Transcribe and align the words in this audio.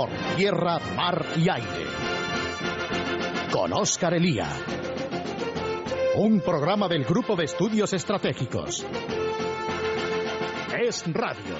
por 0.00 0.08
tierra, 0.34 0.78
mar 0.96 1.26
y 1.36 1.50
aire. 1.50 1.84
Con 3.52 3.70
Óscar 3.74 4.14
Elía. 4.14 4.48
Un 6.16 6.40
programa 6.40 6.88
del 6.88 7.04
Grupo 7.04 7.36
de 7.36 7.44
Estudios 7.44 7.92
Estratégicos. 7.92 8.86
Es 10.80 11.04
Radio. 11.12 11.54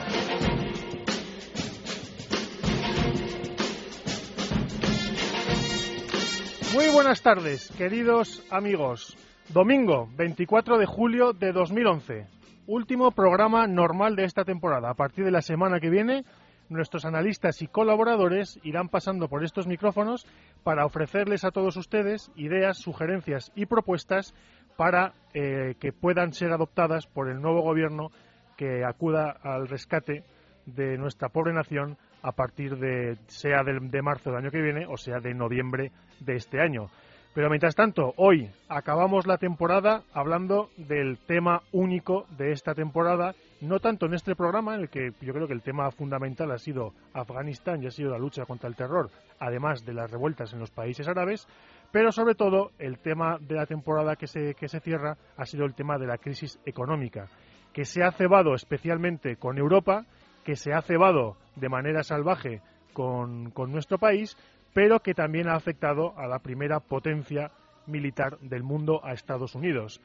Muy 6.72 6.88
buenas 6.94 7.20
tardes, 7.20 7.70
queridos 7.76 8.42
amigos. 8.50 9.18
Domingo 9.50 10.08
24 10.16 10.78
de 10.78 10.86
julio 10.86 11.34
de 11.34 11.52
2011. 11.52 12.26
Último 12.66 13.10
programa 13.10 13.66
normal 13.66 14.16
de 14.16 14.24
esta 14.24 14.44
temporada. 14.44 14.88
A 14.88 14.94
partir 14.94 15.26
de 15.26 15.30
la 15.30 15.42
semana 15.42 15.78
que 15.78 15.90
viene, 15.90 16.24
nuestros 16.70 17.04
analistas 17.04 17.60
y 17.62 17.66
colaboradores 17.66 18.58
irán 18.62 18.88
pasando 18.88 19.28
por 19.28 19.44
estos 19.44 19.66
micrófonos 19.66 20.26
para 20.62 20.86
ofrecerles 20.86 21.44
a 21.44 21.50
todos 21.50 21.76
ustedes 21.76 22.30
ideas, 22.36 22.78
sugerencias 22.78 23.52
y 23.54 23.66
propuestas 23.66 24.34
para 24.76 25.12
eh, 25.34 25.74
que 25.78 25.92
puedan 25.92 26.32
ser 26.32 26.52
adoptadas 26.52 27.06
por 27.06 27.28
el 27.28 27.42
nuevo 27.42 27.60
gobierno 27.60 28.10
que 28.56 28.84
acuda 28.84 29.36
al 29.42 29.68
rescate 29.68 30.24
de 30.64 30.96
nuestra 30.96 31.28
pobre 31.28 31.52
nación 31.52 31.98
a 32.22 32.32
partir 32.32 32.76
de 32.78 33.18
sea 33.26 33.62
de, 33.64 33.78
de 33.80 34.02
marzo 34.02 34.30
del 34.30 34.38
año 34.38 34.50
que 34.50 34.62
viene 34.62 34.86
o 34.86 34.96
sea 34.96 35.18
de 35.20 35.34
noviembre 35.34 35.92
de 36.20 36.36
este 36.36 36.60
año. 36.60 36.88
Pero 37.32 37.48
mientras 37.48 37.76
tanto, 37.76 38.12
hoy 38.16 38.50
acabamos 38.68 39.26
la 39.26 39.38
temporada 39.38 40.02
hablando 40.12 40.70
del 40.76 41.16
tema 41.18 41.62
único 41.70 42.26
de 42.36 42.50
esta 42.50 42.74
temporada, 42.74 43.34
no 43.60 43.78
tanto 43.78 44.06
en 44.06 44.14
este 44.14 44.34
programa, 44.34 44.74
en 44.74 44.80
el 44.80 44.88
que 44.88 45.12
yo 45.20 45.32
creo 45.32 45.46
que 45.46 45.52
el 45.52 45.62
tema 45.62 45.92
fundamental 45.92 46.50
ha 46.50 46.58
sido 46.58 46.92
Afganistán 47.14 47.82
y 47.82 47.86
ha 47.86 47.92
sido 47.92 48.10
la 48.10 48.18
lucha 48.18 48.46
contra 48.46 48.68
el 48.68 48.74
terror, 48.74 49.10
además 49.38 49.84
de 49.84 49.94
las 49.94 50.10
revueltas 50.10 50.52
en 50.52 50.58
los 50.58 50.72
países 50.72 51.06
árabes, 51.06 51.46
pero 51.92 52.10
sobre 52.10 52.34
todo 52.34 52.72
el 52.80 52.98
tema 52.98 53.38
de 53.40 53.54
la 53.54 53.66
temporada 53.66 54.16
que 54.16 54.26
se, 54.26 54.54
que 54.54 54.68
se 54.68 54.80
cierra 54.80 55.16
ha 55.36 55.46
sido 55.46 55.64
el 55.66 55.74
tema 55.74 55.98
de 55.98 56.08
la 56.08 56.18
crisis 56.18 56.58
económica, 56.66 57.28
que 57.72 57.84
se 57.84 58.02
ha 58.02 58.10
cebado 58.10 58.54
especialmente 58.54 59.36
con 59.36 59.56
Europa, 59.56 60.04
que 60.44 60.56
se 60.56 60.72
ha 60.72 60.82
cebado 60.82 61.36
de 61.54 61.68
manera 61.68 62.02
salvaje 62.02 62.60
con, 62.92 63.52
con 63.52 63.70
nuestro 63.70 63.98
país, 63.98 64.36
pero 64.72 65.00
que 65.00 65.14
también 65.14 65.48
ha 65.48 65.54
afectado 65.54 66.16
a 66.16 66.26
la 66.26 66.38
primera 66.38 66.80
potencia 66.80 67.50
militar 67.86 68.38
del 68.40 68.62
mundo, 68.62 69.00
a 69.04 69.12
Estados 69.12 69.54
Unidos. 69.54 70.00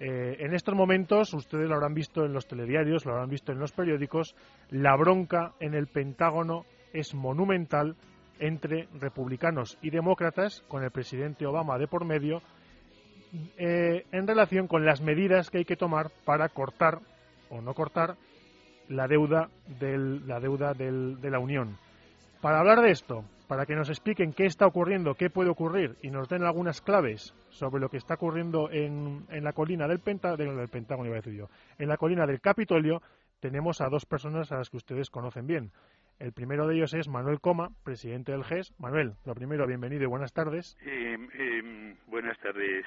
Eh, 0.00 0.36
en 0.40 0.54
estos 0.54 0.74
momentos, 0.74 1.34
ustedes 1.34 1.68
lo 1.68 1.74
habrán 1.74 1.94
visto 1.94 2.24
en 2.24 2.32
los 2.32 2.46
telediarios, 2.46 3.04
lo 3.04 3.12
habrán 3.12 3.30
visto 3.30 3.52
en 3.52 3.58
los 3.58 3.72
periódicos, 3.72 4.36
la 4.70 4.96
bronca 4.96 5.52
en 5.58 5.74
el 5.74 5.88
Pentágono 5.88 6.64
es 6.92 7.14
monumental 7.14 7.96
entre 8.38 8.88
republicanos 9.00 9.76
y 9.82 9.90
demócratas, 9.90 10.62
con 10.68 10.84
el 10.84 10.90
presidente 10.90 11.46
Obama 11.46 11.78
de 11.78 11.88
por 11.88 12.04
medio, 12.04 12.42
eh, 13.56 14.06
en 14.12 14.26
relación 14.26 14.68
con 14.68 14.84
las 14.84 15.00
medidas 15.00 15.50
que 15.50 15.58
hay 15.58 15.64
que 15.64 15.76
tomar 15.76 16.10
para 16.24 16.48
cortar 16.48 17.00
o 17.50 17.60
no 17.60 17.74
cortar 17.74 18.16
la 18.88 19.06
deuda, 19.06 19.50
del, 19.80 20.26
la 20.26 20.40
deuda 20.40 20.74
del, 20.74 21.20
de 21.20 21.30
la 21.30 21.38
Unión. 21.38 21.76
Para 22.40 22.60
hablar 22.60 22.80
de 22.80 22.92
esto, 22.92 23.24
para 23.48 23.66
que 23.66 23.74
nos 23.74 23.88
expliquen 23.88 24.32
qué 24.32 24.46
está 24.46 24.64
ocurriendo, 24.66 25.14
qué 25.14 25.28
puede 25.28 25.50
ocurrir 25.50 25.96
y 26.02 26.10
nos 26.10 26.28
den 26.28 26.44
algunas 26.44 26.80
claves 26.80 27.34
sobre 27.48 27.80
lo 27.80 27.88
que 27.88 27.96
está 27.96 28.14
ocurriendo 28.14 28.70
en, 28.70 29.26
en 29.30 29.42
la 29.42 29.52
colina 29.52 29.88
del, 29.88 29.98
Penta, 29.98 30.36
del 30.36 30.68
Pentágono, 30.68 31.08
iba 31.08 31.16
a 31.16 31.20
decir 31.20 31.34
yo, 31.34 31.48
en 31.78 31.88
la 31.88 31.96
colina 31.96 32.26
del 32.26 32.40
Capitolio, 32.40 33.02
tenemos 33.40 33.80
a 33.80 33.88
dos 33.88 34.06
personas 34.06 34.52
a 34.52 34.58
las 34.58 34.70
que 34.70 34.76
ustedes 34.76 35.10
conocen 35.10 35.48
bien. 35.48 35.72
El 36.20 36.32
primero 36.32 36.66
de 36.66 36.76
ellos 36.76 36.94
es 36.94 37.08
Manuel 37.08 37.40
Coma, 37.40 37.70
presidente 37.84 38.32
del 38.32 38.44
GES. 38.44 38.72
Manuel, 38.78 39.14
lo 39.24 39.34
primero, 39.34 39.66
bienvenido 39.66 40.02
y 40.02 40.06
buenas 40.06 40.32
tardes. 40.32 40.76
Eh, 40.84 41.16
eh, 41.34 41.94
buenas 42.06 42.38
tardes, 42.38 42.84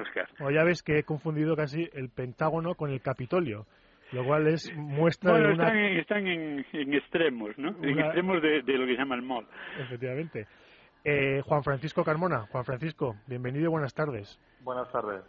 Oscar. 0.00 0.28
O 0.40 0.50
ya 0.50 0.62
ves 0.62 0.82
que 0.82 0.98
he 0.98 1.02
confundido 1.02 1.56
casi 1.56 1.88
el 1.92 2.10
Pentágono 2.10 2.74
con 2.74 2.90
el 2.90 3.00
Capitolio 3.00 3.66
lo 4.12 4.24
cual 4.24 4.46
es 4.46 4.72
muestra 4.76 5.32
bueno, 5.32 5.48
de 5.48 5.54
una... 5.54 5.64
están, 5.64 5.78
en, 5.78 5.98
están 5.98 6.26
en, 6.26 6.66
en, 6.72 6.94
extremos, 6.94 7.56
¿no? 7.58 7.70
En 7.82 7.98
extremos 7.98 8.40
de, 8.42 8.62
de, 8.62 8.78
lo 8.78 8.86
que 8.86 8.92
se 8.92 8.98
llama 8.98 9.16
el 9.16 9.22
MOL. 9.22 9.46
Efectivamente. 9.80 10.46
Eh, 11.04 11.40
Juan 11.44 11.62
Francisco 11.62 12.02
Carmona. 12.02 12.46
Juan 12.50 12.64
Francisco, 12.64 13.16
bienvenido 13.26 13.66
y 13.66 13.68
buenas 13.68 13.94
tardes. 13.94 14.40
Buenas 14.62 14.90
tardes. 14.90 15.22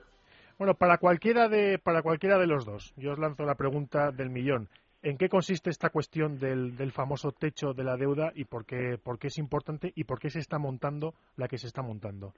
Bueno, 0.57 0.73
para 0.73 0.97
cualquiera 0.97 1.49
de, 1.49 1.77
para 1.77 2.01
cualquiera 2.01 2.39
de 2.39 2.47
los 2.47 2.65
dos, 2.65 2.93
yo 2.97 3.11
os 3.11 3.19
lanzo 3.19 3.45
la 3.45 3.55
pregunta 3.55 4.11
del 4.11 4.31
millón. 4.31 4.69
¿En 5.03 5.17
qué 5.17 5.29
consiste 5.29 5.69
esta 5.69 5.91
cuestión 5.91 6.39
del, 6.39 6.75
del 6.75 6.91
famoso 6.91 7.31
techo 7.31 7.73
de 7.73 7.83
la 7.83 7.95
deuda 7.95 8.31
y 8.33 8.45
por 8.45 8.65
qué, 8.65 8.97
por 9.01 9.19
qué 9.19 9.27
es 9.27 9.37
importante 9.37 9.93
y 9.95 10.05
por 10.05 10.19
qué 10.19 10.31
se 10.31 10.39
está 10.39 10.57
montando 10.57 11.13
la 11.35 11.47
que 11.47 11.59
se 11.59 11.67
está 11.67 11.83
montando? 11.83 12.33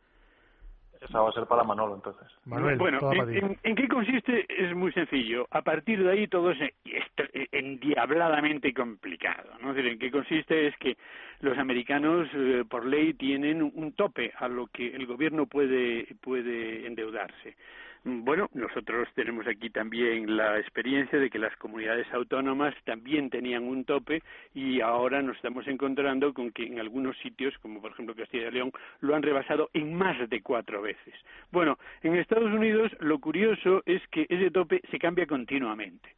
Esa 1.02 1.22
va 1.22 1.30
a 1.30 1.34
ser 1.34 1.46
para 1.46 1.64
Manolo, 1.64 1.96
entonces. 1.96 2.28
Manuel, 2.46 2.78
bueno, 2.78 3.00
en, 3.14 3.36
en, 3.36 3.60
en, 3.64 3.76
qué 3.76 3.88
consiste? 3.88 4.46
Es 4.50 4.76
muy 4.76 4.92
sencillo. 4.92 5.48
A 5.52 5.62
partir 5.62 6.04
de 6.04 6.12
ahí 6.12 6.28
todo 6.28 6.52
es 6.52 6.60
endiabladamente 7.52 8.74
complicado. 8.74 9.50
¿no? 9.62 9.70
Es 9.70 9.78
decir, 9.78 9.92
en 9.94 10.00
qué 10.00 10.12
consiste 10.12 10.68
es 10.68 10.78
que 10.78 10.98
los 11.42 11.58
americanos, 11.58 12.28
eh, 12.34 12.64
por 12.70 12.86
ley, 12.86 13.14
tienen 13.14 13.62
un 13.62 13.94
tope 13.94 14.34
a 14.38 14.48
lo 14.48 14.68
que 14.68 14.88
el 14.88 15.06
gobierno 15.06 15.46
puede, 15.46 16.08
puede 16.22 16.86
endeudarse. 16.86 17.56
Bueno, 18.06 18.50
nosotros 18.54 19.10
tenemos 19.14 19.46
aquí 19.46 19.70
también 19.70 20.38
la 20.38 20.58
experiencia 20.58 21.20
de 21.20 21.30
que 21.30 21.38
las 21.38 21.56
comunidades 21.58 22.08
autónomas 22.14 22.74
también 22.86 23.30
tenían 23.30 23.64
un 23.64 23.84
tope 23.84 24.24
y 24.54 24.80
ahora 24.80 25.22
nos 25.22 25.36
estamos 25.36 25.68
encontrando 25.68 26.34
con 26.34 26.52
que 26.52 26.64
en 26.64 26.80
algunos 26.80 27.18
sitios, 27.18 27.54
como 27.58 27.82
por 27.82 27.92
ejemplo 27.92 28.16
Castilla 28.16 28.48
y 28.48 28.52
León, 28.52 28.72
lo 29.02 29.16
han 29.16 29.22
rebasado 29.22 29.70
en 29.74 29.94
más 29.94 30.30
de 30.30 30.42
cuatro 30.42 30.82
veces. 30.82 31.14
Bueno, 31.52 31.78
en 32.02 32.16
Estados 32.16 32.52
Unidos 32.54 32.90
lo 33.02 33.20
curioso 33.20 33.84
es 33.86 34.02
que 34.08 34.26
ese 34.30 34.50
tope 34.50 34.82
se 34.90 34.98
cambia 34.98 35.28
continuamente 35.28 36.10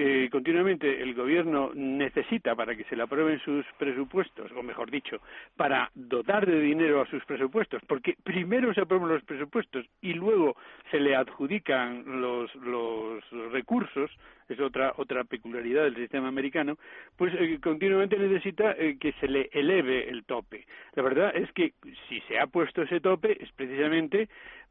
eh, 0.00 0.28
continuamente 0.30 1.02
el 1.02 1.12
gobierno 1.12 1.72
necesita 1.74 2.54
para 2.54 2.76
que 2.76 2.84
se 2.84 2.94
le 2.94 3.02
aprueben 3.02 3.40
sus 3.40 3.66
presupuestos, 3.78 4.52
o 4.52 4.62
mejor 4.62 4.92
dicho, 4.92 5.20
para 5.56 5.90
dotar 5.92 6.46
de 6.46 6.60
dinero 6.60 7.00
a 7.00 7.06
sus 7.06 7.24
presupuestos, 7.24 7.82
porque 7.88 8.16
primero 8.22 8.72
se 8.72 8.82
aprueban 8.82 9.08
los 9.08 9.24
presupuestos 9.24 9.84
y 10.00 10.14
luego 10.14 10.56
se 10.92 11.00
le 11.00 11.16
adjudican 11.16 12.20
los, 12.20 12.54
los 12.54 13.28
recursos, 13.50 14.08
es 14.48 14.60
otra 14.60 14.94
otra 14.96 15.24
peculiaridad 15.24 15.82
del 15.82 15.96
sistema 15.96 16.28
americano, 16.28 16.78
pues 17.16 17.34
eh, 17.34 17.58
continuamente 17.60 18.16
necesita 18.16 18.72
eh, 18.78 18.98
que 19.00 19.12
se 19.14 19.26
le 19.26 19.50
eleve 19.52 20.08
el 20.08 20.24
tope. 20.24 20.64
La 20.94 21.02
verdad 21.02 21.36
es 21.36 21.50
que 21.52 21.74
si 22.08 22.20
se 22.22 22.38
ha 22.38 22.46
puesto 22.46 22.82
ese 22.82 23.00
tope 23.00 23.36
es 23.42 23.50
precisamente 23.52 24.28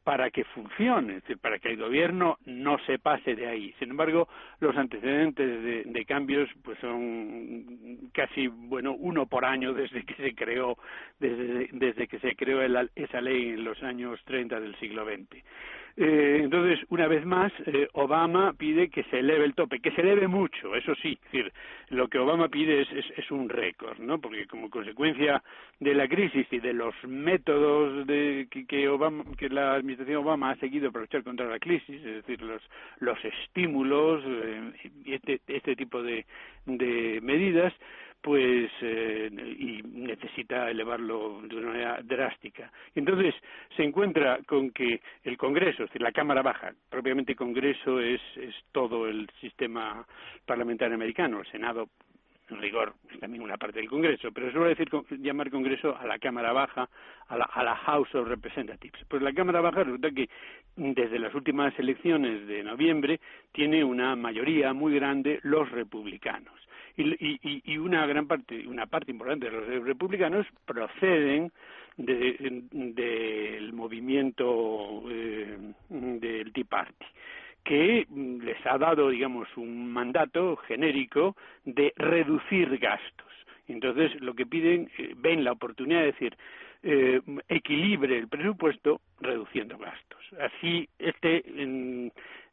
para 0.07 0.29
que 0.29 0.45
funcione, 0.45 1.17
es 1.17 1.23
decir, 1.23 1.37
para 1.37 1.59
que 1.59 1.67
el 1.67 1.75
gobierno 1.75 2.37
no 2.45 2.77
se 2.85 2.97
pase 2.97 3.35
de 3.35 3.45
ahí. 3.45 3.75
Sin 3.77 3.89
embargo, 3.89 4.29
los 4.61 4.73
antecedentes 4.77 5.61
de, 5.61 5.83
de, 5.83 6.05
cambios 6.05 6.49
pues 6.63 6.79
son 6.79 8.09
casi 8.13 8.47
bueno 8.47 8.93
uno 8.93 9.25
por 9.25 9.43
año 9.43 9.73
desde 9.73 10.05
que 10.05 10.13
se 10.13 10.33
creó 10.33 10.77
desde, 11.19 11.67
desde 11.73 12.07
que 12.07 12.19
se 12.19 12.37
creó 12.37 12.61
el, 12.61 12.89
esa 12.95 13.19
ley 13.19 13.49
en 13.49 13.65
los 13.65 13.83
años 13.83 14.17
30 14.23 14.61
del 14.61 14.79
siglo 14.79 15.03
XX. 15.03 15.43
Eh, 15.99 16.41
entonces, 16.43 16.79
una 16.89 17.07
vez 17.07 17.25
más, 17.25 17.51
eh, 17.65 17.87
Obama 17.93 18.53
pide 18.53 18.89
que 18.89 19.01
se 19.05 19.17
eleve 19.17 19.45
el 19.45 19.55
tope, 19.55 19.79
que 19.79 19.89
se 19.91 20.01
eleve 20.01 20.27
mucho, 20.27 20.75
eso 20.75 20.93
sí. 21.01 21.17
Es 21.25 21.31
decir, 21.31 21.51
lo 21.89 22.07
que 22.07 22.19
Obama 22.19 22.49
pide 22.49 22.81
es, 22.81 22.89
es, 23.17 23.31
un 23.31 23.49
récord, 23.49 23.97
¿no? 23.97 24.19
Porque 24.19 24.45
como 24.45 24.69
consecuencia 24.69 25.41
de 25.79 25.95
la 25.95 26.07
crisis 26.07 26.45
y 26.51 26.59
de 26.59 26.73
los 26.73 26.93
métodos 27.03 28.05
de, 28.05 28.47
que, 28.51 28.67
que, 28.67 28.87
Obama, 28.87 29.23
que 29.39 29.49
la 29.49 29.73
administración 29.73 30.23
Obama 30.23 30.51
ha 30.51 30.55
seguido 30.57 30.91
para 30.91 31.05
luchar 31.05 31.23
contra 31.23 31.47
la 31.47 31.57
crisis, 31.57 31.95
es 31.95 32.25
decir, 32.25 32.43
los, 32.43 32.61
los 32.99 33.17
estímulos 33.25 34.23
eh, 34.23 34.71
y 35.03 35.13
este, 35.13 35.41
este 35.47 35.75
tipo 35.75 36.03
de 36.03 36.25
medidas, 37.23 37.73
pues 38.27 38.69
eh, 38.81 39.29
y 39.57 39.81
necesita 39.83 40.69
elevarlo 40.69 41.39
de 41.43 41.55
una 41.55 41.67
manera 41.67 42.01
drástica. 42.03 42.69
Entonces 42.93 43.33
se 43.77 43.85
encuentra 43.85 44.39
con 44.45 44.71
que 44.71 44.99
el 45.23 45.37
Congreso, 45.37 45.83
es 45.83 45.89
decir, 45.89 46.01
la 46.01 46.11
Cámara 46.11 46.41
Baja, 46.41 46.73
propiamente 46.89 47.37
Congreso 47.37 48.01
es, 48.01 48.19
es 48.35 48.53
todo 48.73 49.07
el 49.07 49.29
sistema 49.39 50.05
parlamentario 50.45 50.95
americano, 50.95 51.39
el 51.39 51.47
Senado 51.47 51.87
en 52.49 52.61
rigor 52.61 52.95
es 53.13 53.19
también 53.21 53.43
una 53.43 53.55
parte 53.55 53.79
del 53.79 53.87
Congreso, 53.87 54.29
pero 54.33 54.51
suele 54.51 54.75
decir 54.75 54.89
llamar 55.21 55.49
Congreso 55.49 55.95
a 55.97 56.05
la 56.05 56.19
Cámara 56.19 56.51
Baja, 56.51 56.89
a 57.29 57.37
la, 57.37 57.45
a 57.45 57.63
la 57.63 57.77
House 57.77 58.13
of 58.13 58.27
Representatives. 58.27 59.05
Pues 59.07 59.21
la 59.21 59.31
Cámara 59.31 59.61
Baja 59.61 59.85
resulta 59.85 60.11
que 60.11 60.29
desde 60.75 61.17
las 61.17 61.33
últimas 61.33 61.79
elecciones 61.79 62.45
de 62.45 62.61
noviembre 62.61 63.21
tiene 63.53 63.85
una 63.85 64.17
mayoría 64.17 64.73
muy 64.73 64.95
grande 64.95 65.39
los 65.43 65.71
republicanos 65.71 66.67
y, 66.97 67.39
y, 67.43 67.61
y 67.63 67.77
una 67.77 68.05
gran 68.05 68.27
parte, 68.27 68.67
una 68.67 68.87
parte 68.87 69.11
importante 69.11 69.49
de 69.49 69.51
los 69.51 69.85
republicanos 69.85 70.45
proceden 70.65 71.51
del 71.97 72.67
de, 72.71 73.69
movimiento 73.73 75.03
eh, 75.09 75.57
del 75.89 76.53
Tea 76.53 76.65
Party 76.69 77.05
que 77.63 78.07
les 78.09 78.65
ha 78.65 78.77
dado, 78.77 79.09
digamos, 79.09 79.49
un 79.57 79.91
mandato 79.91 80.55
genérico 80.55 81.35
de 81.65 81.91
reducir 81.97 82.77
gastos. 82.77 83.27
Entonces, 83.67 84.21
lo 84.21 84.33
que 84.35 84.45
piden, 84.45 84.89
eh, 84.97 85.13
ven 85.17 85.43
la 85.43 85.51
oportunidad 85.51 85.99
de 85.99 86.05
decir, 86.05 86.37
eh, 86.83 87.19
equilibre 87.49 88.17
el 88.17 88.29
presupuesto 88.29 89.01
reduciendo 89.19 89.77
gastos. 89.77 90.21
Así, 90.39 90.87
este, 90.97 91.43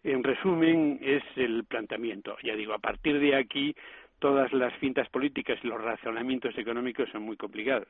en 0.05 0.25
resumen, 0.25 0.99
es 1.01 1.23
el 1.37 1.65
planteamiento. 1.65 2.37
Ya 2.43 2.57
digo, 2.57 2.73
a 2.73 2.79
partir 2.79 3.21
de 3.21 3.37
aquí, 3.37 3.75
todas 4.19 4.53
las 4.53 4.73
cintas 4.81 5.09
políticas 5.09 5.59
y 5.63 5.67
los 5.67 5.81
razonamientos 5.81 6.57
económicos 6.57 7.09
son 7.11 7.23
muy 7.23 7.37
complicados. 7.37 7.89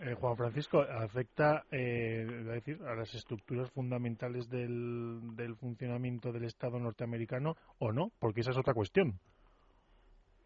Eh, 0.00 0.14
Juan 0.14 0.36
Francisco, 0.36 0.80
¿afecta 0.80 1.64
eh, 1.70 2.24
decir, 2.44 2.82
a 2.86 2.94
las 2.94 3.14
estructuras 3.14 3.70
fundamentales 3.70 4.48
del, 4.48 5.36
del, 5.36 5.54
funcionamiento 5.56 6.32
del 6.32 6.44
Estado 6.44 6.78
norteamericano 6.80 7.56
o 7.78 7.92
no? 7.92 8.10
Porque 8.18 8.40
esa 8.40 8.50
es 8.50 8.58
otra 8.58 8.74
cuestión. 8.74 9.20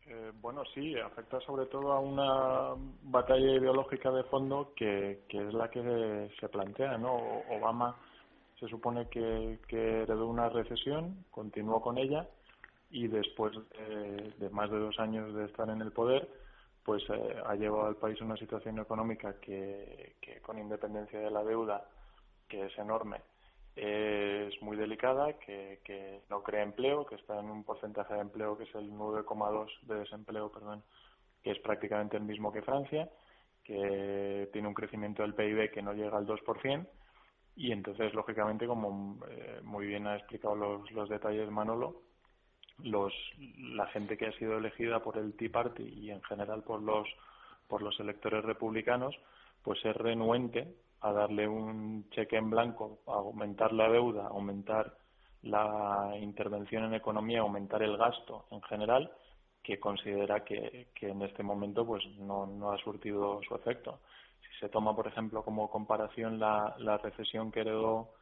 Eh, 0.08 0.32
bueno, 0.40 0.62
sí, 0.74 0.98
afecta 0.98 1.40
sobre 1.40 1.66
todo 1.66 1.92
a 1.92 2.00
una 2.00 2.74
batalla 3.04 3.50
ideológica 3.50 4.10
de 4.10 4.24
fondo 4.24 4.72
que, 4.76 5.22
que 5.28 5.38
es 5.38 5.54
la 5.54 5.70
que 5.70 6.28
se 6.38 6.48
plantea, 6.48 6.98
¿no? 6.98 7.14
Obama 7.50 7.96
se 8.60 8.68
supone 8.68 9.08
que, 9.08 9.58
que 9.68 10.02
heredó 10.02 10.26
una 10.28 10.48
recesión, 10.48 11.24
continuó 11.30 11.80
con 11.80 11.98
ella 11.98 12.28
y 12.90 13.08
después 13.08 13.52
de, 13.54 14.34
de 14.38 14.50
más 14.50 14.70
de 14.70 14.78
dos 14.78 14.98
años 14.98 15.34
de 15.34 15.46
estar 15.46 15.68
en 15.70 15.80
el 15.80 15.92
poder, 15.92 16.28
pues 16.86 17.02
eh, 17.10 17.36
ha 17.44 17.56
llevado 17.56 17.86
al 17.86 17.96
país 17.96 18.20
una 18.20 18.36
situación 18.36 18.78
económica 18.78 19.40
que, 19.40 20.14
que, 20.20 20.40
con 20.40 20.56
independencia 20.56 21.18
de 21.18 21.32
la 21.32 21.42
deuda, 21.42 21.84
que 22.48 22.66
es 22.66 22.78
enorme, 22.78 23.22
es 23.74 24.62
muy 24.62 24.76
delicada, 24.76 25.32
que, 25.34 25.80
que, 25.84 26.22
no 26.30 26.44
crea 26.44 26.62
empleo, 26.62 27.04
que 27.04 27.16
está 27.16 27.40
en 27.40 27.50
un 27.50 27.64
porcentaje 27.64 28.14
de 28.14 28.20
empleo 28.20 28.56
que 28.56 28.64
es 28.64 28.74
el 28.76 28.92
9,2 28.92 29.68
de 29.82 29.94
desempleo, 29.96 30.50
perdón, 30.50 30.84
que 31.42 31.50
es 31.50 31.58
prácticamente 31.58 32.16
el 32.16 32.22
mismo 32.22 32.52
que 32.52 32.62
Francia, 32.62 33.10
que 33.64 34.48
tiene 34.52 34.68
un 34.68 34.74
crecimiento 34.74 35.22
del 35.22 35.34
PIB 35.34 35.72
que 35.72 35.82
no 35.82 35.92
llega 35.92 36.16
al 36.16 36.26
2%, 36.26 36.86
y 37.56 37.72
entonces, 37.72 38.14
lógicamente, 38.14 38.66
como 38.66 39.18
eh, 39.28 39.60
muy 39.64 39.86
bien 39.86 40.06
ha 40.06 40.16
explicado 40.16 40.54
los, 40.54 40.90
los 40.92 41.08
detalles 41.08 41.50
Manolo, 41.50 42.02
los, 42.82 43.12
la 43.58 43.86
gente 43.88 44.16
que 44.16 44.26
ha 44.26 44.32
sido 44.32 44.58
elegida 44.58 45.02
por 45.02 45.18
el 45.18 45.34
Tea 45.36 45.50
Party 45.50 45.82
y 45.82 46.10
en 46.10 46.22
general 46.22 46.62
por 46.62 46.82
los, 46.82 47.08
por 47.68 47.82
los 47.82 47.98
electores 48.00 48.44
republicanos, 48.44 49.14
pues 49.62 49.84
es 49.84 49.96
renuente 49.96 50.74
a 51.00 51.12
darle 51.12 51.46
un 51.48 52.08
cheque 52.10 52.36
en 52.36 52.50
blanco, 52.50 53.00
a 53.06 53.12
aumentar 53.14 53.72
la 53.72 53.88
deuda, 53.88 54.28
aumentar 54.28 54.96
la 55.42 56.12
intervención 56.20 56.84
en 56.84 56.94
economía, 56.94 57.40
aumentar 57.40 57.82
el 57.82 57.96
gasto 57.96 58.46
en 58.50 58.62
general, 58.62 59.12
que 59.62 59.80
considera 59.80 60.44
que, 60.44 60.88
que 60.94 61.08
en 61.10 61.22
este 61.22 61.42
momento 61.42 61.84
pues 61.84 62.04
no, 62.18 62.46
no 62.46 62.72
ha 62.72 62.78
surtido 62.78 63.40
su 63.42 63.54
efecto. 63.54 64.00
Si 64.40 64.60
se 64.60 64.68
toma, 64.68 64.94
por 64.94 65.06
ejemplo, 65.06 65.42
como 65.42 65.70
comparación 65.70 66.38
la, 66.38 66.74
la 66.78 66.98
recesión 66.98 67.50
que 67.50 67.60
heredó 67.60 68.12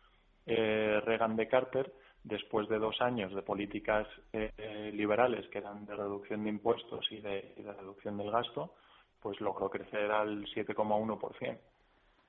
eh, 0.47 1.01
Reagan 1.05 1.37
de 1.37 1.49
Carter, 1.49 1.93
después 2.25 2.69
de 2.69 2.79
dos 2.79 3.01
años 3.01 3.35
de 3.35 3.43
políticas 3.43 4.09
eh, 4.33 4.91
liberales 4.93 5.47
que 5.49 5.59
eran 5.59 5.85
de 5.85 5.95
reducción 5.95 6.43
de 6.43 6.51
impuestos 6.51 7.07
y 7.11 7.21
de, 7.21 7.55
y 7.57 7.63
de 7.63 7.73
reducción 7.73 8.17
del 8.17 8.31
gasto, 8.31 8.75
pues 9.21 9.41
logró 9.41 9.71
crecer 9.71 10.11
al 10.11 10.45
7,1%. 10.47 11.59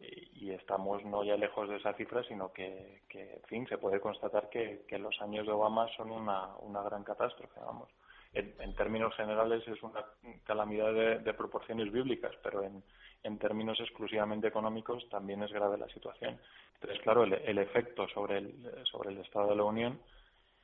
Y, 0.02 0.48
y 0.48 0.52
estamos 0.52 1.04
no 1.06 1.24
ya 1.24 1.38
lejos 1.38 1.70
de 1.70 1.78
esa 1.78 1.94
cifra, 1.94 2.22
sino 2.24 2.52
que, 2.52 3.04
que 3.08 3.36
en 3.36 3.44
fin, 3.44 3.68
se 3.68 3.78
puede 3.78 4.02
constatar 4.02 4.50
que, 4.50 4.84
que 4.88 5.00
los 5.00 5.20
años 5.22 5.46
de 5.46 5.54
Obama 5.54 5.88
son 5.96 6.12
una, 6.12 6.56
una 6.58 6.82
gran 6.84 7.04
catástrofe, 7.04 7.60
vamos. 7.62 7.90
En, 8.36 8.76
términos 8.76 9.16
generales 9.16 9.66
es 9.68 9.82
una 9.82 10.04
calamidad 10.44 10.94
de, 10.94 11.34
proporciones 11.34 11.92
bíblicas, 11.92 12.34
pero 12.44 12.64
en, 12.64 12.84
en 13.24 13.40
términos 13.40 13.80
exclusivamente 13.80 14.48
económicos 14.48 15.08
también 15.10 15.42
es 15.44 15.52
grave 15.52 15.78
la 15.78 15.88
situación. 15.88 16.38
Entonces, 16.76 17.02
claro, 17.02 17.24
el, 17.24 17.34
el 17.34 17.58
efecto 17.58 18.08
sobre 18.10 18.40
el, 18.40 18.54
sobre 18.92 19.12
el 19.12 19.20
Estado 19.20 19.50
de 19.50 19.56
la 19.56 19.64
Unión, 19.64 20.00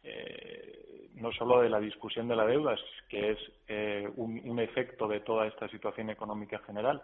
eh, 0.04 1.10
no 1.16 1.32
solo 1.32 1.62
de 1.62 1.70
la 1.70 1.80
discusión 1.80 2.28
de 2.28 2.36
la 2.36 2.46
deuda, 2.46 2.76
que 3.08 3.32
es 3.32 3.40
eh, 3.68 4.10
un, 4.16 4.60
efecto 4.60 5.08
de 5.08 5.20
toda 5.20 5.48
esta 5.48 5.68
situación 5.70 6.10
económica 6.10 6.60
general, 6.60 7.04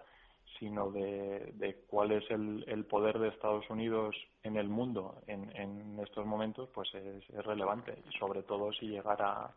sino 0.59 0.91
de, 0.91 1.51
de 1.55 1.75
cuál 1.87 2.11
es 2.11 2.29
el, 2.31 2.65
el, 2.67 2.85
poder 2.85 3.19
de 3.19 3.27
Estados 3.27 3.69
Unidos 3.69 4.15
en 4.43 4.57
el 4.57 4.67
mundo 4.67 5.21
en, 5.27 5.55
en 5.55 5.99
estos 5.99 6.25
momentos, 6.25 6.69
pues 6.73 6.93
es, 6.95 7.29
es, 7.29 7.45
relevante, 7.45 7.95
sobre 8.17 8.41
todo 8.41 8.73
si 8.73 8.87
llegara 8.87 9.31
a, 9.31 9.53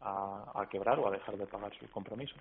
a 0.00 0.66
quebrar 0.70 0.98
o 0.98 1.08
a 1.08 1.10
dejar 1.10 1.36
de 1.36 1.46
pagar 1.46 1.72
sus 1.78 1.90
compromisos. 1.90 2.40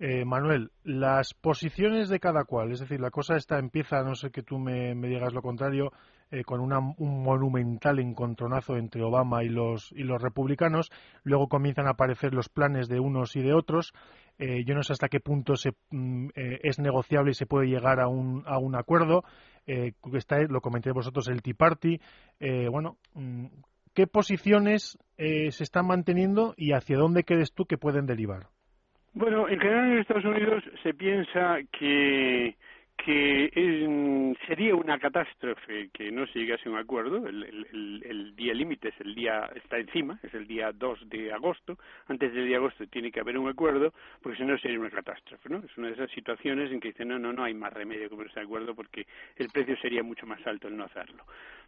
Eh, 0.00 0.24
Manuel, 0.24 0.72
las 0.82 1.34
posiciones 1.34 2.08
de 2.08 2.18
cada 2.18 2.44
cual, 2.44 2.72
es 2.72 2.80
decir, 2.80 3.00
la 3.00 3.10
cosa 3.10 3.36
esta 3.36 3.58
empieza, 3.58 4.02
no 4.02 4.16
sé 4.16 4.30
que 4.30 4.42
tú 4.42 4.58
me, 4.58 4.94
me 4.94 5.08
digas 5.08 5.32
lo 5.32 5.40
contrario, 5.40 5.92
eh, 6.32 6.42
con 6.42 6.60
una, 6.60 6.80
un 6.80 7.22
monumental 7.22 8.00
encontronazo 8.00 8.76
entre 8.76 9.04
Obama 9.04 9.44
y 9.44 9.48
los, 9.48 9.92
y 9.92 10.02
los 10.02 10.20
republicanos, 10.20 10.90
luego 11.22 11.48
comienzan 11.48 11.86
a 11.86 11.90
aparecer 11.90 12.34
los 12.34 12.48
planes 12.48 12.88
de 12.88 12.98
unos 12.98 13.36
y 13.36 13.42
de 13.42 13.54
otros, 13.54 13.92
eh, 14.38 14.64
yo 14.64 14.74
no 14.74 14.82
sé 14.82 14.94
hasta 14.94 15.08
qué 15.08 15.20
punto 15.20 15.54
se, 15.54 15.74
mm, 15.90 16.30
eh, 16.34 16.58
es 16.64 16.80
negociable 16.80 17.30
y 17.30 17.34
se 17.34 17.46
puede 17.46 17.68
llegar 17.68 18.00
a 18.00 18.08
un, 18.08 18.42
a 18.46 18.58
un 18.58 18.74
acuerdo, 18.74 19.22
está, 19.66 20.40
lo 20.40 20.60
comenté 20.60 20.90
vosotros, 20.90 21.28
el 21.28 21.40
Tea 21.40 21.54
Party, 21.56 22.00
bueno, 22.68 22.98
mm, 23.14 23.46
¿qué 23.94 24.06
posiciones 24.06 24.98
se 25.16 25.62
están 25.62 25.86
manteniendo 25.86 26.54
y 26.56 26.72
hacia 26.72 26.96
dónde 26.96 27.24
crees 27.24 27.52
tú 27.52 27.64
que 27.66 27.78
pueden 27.78 28.06
derivar? 28.06 28.48
Bueno, 29.12 29.48
en 29.48 29.60
general 29.60 29.92
en 29.92 29.98
Estados 29.98 30.24
Unidos 30.24 30.64
se 30.82 30.92
piensa 30.94 31.58
que 31.70 32.56
que 32.96 33.50
sería 34.46 34.74
una 34.74 34.98
catástrofe 34.98 35.90
que 35.92 36.10
no 36.10 36.26
se 36.26 36.38
llegase 36.38 36.68
a 36.68 36.72
un 36.72 36.78
acuerdo. 36.78 37.26
El 37.26 38.34
día 38.36 38.54
límite 38.54 38.88
es 38.88 39.00
el 39.00 39.14
día, 39.14 39.50
está 39.54 39.78
encima, 39.78 40.18
es 40.22 40.32
el 40.32 40.46
día 40.46 40.70
2 40.72 41.08
de 41.08 41.32
agosto. 41.32 41.76
Antes 42.06 42.32
del 42.32 42.44
día 42.46 42.58
de 42.58 42.64
agosto 42.64 42.86
tiene 42.86 43.10
que 43.10 43.20
haber 43.20 43.36
un 43.36 43.48
acuerdo, 43.48 43.92
porque 44.22 44.38
si 44.38 44.44
no 44.44 44.56
sería 44.58 44.78
una 44.78 44.90
catástrofe, 44.90 45.48
¿no? 45.48 45.58
Es 45.58 45.76
una 45.76 45.88
de 45.88 45.94
esas 45.94 46.10
situaciones 46.12 46.70
en 46.72 46.80
que 46.80 46.88
dicen, 46.88 47.08
no, 47.08 47.18
no, 47.18 47.32
no 47.32 47.44
hay 47.44 47.54
más 47.54 47.72
remedio 47.72 48.08
que 48.08 48.16
ponerse 48.16 48.40
de 48.40 48.46
acuerdo 48.46 48.74
porque 48.74 49.06
el 49.36 49.48
precio 49.48 49.76
sería 49.78 50.02
mucho 50.02 50.26
más 50.26 50.44
alto 50.46 50.68
el 50.68 50.76
no 50.76 50.84
hacerlo. 50.84 51.24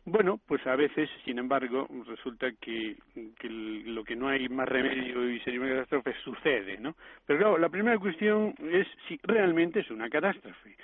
Bueno, 0.09 0.39
pues 0.47 0.65
a 0.69 0.77
veces, 0.77 1.11
sin 1.25 1.41
embargo, 1.41 1.89
resulta 2.07 2.53
que, 2.61 2.97
que 3.41 3.49
lo 3.51 4.05
que 4.05 4.15
no 4.15 4.29
hay 4.29 4.49
más 4.49 4.69
remedio 4.69 5.29
y 5.29 5.41
sería 5.41 5.61
una 5.61 5.71
catástrofe 5.71 6.15
sucede, 6.23 6.79
¿no? 6.79 6.95
Pero 7.27 7.41
claro, 7.41 7.59
la 7.59 7.69
primera 7.69 7.99
cuestión 7.99 8.55
es 8.71 8.87
si 9.09 9.19
realmente 9.25 9.81
es 9.81 9.91
una 9.91 10.09
catástrofe. 10.09 10.77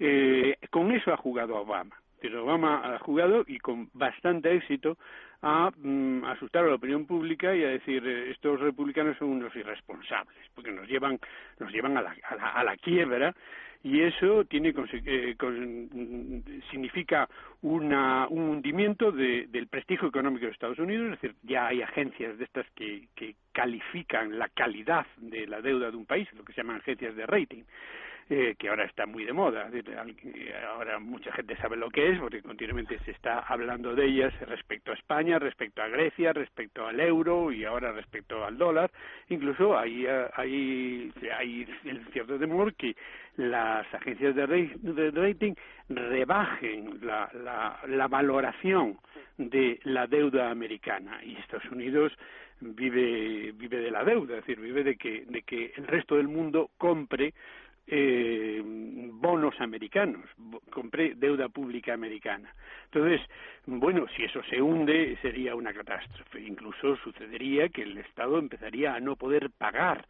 Eh, 0.00 0.56
con 0.70 0.90
eso 0.90 1.12
ha 1.12 1.16
jugado 1.16 1.54
Obama. 1.54 1.94
Pero 2.24 2.42
Obama 2.42 2.80
ha 2.82 2.98
jugado 3.00 3.44
y 3.46 3.58
con 3.58 3.90
bastante 3.92 4.50
éxito 4.56 4.96
a 5.42 5.70
mm, 5.76 6.24
asustar 6.24 6.64
a 6.64 6.68
la 6.68 6.76
opinión 6.76 7.04
pública 7.04 7.54
y 7.54 7.62
a 7.62 7.68
decir 7.68 8.02
eh, 8.06 8.30
estos 8.30 8.60
republicanos 8.60 9.18
son 9.18 9.28
unos 9.28 9.54
irresponsables 9.54 10.34
porque 10.54 10.72
nos 10.72 10.88
llevan 10.88 11.20
nos 11.60 11.70
llevan 11.70 11.98
a 11.98 12.00
la, 12.00 12.16
a 12.22 12.34
la, 12.34 12.48
a 12.48 12.64
la 12.64 12.76
quiebra 12.78 13.34
y 13.82 14.00
eso 14.00 14.46
tiene 14.46 14.70
eh, 14.70 15.34
con, 15.38 16.42
significa 16.70 17.28
una, 17.60 18.26
un 18.28 18.48
hundimiento 18.48 19.12
de, 19.12 19.46
del 19.48 19.66
prestigio 19.66 20.08
económico 20.08 20.46
de 20.46 20.52
Estados 20.52 20.78
Unidos, 20.78 21.12
es 21.12 21.20
decir, 21.20 21.36
ya 21.42 21.66
hay 21.66 21.82
agencias 21.82 22.38
de 22.38 22.44
estas 22.44 22.64
que, 22.70 23.08
que 23.14 23.34
califican 23.52 24.38
la 24.38 24.48
calidad 24.48 25.04
de 25.18 25.46
la 25.46 25.60
deuda 25.60 25.90
de 25.90 25.96
un 25.98 26.06
país, 26.06 26.26
lo 26.32 26.42
que 26.42 26.54
se 26.54 26.62
llaman 26.62 26.76
agencias 26.76 27.14
de 27.14 27.26
rating 27.26 27.64
eh, 28.30 28.54
que 28.58 28.68
ahora 28.68 28.84
está 28.84 29.06
muy 29.06 29.24
de 29.24 29.32
moda. 29.32 29.70
Ahora 30.68 30.98
mucha 30.98 31.32
gente 31.32 31.56
sabe 31.56 31.76
lo 31.76 31.90
que 31.90 32.10
es 32.10 32.18
porque 32.18 32.42
continuamente 32.42 32.98
se 33.00 33.10
está 33.10 33.40
hablando 33.40 33.94
de 33.94 34.06
ellas 34.06 34.32
respecto 34.48 34.92
a 34.92 34.94
España, 34.94 35.38
respecto 35.38 35.82
a 35.82 35.88
Grecia, 35.88 36.32
respecto 36.32 36.86
al 36.86 37.00
euro 37.00 37.52
y 37.52 37.64
ahora 37.64 37.92
respecto 37.92 38.44
al 38.44 38.56
dólar. 38.56 38.90
Incluso 39.28 39.76
hay, 39.76 40.06
hay, 40.06 41.12
hay 41.38 41.66
el 41.84 42.06
cierto 42.12 42.38
temor 42.38 42.74
que 42.74 42.96
las 43.36 43.92
agencias 43.92 44.34
de 44.34 45.10
rating 45.10 45.54
rebajen 45.88 47.00
la, 47.02 47.30
la, 47.34 47.78
la 47.88 48.08
valoración 48.08 48.98
de 49.36 49.80
la 49.84 50.06
deuda 50.06 50.50
americana 50.50 51.20
y 51.24 51.36
Estados 51.36 51.70
Unidos 51.70 52.12
vive 52.60 53.52
vive 53.52 53.78
de 53.78 53.90
la 53.90 54.04
deuda, 54.04 54.38
es 54.38 54.46
decir, 54.46 54.60
vive 54.60 54.84
de 54.84 54.96
que 54.96 55.24
de 55.26 55.42
que 55.42 55.72
el 55.76 55.86
resto 55.86 56.16
del 56.16 56.28
mundo 56.28 56.70
compre 56.78 57.34
eh, 57.86 58.62
bonos 58.64 59.60
americanos, 59.60 60.24
compré 60.70 61.14
deuda 61.14 61.48
pública 61.48 61.94
americana. 61.94 62.52
Entonces, 62.86 63.20
bueno, 63.66 64.06
si 64.16 64.24
eso 64.24 64.42
se 64.48 64.60
hunde 64.60 65.18
sería 65.22 65.54
una 65.54 65.72
catástrofe. 65.72 66.40
Incluso 66.40 66.96
sucedería 66.96 67.68
que 67.68 67.82
el 67.82 67.98
Estado 67.98 68.38
empezaría 68.38 68.94
a 68.94 69.00
no 69.00 69.16
poder 69.16 69.50
pagar 69.50 70.06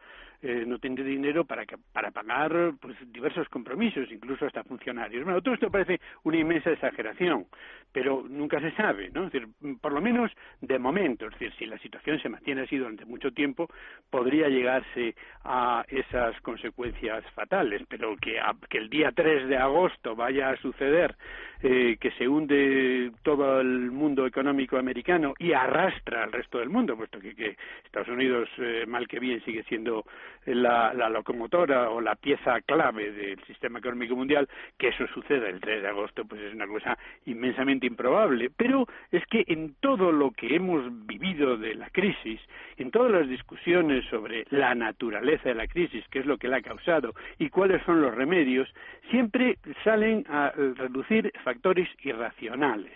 eh, 0.46 0.64
no 0.66 0.78
tiene 0.78 1.02
dinero 1.02 1.46
para, 1.46 1.64
para 1.90 2.10
pagar 2.10 2.74
pues, 2.78 2.96
diversos 3.10 3.48
compromisos, 3.48 4.12
incluso 4.12 4.44
hasta 4.44 4.62
funcionarios. 4.62 5.24
Bueno, 5.24 5.40
todo 5.40 5.54
esto 5.54 5.70
parece 5.70 6.00
una 6.24 6.36
inmensa 6.36 6.70
exageración, 6.70 7.46
pero 7.90 8.22
nunca 8.28 8.60
se 8.60 8.70
sabe, 8.72 9.08
¿no? 9.10 9.24
Es 9.24 9.32
decir, 9.32 9.48
por 9.80 9.92
lo 9.92 10.02
menos 10.02 10.30
de 10.60 10.78
momento, 10.78 11.24
es 11.24 11.32
decir, 11.32 11.52
si 11.58 11.64
la 11.64 11.78
situación 11.78 12.20
se 12.20 12.28
mantiene 12.28 12.62
así 12.62 12.76
durante 12.76 13.06
mucho 13.06 13.32
tiempo, 13.32 13.70
podría 14.10 14.50
llegarse 14.50 15.14
a 15.44 15.82
esas 15.88 16.38
consecuencias 16.42 17.24
fatales, 17.30 17.82
pero 17.88 18.14
que, 18.18 18.38
que 18.68 18.76
el 18.76 18.90
día 18.90 19.12
3 19.12 19.48
de 19.48 19.56
agosto 19.56 20.14
vaya 20.14 20.50
a 20.50 20.56
suceder 20.58 21.16
eh, 21.62 21.96
que 21.98 22.10
se 22.10 22.28
hunde 22.28 23.10
todo 23.22 23.58
el 23.62 23.90
mundo 23.90 24.26
económico 24.26 24.76
americano 24.76 25.32
y 25.38 25.54
arrastra 25.54 26.24
al 26.24 26.32
resto 26.32 26.58
del 26.58 26.68
mundo, 26.68 26.94
puesto 26.94 27.18
que, 27.18 27.34
que 27.34 27.56
Estados 27.84 28.08
Unidos, 28.08 28.50
eh, 28.58 28.84
mal 28.86 29.08
que 29.08 29.18
bien, 29.18 29.42
sigue 29.44 29.62
siendo 29.62 30.04
la, 30.46 30.92
la, 30.94 31.08
locomotora 31.08 31.90
o 31.90 32.00
la 32.00 32.14
pieza 32.14 32.60
clave 32.62 33.12
del 33.12 33.42
sistema 33.44 33.78
económico 33.78 34.16
mundial, 34.16 34.48
que 34.78 34.88
eso 34.88 35.06
suceda 35.08 35.48
el 35.48 35.60
3 35.60 35.82
de 35.82 35.88
agosto, 35.88 36.24
pues 36.24 36.40
es 36.42 36.54
una 36.54 36.66
cosa 36.66 36.98
inmensamente 37.26 37.86
improbable. 37.86 38.50
Pero 38.56 38.86
es 39.10 39.24
que 39.26 39.44
en 39.46 39.74
todo 39.80 40.12
lo 40.12 40.30
que 40.30 40.54
hemos 40.54 40.84
vivido 41.06 41.56
de 41.56 41.74
la 41.74 41.90
crisis, 41.90 42.40
en 42.76 42.90
todas 42.90 43.12
las 43.12 43.28
discusiones 43.28 44.04
sobre 44.06 44.46
la 44.50 44.74
naturaleza 44.74 45.48
de 45.48 45.54
la 45.54 45.66
crisis, 45.66 46.04
qué 46.10 46.20
es 46.20 46.26
lo 46.26 46.38
que 46.38 46.48
la 46.48 46.58
ha 46.58 46.62
causado 46.62 47.14
y 47.38 47.48
cuáles 47.48 47.82
son 47.84 48.02
los 48.02 48.14
remedios, 48.14 48.72
siempre 49.10 49.58
salen 49.82 50.24
a 50.28 50.50
reducir 50.50 51.32
factores 51.42 51.88
irracionales. 52.02 52.92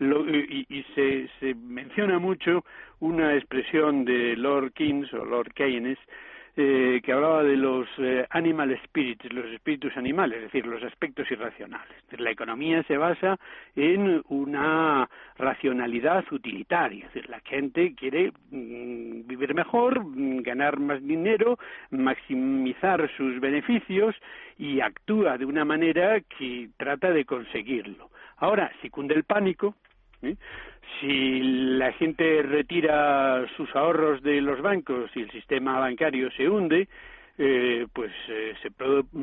y, 0.00 0.84
se, 0.94 1.28
se, 1.40 1.54
menciona 1.54 2.18
mucho 2.20 2.64
una 3.00 3.34
expresión 3.34 4.04
de 4.04 4.36
Lord 4.36 4.72
Keynes 4.72 5.12
o 5.12 5.24
Lord 5.24 5.52
Keynes 5.54 5.98
eh, 6.60 7.00
que 7.04 7.12
hablaba 7.12 7.44
de 7.44 7.56
los 7.56 7.86
eh, 7.98 8.26
animal 8.30 8.76
spirits, 8.82 9.32
los 9.32 9.46
espíritus 9.46 9.96
animales, 9.96 10.38
es 10.38 10.42
decir, 10.52 10.66
los 10.66 10.82
aspectos 10.82 11.30
irracionales. 11.30 11.96
La 12.18 12.32
economía 12.32 12.82
se 12.82 12.96
basa 12.96 13.38
en 13.76 14.20
una 14.28 15.08
racionalidad 15.36 16.24
utilitaria, 16.32 17.06
es 17.06 17.14
decir, 17.14 17.30
la 17.30 17.38
gente 17.40 17.94
quiere 17.94 18.32
mm, 18.50 19.28
vivir 19.28 19.54
mejor, 19.54 20.04
mm, 20.04 20.42
ganar 20.42 20.80
más 20.80 21.00
dinero, 21.00 21.60
maximizar 21.92 23.08
sus 23.16 23.38
beneficios 23.38 24.16
y 24.58 24.80
actúa 24.80 25.38
de 25.38 25.44
una 25.44 25.64
manera 25.64 26.20
que 26.22 26.70
trata 26.76 27.12
de 27.12 27.24
conseguirlo. 27.24 28.10
Ahora, 28.36 28.72
si 28.82 28.90
cunde 28.90 29.14
el 29.14 29.22
pánico, 29.22 29.76
¿eh? 30.22 30.36
si 31.00 31.40
la 31.40 31.92
gente 31.92 32.42
retira 32.42 33.46
sus 33.56 33.74
ahorros 33.74 34.22
de 34.22 34.40
los 34.40 34.60
bancos 34.60 35.10
y 35.14 35.22
el 35.22 35.30
sistema 35.30 35.78
bancario 35.78 36.30
se 36.32 36.48
hunde, 36.48 36.88
eh, 37.36 37.86
pues 37.92 38.10
eh, 38.28 38.54
se, 38.62 38.70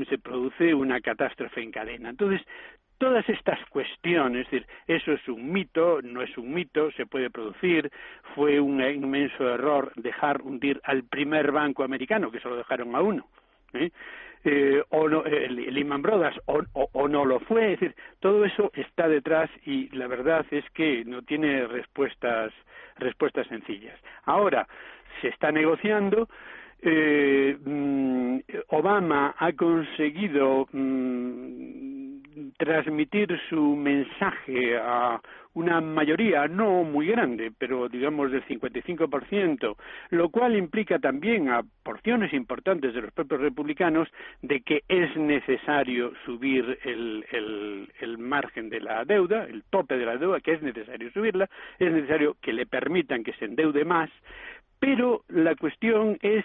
se 0.05 0.17
produce 0.17 0.73
una 0.73 1.01
catástrofe 1.01 1.61
en 1.61 1.71
cadena. 1.71 2.09
Entonces, 2.09 2.41
todas 2.97 3.27
estas 3.29 3.59
cuestiones, 3.69 4.45
es 4.45 4.51
decir, 4.51 4.67
eso 4.87 5.11
es 5.11 5.27
un 5.27 5.51
mito, 5.51 6.01
no 6.01 6.21
es 6.21 6.37
un 6.37 6.53
mito, 6.53 6.91
se 6.91 7.05
puede 7.05 7.29
producir, 7.29 7.91
fue 8.33 8.59
un 8.59 8.81
inmenso 8.81 9.49
error 9.49 9.91
dejar 9.95 10.41
hundir 10.41 10.79
al 10.83 11.03
primer 11.03 11.51
banco 11.51 11.83
americano, 11.83 12.31
que 12.31 12.39
solo 12.39 12.55
dejaron 12.55 12.95
a 12.95 13.01
uno. 13.01 13.27
¿eh? 13.73 13.91
Eh, 14.45 14.83
o 14.89 15.09
no, 15.09 15.25
eh, 15.25 15.49
Lehman 15.49 16.03
Brothers 16.03 16.39
o, 16.45 16.61
o, 16.73 17.07
no 17.07 17.25
lo 17.25 17.39
fue, 17.39 17.73
es 17.73 17.79
decir, 17.79 17.95
todo 18.19 18.45
eso 18.45 18.71
está 18.75 19.07
detrás 19.07 19.49
y 19.65 19.89
la 19.95 20.05
verdad 20.05 20.45
es 20.51 20.63
que 20.69 21.03
no 21.03 21.23
tiene 21.23 21.65
respuestas 21.65 22.53
respuestas 22.97 23.47
sencillas. 23.47 23.99
Ahora 24.25 24.67
se 25.21 25.29
está 25.29 25.51
negociando. 25.51 26.29
Eh, 26.81 27.57
mm, 27.65 28.39
Obama 28.67 29.33
ha 29.39 29.51
conseguido 29.53 30.67
mm, 30.71 31.94
transmitir 32.57 33.39
su 33.49 33.75
mensaje 33.75 34.77
a 34.77 35.19
una 35.53 35.79
mayoría 35.79 36.47
no 36.47 36.83
muy 36.83 37.07
grande, 37.07 37.51
pero 37.57 37.87
digamos 37.87 38.31
del 38.31 38.45
55%, 38.45 39.75
lo 40.09 40.29
cual 40.29 40.55
implica 40.55 40.99
también 40.99 41.49
a 41.49 41.63
porciones 41.83 42.33
importantes 42.33 42.93
de 42.93 43.01
los 43.01 43.13
propios 43.13 43.39
republicanos 43.39 44.09
de 44.41 44.61
que 44.61 44.83
es 44.89 45.15
necesario 45.15 46.11
subir 46.25 46.77
el, 46.83 47.25
el, 47.31 47.89
el 48.01 48.17
margen 48.17 48.69
de 48.69 48.81
la 48.81 49.05
deuda, 49.05 49.45
el 49.45 49.63
tope 49.69 49.97
de 49.97 50.05
la 50.05 50.17
deuda, 50.17 50.41
que 50.41 50.53
es 50.53 50.61
necesario 50.61 51.09
subirla, 51.11 51.49
es 51.79 51.91
necesario 51.91 52.35
que 52.41 52.51
le 52.51 52.65
permitan 52.65 53.23
que 53.23 53.33
se 53.33 53.45
endeude 53.45 53.85
más, 53.85 54.09
pero 54.79 55.23
la 55.29 55.55
cuestión 55.55 56.17
es 56.21 56.43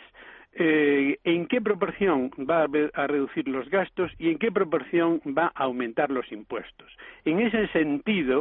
eh, 0.53 1.19
en 1.25 1.47
qué 1.47 1.61
proporción 1.61 2.31
va 2.39 2.65
a, 2.65 3.07
reducir 3.07 3.47
los 3.49 3.69
gastos 3.71 4.11
y 4.19 4.31
en 4.31 4.39
qué 4.39 4.51
proporción 4.51 5.21
va 5.27 5.53
a 5.55 5.65
aumentar 5.65 6.11
los 6.11 6.31
impuestos. 6.33 6.91
En 7.25 7.41
ese 7.41 7.69
sentido, 7.69 8.41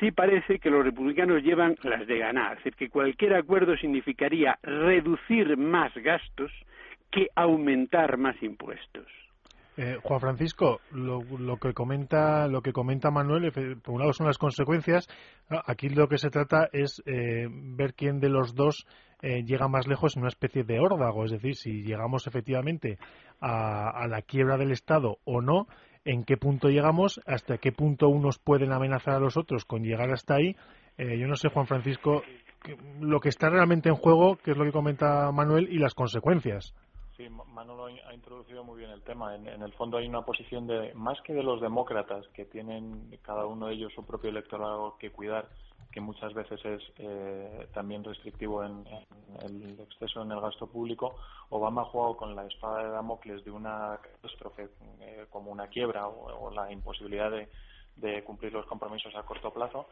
sí 0.00 0.10
parece 0.12 0.58
que 0.58 0.70
los 0.70 0.84
republicanos 0.84 1.42
llevan 1.42 1.76
las 1.82 2.06
de 2.06 2.18
ganar, 2.18 2.52
es 2.52 2.64
decir, 2.64 2.74
que 2.76 2.88
cualquier 2.88 3.34
acuerdo 3.34 3.76
significaría 3.76 4.58
reducir 4.62 5.56
más 5.56 5.94
gastos 5.94 6.52
que 7.10 7.28
aumentar 7.34 8.16
más 8.16 8.42
impuestos. 8.42 9.06
Eh, 9.76 9.98
Juan 10.02 10.20
Francisco, 10.20 10.80
lo, 10.90 11.20
que 11.58 11.74
comenta 11.74 12.48
lo 12.48 12.62
que 12.62 12.72
comenta 12.72 13.10
Manuel, 13.10 13.52
por 13.82 13.94
un 13.94 14.00
lado 14.00 14.12
son 14.14 14.26
las 14.26 14.38
consecuencias. 14.38 15.06
Aquí 15.48 15.90
lo 15.90 16.08
que 16.08 16.16
se 16.16 16.30
trata 16.30 16.68
es 16.72 17.02
eh, 17.04 17.46
ver 17.50 17.94
quién 17.94 18.18
de 18.18 18.30
los 18.30 18.54
dos 18.54 18.86
eh, 19.20 19.42
llega 19.44 19.68
más 19.68 19.86
lejos 19.86 20.16
en 20.16 20.22
una 20.22 20.30
especie 20.30 20.64
de 20.64 20.80
órdago, 20.80 21.24
es 21.24 21.30
decir, 21.30 21.56
si 21.56 21.82
llegamos 21.82 22.26
efectivamente 22.26 22.98
a, 23.40 24.06
la 24.08 24.22
quiebra 24.22 24.56
del 24.56 24.72
Estado 24.72 25.18
o 25.24 25.42
no, 25.42 25.66
en 26.06 26.24
qué 26.24 26.38
punto 26.38 26.68
llegamos, 26.68 27.20
hasta 27.26 27.58
qué 27.58 27.70
punto 27.72 28.08
unos 28.08 28.38
pueden 28.38 28.72
amenazar 28.72 29.16
a 29.16 29.20
los 29.20 29.36
otros 29.36 29.66
con 29.66 29.82
llegar 29.82 30.10
hasta 30.10 30.36
ahí. 30.36 30.56
yo 30.96 31.26
no 31.26 31.36
sé, 31.36 31.48
Juan 31.48 31.66
Francisco, 31.66 32.22
lo 33.00 33.20
que 33.20 33.28
está 33.28 33.50
realmente 33.50 33.90
en 33.90 33.96
juego, 33.96 34.36
que 34.36 34.52
es 34.52 34.56
lo 34.56 34.64
que 34.64 34.72
comenta 34.72 35.30
Manuel, 35.32 35.68
y 35.70 35.78
las 35.78 35.94
consecuencias. 35.94 36.74
Sí, 37.16 37.30
Manolo 37.30 37.86
ha 37.86 38.12
introducido 38.12 38.62
muy 38.62 38.78
bien 38.78 38.90
el 38.90 39.02
tema. 39.02 39.34
En, 39.34 39.46
el 39.46 39.72
fondo 39.72 39.96
hay 39.96 40.06
una 40.06 40.20
posición 40.20 40.66
de, 40.66 40.92
más 40.92 41.18
que 41.22 41.32
de 41.32 41.42
los 41.42 41.62
demócratas, 41.62 42.26
que 42.34 42.44
tienen 42.44 43.18
cada 43.22 43.46
uno 43.46 43.68
de 43.68 43.74
ellos 43.74 43.92
su 43.94 44.04
propio 44.04 44.28
electorado 44.28 44.98
que 44.98 45.10
cuidar, 45.10 45.48
que 45.90 46.00
muchas 46.02 46.34
veces 46.34 46.62
es 46.62 46.82
eh, 46.98 47.68
también 47.72 48.04
restrictivo 48.04 48.62
en, 48.62 48.86
el 49.40 49.80
exceso 49.80 50.20
en 50.20 50.30
el 50.30 50.40
gasto 50.42 50.66
público, 50.66 51.16
Obama 51.48 51.82
ha 51.82 51.86
jugado 51.86 52.18
con 52.18 52.36
la 52.36 52.44
espada 52.44 52.84
de 52.84 52.90
Damocles 52.90 53.42
de 53.46 53.50
una 53.50 53.98
catástrofe 54.02 54.68
eh, 55.00 55.24
como 55.30 55.50
una 55.50 55.68
quiebra 55.68 56.06
o, 56.08 56.50
la 56.50 56.70
imposibilidad 56.70 57.30
de, 57.30 58.24
cumplir 58.24 58.52
los 58.52 58.66
compromisos 58.66 59.14
a 59.14 59.22
corto 59.22 59.54
plazo 59.54 59.88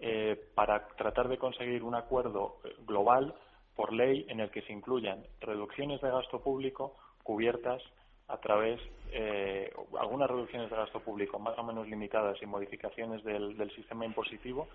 eh, 0.00 0.42
para 0.54 0.88
tratar 0.96 1.28
de 1.28 1.36
conseguir 1.36 1.82
un 1.82 1.94
acuerdo 1.94 2.56
global 2.86 3.34
por 3.76 3.92
ley 3.92 4.26
en 4.28 4.40
el 4.40 4.50
que 4.50 4.62
se 4.62 4.72
incluyan 4.72 5.24
reducciones 5.40 6.00
de 6.00 6.10
gasto 6.10 6.40
público 6.40 6.96
cubiertas 7.22 7.82
a 8.28 8.38
través 8.38 8.80
eh, 9.12 9.70
algunas 10.00 10.30
reducciones 10.30 10.70
de 10.70 10.76
gasto 10.76 11.00
público 11.00 11.38
más 11.38 11.58
o 11.58 11.62
menos 11.62 11.86
limitadas 11.88 12.40
y 12.40 12.46
modificaciones 12.46 13.22
del, 13.24 13.70
sistema 13.74 14.06
impositivo, 14.06 14.68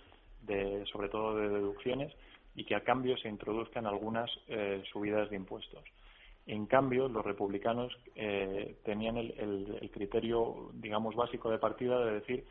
de, 0.43 0.85
sobre 0.91 1.09
todo 1.09 1.35
de 1.35 1.49
deducciones, 1.49 2.13
y 2.55 2.63
que 2.63 2.75
a 2.75 2.83
cambio 2.83 3.17
se 3.17 3.29
introduzcan 3.29 3.85
algunas 3.85 4.29
eh, 4.47 4.83
subidas 4.91 5.29
de 5.29 5.35
impuestos. 5.35 5.83
En 6.45 6.65
cambio, 6.65 7.07
los 7.09 7.25
republicanos 7.25 7.91
eh, 8.15 8.77
tenían 8.85 9.17
el, 9.17 9.89
criterio, 9.91 10.69
digamos, 10.73 11.15
básico 11.15 11.49
de 11.49 11.59
partida 11.59 11.99
de 12.05 12.13
decir 12.13 12.45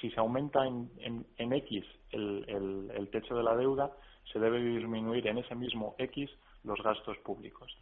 si 0.00 0.10
se 0.10 0.18
aumenta 0.18 0.66
en, 0.66 0.90
en, 1.38 1.52
X 1.52 1.84
el 2.10 3.08
techo 3.12 3.36
de 3.36 3.44
la 3.44 3.54
deuda, 3.54 3.92
se 4.30 4.38
debe 4.38 4.62
disminuir 4.62 5.26
en 5.26 5.38
ese 5.38 5.54
mismo 5.54 5.94
X 5.98 6.30
los 6.64 6.82
gastos 6.82 7.18
públicos. 7.18 7.76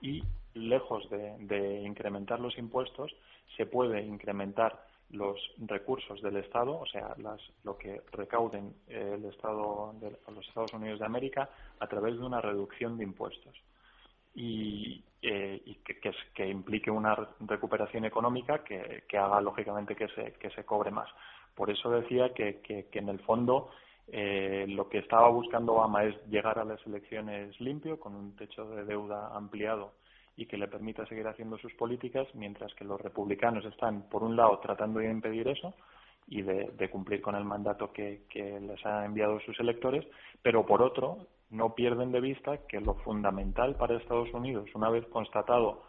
Y 0.00 0.22
lejos 0.54 1.08
de, 1.10 1.82
incrementar 1.82 2.40
los 2.40 2.56
impuestos, 2.58 3.14
se 3.56 3.66
puede 3.66 4.02
incrementar 4.02 4.86
los 5.10 5.38
recursos 5.58 6.20
del 6.22 6.36
Estado, 6.38 6.78
o 6.78 6.86
sea, 6.86 7.14
lo 7.62 7.78
que 7.78 8.02
recauden 8.12 8.74
eh, 8.88 9.12
el 9.14 9.24
Estado 9.26 9.94
de 10.00 10.16
los 10.34 10.46
Estados 10.48 10.72
Unidos 10.72 10.98
de 10.98 11.06
América 11.06 11.48
a 11.78 11.86
través 11.86 12.18
de 12.18 12.24
una 12.24 12.40
reducción 12.40 12.96
de 12.96 13.04
impuestos 13.04 13.54
y, 14.34 15.02
eh, 15.22 15.62
que, 16.34 16.48
implique 16.48 16.90
una 16.90 17.16
recuperación 17.40 18.04
económica 18.04 18.64
que, 18.64 19.04
haga 19.16 19.40
lógicamente 19.40 19.94
que 19.94 20.08
se, 20.08 20.32
que 20.32 20.50
se 20.50 20.64
cobre 20.64 20.90
más. 20.90 21.08
Por 21.54 21.70
eso 21.70 21.90
decía 21.90 22.34
que, 22.34 22.60
que 22.60 22.98
en 22.98 23.08
el 23.08 23.20
fondo 23.20 23.70
eh, 24.08 24.66
lo 24.68 24.88
que 24.88 24.98
estaba 24.98 25.28
buscando 25.28 25.74
Obama 25.74 26.04
es 26.04 26.14
llegar 26.28 26.58
a 26.58 26.64
las 26.64 26.84
elecciones 26.86 27.58
limpio, 27.60 27.98
con 27.98 28.14
un 28.14 28.36
techo 28.36 28.64
de 28.70 28.84
deuda 28.84 29.34
ampliado 29.34 29.92
y 30.36 30.46
que 30.46 30.58
le 30.58 30.68
permita 30.68 31.06
seguir 31.06 31.26
haciendo 31.26 31.56
sus 31.58 31.72
políticas, 31.74 32.26
mientras 32.34 32.74
que 32.74 32.84
los 32.84 33.00
republicanos 33.00 33.64
están, 33.64 34.08
por 34.08 34.22
un 34.22 34.36
lado, 34.36 34.58
tratando 34.58 35.00
de 35.00 35.10
impedir 35.10 35.48
eso 35.48 35.74
y 36.26 36.42
de, 36.42 36.90
cumplir 36.90 37.20
con 37.20 37.34
el 37.34 37.44
mandato 37.44 37.92
que, 37.92 38.22
les 38.34 38.84
ha 38.86 39.04
enviado 39.04 39.40
sus 39.40 39.58
electores, 39.60 40.04
pero 40.42 40.66
por 40.66 40.82
otro, 40.82 41.18
no 41.50 41.74
pierden 41.74 42.10
de 42.10 42.20
vista 42.20 42.66
que 42.66 42.80
lo 42.80 42.94
fundamental 42.94 43.76
para 43.76 43.96
Estados 43.96 44.32
Unidos, 44.32 44.68
una 44.74 44.90
vez 44.90 45.06
constatado 45.06 45.82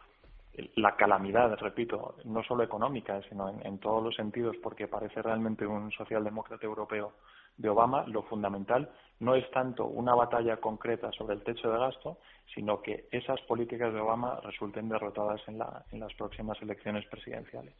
la 0.76 0.96
calamidad, 0.96 1.58
repito, 1.58 2.16
no 2.24 2.44
solo 2.44 2.64
económica, 2.64 3.22
sino 3.30 3.50
en, 3.50 3.78
todos 3.80 4.04
los 4.04 4.16
sentidos, 4.16 4.56
porque 4.62 4.88
parece 4.88 5.22
realmente 5.22 5.66
un 5.66 5.92
socialdemócrata 5.92 6.66
europeo 6.66 7.14
de 7.58 7.70
Obama, 7.70 8.06
lo 8.08 8.24
fundamental 8.24 8.90
no 9.20 9.36
es 9.36 9.50
tanto 9.52 9.86
una 9.86 10.14
batalla 10.14 10.58
concreta 10.58 11.12
sobre 11.14 11.36
el 11.36 11.44
techo 11.44 11.70
de 11.70 11.80
gasto, 11.80 12.18
sino 12.54 12.82
que 12.82 13.08
esas 13.12 13.40
políticas 13.42 13.94
de 13.94 14.02
Obama 14.02 14.40
resulten 14.44 14.90
derrotadas 14.90 15.42
en, 15.48 15.58
las 15.58 16.14
próximas 16.18 16.62
elecciones 16.62 17.06
presidenciales. 17.08 17.74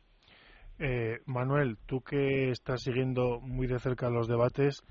Eh, 0.80 1.20
Manuel, 1.26 1.78
tú 1.86 2.02
que 2.02 2.50
estás 2.52 2.84
siguiendo 2.84 3.40
muy 3.42 3.68
de 3.68 3.80
cerca 3.80 4.10
los 4.10 4.28
debates, 4.28 4.84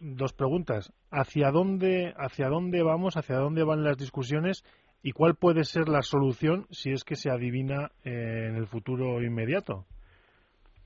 dos 0.00 0.32
preguntas. 0.32 0.92
¿Hacia 1.10 1.50
dónde, 1.50 2.14
hacia 2.16 2.48
dónde 2.48 2.82
vamos? 2.82 3.16
¿Hacia 3.16 3.36
dónde 3.36 3.64
van 3.64 3.84
las 3.84 3.96
discusiones? 3.96 4.64
¿Y 5.02 5.12
cuál 5.12 5.36
puede 5.36 5.64
ser 5.64 5.88
la 5.88 6.02
solución 6.02 6.66
si 6.70 6.90
es 6.90 7.04
que 7.04 7.16
se 7.16 7.30
adivina 7.30 7.92
eh, 8.04 8.46
en 8.48 8.56
el 8.56 8.66
futuro 8.66 9.22
inmediato? 9.22 9.86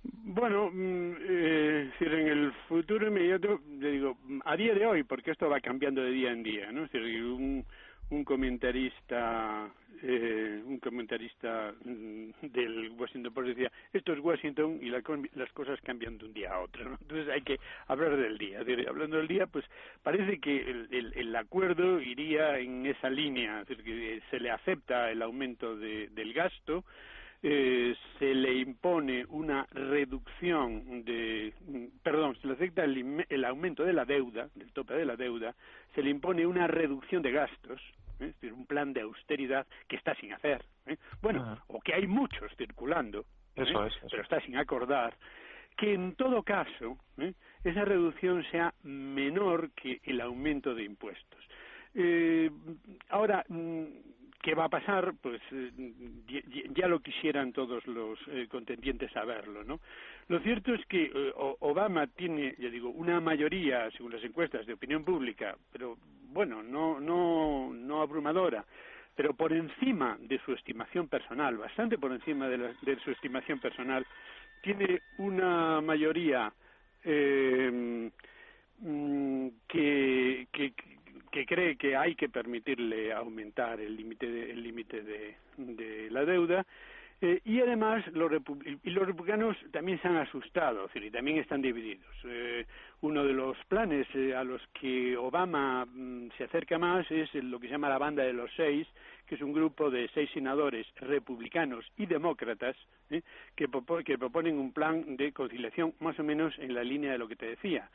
Bueno, 0.02 0.70
mm, 0.72 1.12
eh, 1.20 1.90
en 2.00 2.28
el 2.28 2.52
futuro 2.68 3.08
inmediato, 3.08 3.60
le 3.78 3.90
digo, 3.90 4.16
a 4.44 4.56
día 4.56 4.74
de 4.74 4.86
hoy, 4.86 5.02
porque 5.02 5.32
esto 5.32 5.48
va 5.48 5.60
cambiando 5.60 6.02
de 6.02 6.10
día 6.10 6.30
en 6.30 6.42
día, 6.42 6.72
¿no? 6.72 6.84
Es 6.84 6.94
un, 6.94 7.64
un 8.10 8.24
comentarista 8.24 9.70
eh, 10.02 10.62
un 10.64 10.78
comentarista 10.78 11.74
mm, 11.84 12.30
del 12.40 12.90
Washington 12.98 13.32
Post 13.32 13.48
decía 13.48 13.70
esto 13.92 14.12
es 14.12 14.20
Washington 14.20 14.78
y 14.80 14.88
las 14.88 15.52
cosas 15.52 15.78
cambian 15.82 16.18
de 16.18 16.24
un 16.24 16.32
día 16.32 16.52
a 16.54 16.60
otro 16.60 16.96
entonces 17.00 17.28
hay 17.28 17.42
que 17.42 17.58
hablar 17.86 18.16
del 18.16 18.38
día 18.38 18.60
hablando 18.88 19.18
del 19.18 19.28
día 19.28 19.46
pues 19.46 19.64
parece 20.02 20.40
que 20.40 20.56
el, 20.58 21.12
el, 21.14 21.36
acuerdo 21.36 22.00
iría 22.00 22.58
en 22.58 22.86
esa 22.86 23.10
línea 23.10 23.60
es 23.62 23.76
decir, 23.76 24.22
se 24.30 24.40
le 24.40 24.50
acepta 24.50 25.10
el 25.10 25.22
aumento 25.22 25.76
de, 25.76 26.08
del 26.08 26.32
gasto 26.32 26.84
eh, 27.42 27.96
se 28.18 28.34
le 28.34 28.52
impone 28.52 29.24
una 29.30 29.66
reducción 29.70 31.02
de, 31.04 31.54
perdón, 32.02 32.36
se 32.38 32.46
le 32.46 32.52
acepta 32.52 32.84
el, 32.84 33.44
aumento 33.46 33.82
de 33.82 33.94
la 33.94 34.04
deuda, 34.04 34.50
del 34.54 34.70
tope 34.72 34.92
de 34.92 35.06
la 35.06 35.16
deuda, 35.16 35.54
se 35.94 36.02
le 36.02 36.10
impone 36.10 36.46
una 36.46 36.66
reducción 36.66 37.22
de 37.22 37.32
gastos, 37.32 37.80
¿eh? 38.18 38.26
es 38.26 38.34
decir, 38.34 38.52
un 38.52 38.66
plan 38.66 38.92
de 38.92 39.00
austeridad 39.00 39.66
que 39.88 39.96
está 39.96 40.14
sin 40.16 40.34
hacer, 40.34 40.62
¿eh? 40.84 40.98
bueno, 41.22 41.58
o 41.68 41.80
que 41.80 41.94
hay 41.94 42.06
muchos 42.06 42.54
circulando, 42.58 43.24
pero 43.54 43.86
está 44.20 44.38
sin 44.42 44.58
acordar, 44.58 45.16
que 45.78 45.94
en 45.94 46.16
todo 46.16 46.42
caso 46.42 46.98
esa 47.64 47.86
reducción 47.86 48.44
sea 48.50 48.74
menor 48.82 49.70
que 49.70 49.98
el 50.04 50.20
aumento 50.20 50.74
de 50.74 50.84
impuestos. 50.84 51.40
ahora, 53.08 53.46
mm, 53.48 53.84
¿Qué 54.42 54.54
va 54.54 54.64
a 54.64 54.68
pasar? 54.70 55.12
Pues 55.20 55.40
eh, 55.52 55.70
ya 56.74 56.88
lo 56.88 57.00
quisieran 57.00 57.52
todos 57.52 57.86
los 57.86 58.18
eh, 58.28 58.46
contendientes 58.50 59.12
saberlo, 59.12 59.62
¿no? 59.64 59.80
Lo 60.28 60.40
cierto 60.40 60.72
es 60.72 60.84
que 60.86 61.04
eh, 61.14 61.32
Obama 61.34 62.06
tiene, 62.06 62.54
ya 62.58 62.70
digo, 62.70 62.88
una 62.88 63.20
mayoría, 63.20 63.90
según 63.90 64.12
las 64.12 64.24
encuestas 64.24 64.64
de 64.66 64.72
opinión 64.72 65.04
pública, 65.04 65.56
pero 65.72 65.98
bueno, 66.32 66.62
no, 66.62 66.98
no, 67.00 67.70
no 67.74 68.00
abrumadora, 68.00 68.64
pero 69.14 69.34
por 69.34 69.52
encima 69.52 70.16
de 70.20 70.38
su 70.44 70.52
estimación 70.52 71.08
personal, 71.08 71.58
bastante 71.58 71.98
por 71.98 72.12
encima 72.12 72.48
de, 72.48 72.74
de 72.80 72.98
su 73.04 73.10
estimación 73.10 73.58
personal, 73.58 74.06
tiene 74.62 75.02
una 75.18 75.80
mayoría 75.80 76.52
eh, 77.04 78.10
mm, 78.80 79.48
que, 79.68 80.46
que 81.30 81.46
cree 81.46 81.76
que 81.76 81.96
hay 81.96 82.14
que 82.14 82.28
permitirle 82.28 83.12
aumentar 83.12 83.80
el 83.80 83.96
límite 83.96 84.26
de, 84.30 84.50
el 84.50 84.62
límite 84.62 85.02
de, 85.02 86.10
la 86.10 86.24
deuda 86.24 86.66
eh, 87.22 87.40
y 87.44 87.60
además 87.60 88.06
los, 88.14 88.32
y 88.82 88.90
republicanos 88.90 89.56
también 89.70 90.00
se 90.00 90.08
han 90.08 90.16
asustado, 90.16 90.86
es 90.86 90.94
decir, 90.94 91.12
también 91.12 91.36
están 91.36 91.60
divididos. 91.60 92.08
Eh, 92.24 92.64
uno 93.02 93.24
de 93.24 93.34
los 93.34 93.58
planes 93.68 94.06
eh, 94.14 94.34
a 94.34 94.42
los 94.42 94.62
que 94.68 95.16
Obama 95.18 95.84
mm, 95.84 96.30
se 96.38 96.44
acerca 96.44 96.78
más 96.78 97.10
es 97.10 97.32
lo 97.34 97.60
que 97.60 97.66
se 97.66 97.72
llama 97.72 97.90
la 97.90 97.98
banda 97.98 98.22
de 98.22 98.32
los 98.32 98.50
seis, 98.56 98.88
que 99.26 99.34
es 99.34 99.42
un 99.42 99.52
grupo 99.52 99.90
de 99.90 100.08
seis 100.14 100.30
senadores 100.32 100.86
republicanos 100.96 101.84
y 101.98 102.06
demócratas 102.06 102.74
que, 103.08 103.22
que 104.04 104.18
proponen 104.18 104.58
un 104.58 104.72
plan 104.72 105.16
de 105.16 105.32
conciliación 105.32 105.92
más 106.00 106.18
o 106.18 106.24
menos 106.24 106.58
en 106.58 106.74
la 106.74 106.82
línea 106.82 107.12
de 107.12 107.18
lo 107.18 107.28
que 107.28 107.36
te 107.36 107.46
decía 107.46 107.88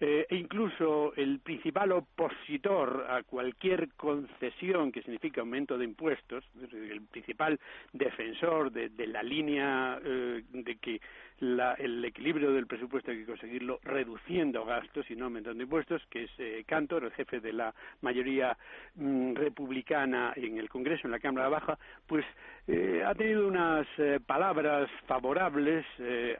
eh, 0.00 0.26
e 0.28 0.36
incluso 0.36 1.14
el 1.16 1.38
principal 1.40 1.92
opositor 1.92 3.06
a 3.08 3.22
cualquier 3.22 3.92
concesión 3.94 4.90
que 4.90 5.02
signifique 5.02 5.40
aumento 5.40 5.78
de 5.78 5.84
impuestos, 5.84 6.44
el 6.72 7.02
principal 7.02 7.60
defensor 7.92 8.72
de, 8.72 8.90
la 9.06 9.22
línea 9.22 10.00
eh, 10.04 10.42
de 10.52 10.76
que 10.76 11.00
el 11.40 12.04
equilibrio 12.04 12.52
del 12.52 12.66
presupuesto 12.66 13.10
hay 13.10 13.18
que 13.18 13.26
conseguirlo 13.26 13.80
reduciendo 13.82 14.64
gastos 14.64 15.10
y 15.10 15.16
no 15.16 15.26
aumentando 15.26 15.62
impuestos, 15.62 16.02
que 16.08 16.24
es 16.24 16.30
eh, 16.38 16.64
Cantor, 16.66 17.04
el 17.04 17.12
jefe 17.12 17.40
de 17.40 17.52
la 17.52 17.74
mayoría 18.02 18.56
mm, 18.94 19.34
republicana 19.34 20.32
en 20.36 20.58
el 20.58 20.68
Congreso, 20.68 21.06
en 21.06 21.12
la 21.12 21.18
Cámara 21.18 21.48
Baja, 21.48 21.78
pues 22.06 22.24
eh, 22.66 23.02
ha 23.04 23.14
tenido 23.14 23.46
unas 23.46 23.86
eh, 23.98 24.20
palabras 24.24 24.88
favorables 25.06 25.84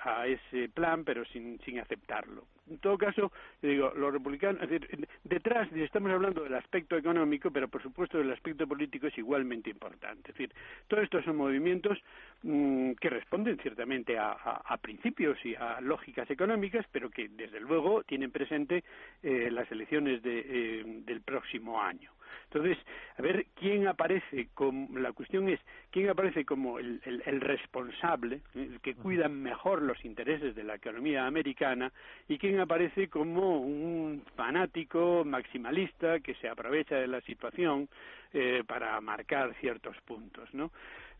a 0.01 0.27
ese 0.27 0.69
plan, 0.69 1.05
pero 1.05 1.25
sin, 1.27 1.59
sin 1.61 1.79
aceptarlo. 1.81 2.45
En 2.71 2.79
todo 2.79 2.97
caso, 2.97 3.31
digo, 3.61 3.93
los 3.95 4.13
republicanos, 4.13 4.63
es 4.63 4.71
decir, 4.71 5.07
detrás 5.23 5.71
estamos 5.73 6.11
hablando 6.11 6.43
del 6.43 6.55
aspecto 6.55 6.97
económico, 6.97 7.51
pero 7.51 7.69
por 7.69 7.83
supuesto 7.83 8.19
el 8.19 8.33
aspecto 8.33 8.67
político 8.67 9.07
es 9.07 9.19
igualmente 9.19 9.69
importante. 9.69 10.31
Es 10.31 10.37
decir, 10.37 10.55
todos 10.89 11.05
estos 11.05 11.25
son 11.27 11.37
movimientos 11.37 11.99
mm, 12.43 12.93
que 12.93 13.11
responden 13.11 13.59
ciertamente 13.59 14.19
a, 14.19 14.31
a 14.33 14.77
principios 14.85 15.38
y 15.47 15.55
a 15.55 15.81
lógicas 15.81 16.31
económicas, 16.31 16.85
pero 16.92 17.09
que 17.09 17.29
desde 17.29 17.59
luego 17.59 18.05
tienen 18.05 18.31
presente 18.31 18.85
eh, 19.23 19.49
las 19.51 19.70
elecciones 19.73 20.23
de, 20.23 20.40
eh, 20.40 20.85
del 21.07 21.23
próximo 21.23 21.81
año. 21.81 22.11
Entonces, 22.44 22.77
a 23.16 23.23
ver 23.23 23.47
quién 23.55 23.88
aparece 23.88 24.49
como, 24.53 24.99
la 24.99 25.12
cuestión 25.12 25.49
es 25.49 25.59
quién 25.90 26.11
aparece 26.11 26.44
como 26.44 26.79
el, 26.79 27.01
el, 27.05 27.40
responsable, 27.40 28.42
el 28.55 28.81
que 28.81 28.94
cuida 28.94 29.29
mejor 29.29 29.81
los 29.83 30.05
intereses 30.05 30.55
de 30.55 30.64
la 30.64 30.75
economía 30.75 31.27
americana 31.27 31.90
y 32.29 32.37
quién 32.37 32.61
aparece 32.61 33.09
como 33.09 33.61
un 33.61 34.23
fanático 34.37 35.25
maximalista 35.25 36.20
que 36.20 36.35
se 36.35 36.49
aprovecha 36.49 36.97
de 36.97 37.09
la 37.09 37.23
situación 37.23 37.88
eh, 38.33 38.62
para 38.66 39.01
marcar 39.01 39.55
ciertos 39.61 39.97
puntos, 40.03 40.53
¿no? 40.53 40.70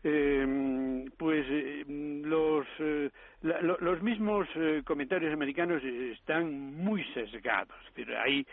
Eh, 0.07 1.05
pues 1.17 1.45
eh, 1.49 1.83
los, 2.23 2.65
eh, 2.79 3.09
los 3.41 4.01
mismos 4.03 4.47
eh, 4.55 4.83
comentarios 4.85 5.33
americanos 5.33 5.83
están 5.83 6.75
muy 6.75 7.03
sesgados. 7.13 7.75
Es 7.87 7.95
decir, 7.95 8.15
hay 8.15 8.45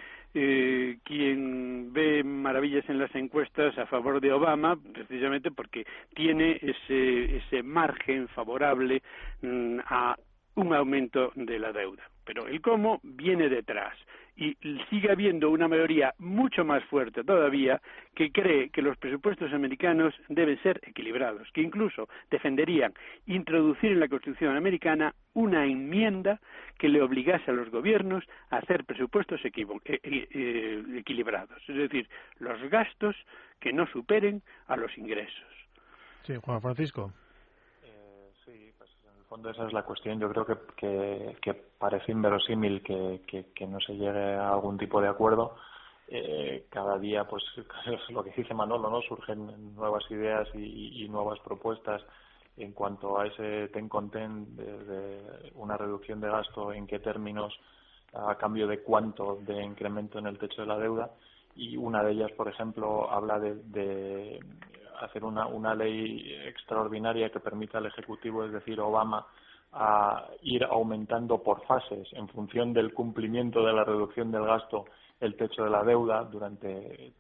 quien 1.05 1.93
ve 1.93 2.25
maravillas 2.25 2.89
en 2.89 2.99
las 2.99 3.15
encuestas 3.15 3.77
a 3.77 3.85
favor 3.85 4.19
de 4.19 4.33
Obama, 4.33 4.79
precisamente 4.95 5.51
porque 5.51 5.87
tiene 6.15 6.59
ese, 6.63 7.37
ese 7.37 7.63
margen 7.63 8.29
favorable 8.29 9.03
mm, 9.43 9.81
a 9.85 10.17
un 10.55 10.73
aumento 10.73 11.33
de 11.35 11.59
la 11.59 11.73
deuda. 11.73 12.03
Pero 12.25 12.47
el 12.47 12.63
cómo 12.63 12.99
viene 13.03 13.51
detrás 13.51 13.95
y 14.37 14.57
sigue 14.89 15.11
habiendo 15.11 15.51
una 15.51 15.69
mayoría 15.69 16.15
mucho 16.19 16.65
más 16.65 16.83
fuerte 16.85 17.23
todavía 17.23 17.81
que 18.15 18.31
cree 18.33 18.71
que 18.71 18.83
los 18.83 18.97
presupuestos 18.97 19.53
americanos 19.53 20.15
deben 20.29 20.61
ser 20.63 20.81
equilibrados, 20.85 21.49
que 21.53 21.61
incluso 21.61 22.09
defenderían 22.31 22.95
introducir 23.27 23.93
en 23.93 24.01
la 24.01 24.09
Constitución 24.09 24.57
americana 24.57 25.15
una 25.35 25.65
enmienda 25.65 26.41
que 26.79 26.89
le 26.89 27.03
obligase 27.03 27.51
a 27.51 27.55
los 27.55 27.71
gobiernos 27.71 28.25
a 28.51 28.59
hacer 28.59 28.85
presupuestos 28.85 29.41
eh, 29.45 29.53
eh, 29.55 30.01
eh, 30.05 30.85
equilibrados, 30.97 31.63
es 31.69 31.77
decir, 31.77 32.09
los 32.39 32.61
gastos 32.71 33.17
que 33.61 33.73
no 33.73 33.87
superen 33.87 34.43
a 34.67 34.77
los 34.77 34.97
ingresos. 34.99 35.47
Sí, 36.23 36.35
Juan 36.43 36.61
Francisco 36.61 37.13
fondo 39.33 39.49
esa 39.49 39.67
es 39.67 39.73
la 39.73 39.83
cuestión. 39.83 40.21
Yo 40.21 40.29
creo 40.29 40.45
que, 40.45 41.37
que, 41.41 41.55
parece 41.55 42.13
inverosímil 42.13 42.83
que, 42.83 43.23
que, 43.55 43.67
no 43.67 43.81
se 43.81 43.95
llegue 43.95 44.35
a 44.35 44.53
algún 44.53 44.77
tipo 44.77 45.01
de 45.01 45.09
acuerdo. 45.09 45.57
Eh, 46.07 46.67
cada 46.69 46.99
día, 46.99 47.25
pues, 47.25 47.43
es 47.87 48.11
lo 48.11 48.23
que 48.23 48.31
dice 48.37 48.53
Manolo, 48.53 48.91
¿no? 48.91 49.01
Surgen 49.01 49.75
nuevas 49.75 50.05
ideas 50.11 50.47
y, 50.55 51.09
nuevas 51.09 51.39
propuestas 51.41 52.03
en 52.59 52.73
cuanto 52.73 53.19
a 53.19 53.27
ese 53.27 53.69
ten 53.69 53.89
con 53.89 54.11
ten 54.11 54.55
de, 54.55 55.51
una 55.55 55.79
reducción 55.79 56.21
de 56.21 56.29
gasto, 56.29 56.71
en 56.71 56.87
qué 56.87 56.99
términos, 56.99 57.59
a 58.13 58.35
cambio 58.35 58.67
de 58.67 58.83
cuánto 58.83 59.37
de 59.37 59.65
incremento 59.65 60.19
en 60.19 60.27
el 60.27 60.39
techo 60.39 60.61
de 60.61 60.69
la 60.69 60.79
deuda. 60.79 61.11
Y 61.57 61.79
una 61.79 62.03
de 62.05 62.13
ellas, 62.13 62.33
por 62.33 62.49
ejemplo, 62.49 63.11
habla 63.11 63.39
de 63.41 64.39
hacer 65.05 65.25
una, 65.25 65.47
una 65.47 65.75
ley 65.75 66.35
extraordinaria 66.47 67.31
que 67.31 67.41
permita 67.41 67.79
al 67.79 67.87
Ejecutivo, 67.87 68.45
es 68.45 68.53
decir, 68.53 68.81
Obama, 68.81 69.27
a 69.73 70.27
ir 70.43 70.65
aumentando 70.65 71.43
por 71.43 71.65
fases 71.67 72.07
en 72.13 72.29
función 72.29 72.73
del 72.73 72.93
cumplimiento 72.93 73.65
de 73.65 73.73
la 73.73 73.85
reducción 73.85 74.31
del 74.31 74.45
gasto 74.45 74.85
el 75.23 75.37
techo 75.37 75.65
de 75.65 75.71
la 75.71 75.85
deuda 75.85 76.25
durante, 76.25 77.13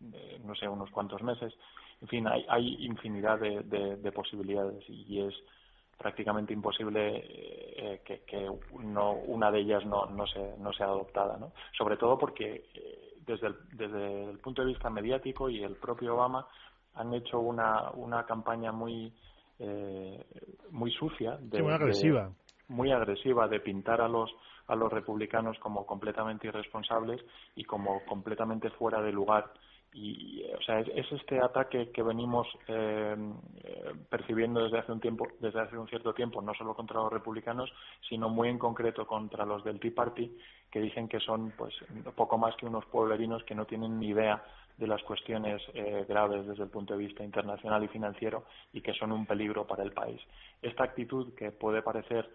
no 0.44 0.54
sé, 0.56 0.68
unos 0.68 0.90
cuantos 0.90 1.22
meses. 1.22 1.54
En 2.00 2.08
fin, 2.08 2.26
hay, 2.26 2.44
hay 2.48 2.84
infinidad 2.84 3.38
de, 3.38 4.12
posibilidades 4.12 4.84
y 4.88 5.20
es 5.20 5.34
prácticamente 5.96 6.52
imposible 6.52 7.22
eh, 7.24 8.02
que, 8.04 8.50
no, 8.80 9.12
una 9.12 9.52
de 9.52 9.60
ellas 9.60 9.86
no, 9.86 10.06
no, 10.06 10.26
se, 10.26 10.56
no 10.58 10.72
sea 10.72 10.86
adoptada, 10.86 11.38
¿no? 11.38 11.52
Sobre 11.78 11.96
todo 11.96 12.18
porque 12.18 12.64
eh, 12.74 13.14
desde, 13.24 13.46
el, 13.46 13.56
desde 13.72 14.30
el 14.30 14.38
punto 14.40 14.62
de 14.62 14.68
vista 14.68 14.90
mediático 14.90 15.48
y 15.48 15.62
el 15.62 15.76
propio 15.76 16.16
Obama 16.16 16.44
han 16.94 17.14
hecho 17.14 17.40
una, 17.40 17.90
una 17.92 18.24
campaña 18.24 18.72
muy 18.72 19.12
eh, 19.58 20.24
muy 20.70 20.90
sucia, 20.90 21.38
de, 21.40 21.62
muy 21.62 21.72
agresiva, 21.72 22.30
muy 22.68 22.90
agresiva 22.90 23.46
de 23.46 23.60
pintar 23.60 24.00
a 24.00 24.08
los 24.08 24.34
a 24.66 24.74
los 24.74 24.92
republicanos 24.92 25.58
como 25.58 25.86
completamente 25.86 26.46
irresponsables 26.46 27.20
y 27.54 27.64
como 27.64 28.04
completamente 28.06 28.70
fuera 28.70 29.00
de 29.02 29.12
lugar. 29.12 29.52
Y 29.94 30.42
o 30.58 30.62
sea 30.62 30.80
es, 30.80 31.12
este 31.12 31.38
ataque 31.38 31.90
que 31.92 32.02
venimos 32.02 32.48
eh, 32.66 33.14
percibiendo 34.08 34.64
desde 34.64 34.78
hace 34.78 34.90
un 34.90 35.00
tiempo 35.00 35.28
desde 35.38 35.60
hace 35.60 35.76
un 35.76 35.86
cierto 35.86 36.14
tiempo 36.14 36.40
no 36.40 36.54
solo 36.54 36.74
contra 36.74 36.96
los 37.02 37.12
republicanos 37.12 37.70
sino 38.08 38.30
muy 38.30 38.48
en 38.48 38.58
concreto 38.58 39.06
contra 39.06 39.44
los 39.44 39.62
del 39.64 39.78
Tea 39.78 39.92
Party 39.94 40.34
que 40.70 40.80
dicen 40.80 41.08
que 41.08 41.20
son 41.20 41.52
pues 41.58 41.74
poco 42.16 42.38
más 42.38 42.56
que 42.56 42.64
unos 42.64 42.86
pueblerinos 42.86 43.44
que 43.44 43.54
no 43.54 43.66
tienen 43.66 43.98
ni 43.98 44.08
idea 44.08 44.42
de 44.76 44.86
las 44.86 45.02
cuestiones 45.02 45.62
eh, 45.74 46.04
graves 46.08 46.46
desde 46.46 46.64
el 46.64 46.70
punto 46.70 46.94
de 46.94 47.04
vista 47.06 47.24
internacional 47.24 47.84
y 47.84 47.88
financiero 47.88 48.44
y 48.72 48.80
que 48.80 48.94
son 48.94 49.12
un 49.12 49.26
peligro 49.26 49.66
para 49.66 49.82
el 49.82 49.92
país. 49.92 50.20
Esta 50.60 50.84
actitud 50.84 51.34
que 51.34 51.50
puede 51.52 51.82
parecer 51.82 52.28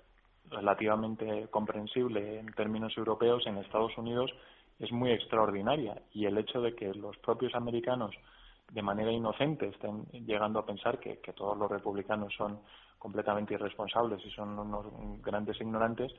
relativamente 0.50 1.47
comprensible 1.50 2.39
en 2.39 2.54
términos 2.54 2.95
europeos 2.97 3.45
en 3.47 3.58
Estados 3.58 3.97
Unidos 3.97 4.32
es 4.80 4.91
muy 4.91 5.12
extraordinaria 5.12 6.02
y 6.13 6.26
el 6.26 6.38
hecho 6.38 6.62
de 6.62 6.76
que 6.76 6.93
los 6.93 7.17
propios 7.17 7.54
americanos 7.56 8.15
de 8.71 8.82
manera 8.82 9.12
inocente 9.12 9.67
estén 9.67 10.06
llegando 10.26 10.60
a 10.60 10.65
pensar 10.65 11.00
que, 11.00 11.17
todos 11.34 11.58
los 11.58 11.69
republicanos 11.71 12.34
son 12.36 12.60
completamente 13.00 13.54
irresponsables 13.54 14.23
y 14.26 14.32
son 14.32 14.58
unos 14.58 14.86
grandes 15.21 15.60
ignorantes 15.62 16.12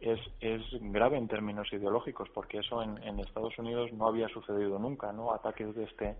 es, 0.00 0.20
es 0.40 0.62
grave 0.92 1.18
en 1.18 1.28
términos 1.28 1.72
ideológicos 1.72 2.28
porque 2.30 2.58
eso 2.58 2.82
en, 2.82 3.02
en 3.02 3.20
Estados 3.20 3.58
Unidos 3.58 3.92
no 3.92 4.06
había 4.06 4.28
sucedido 4.28 4.78
nunca 4.78 5.12
no 5.12 5.32
ataques 5.32 5.74
de 5.74 5.84
este 5.84 6.16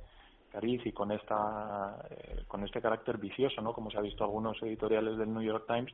cariz 0.51 0.85
y 0.85 0.93
con 0.93 1.12
esta 1.12 1.99
eh, 2.11 2.45
con 2.49 2.64
este 2.64 2.81
carácter 2.81 3.19
vicioso 3.19 3.61
no 3.61 3.73
como 3.73 3.91
se 3.91 3.99
ha 3.99 4.03
visto 4.03 4.25
algunos 4.25 4.61
editoriales 4.62 5.17
del 5.19 5.33
New 5.33 5.43
York 5.43 5.64
Times 5.67 5.93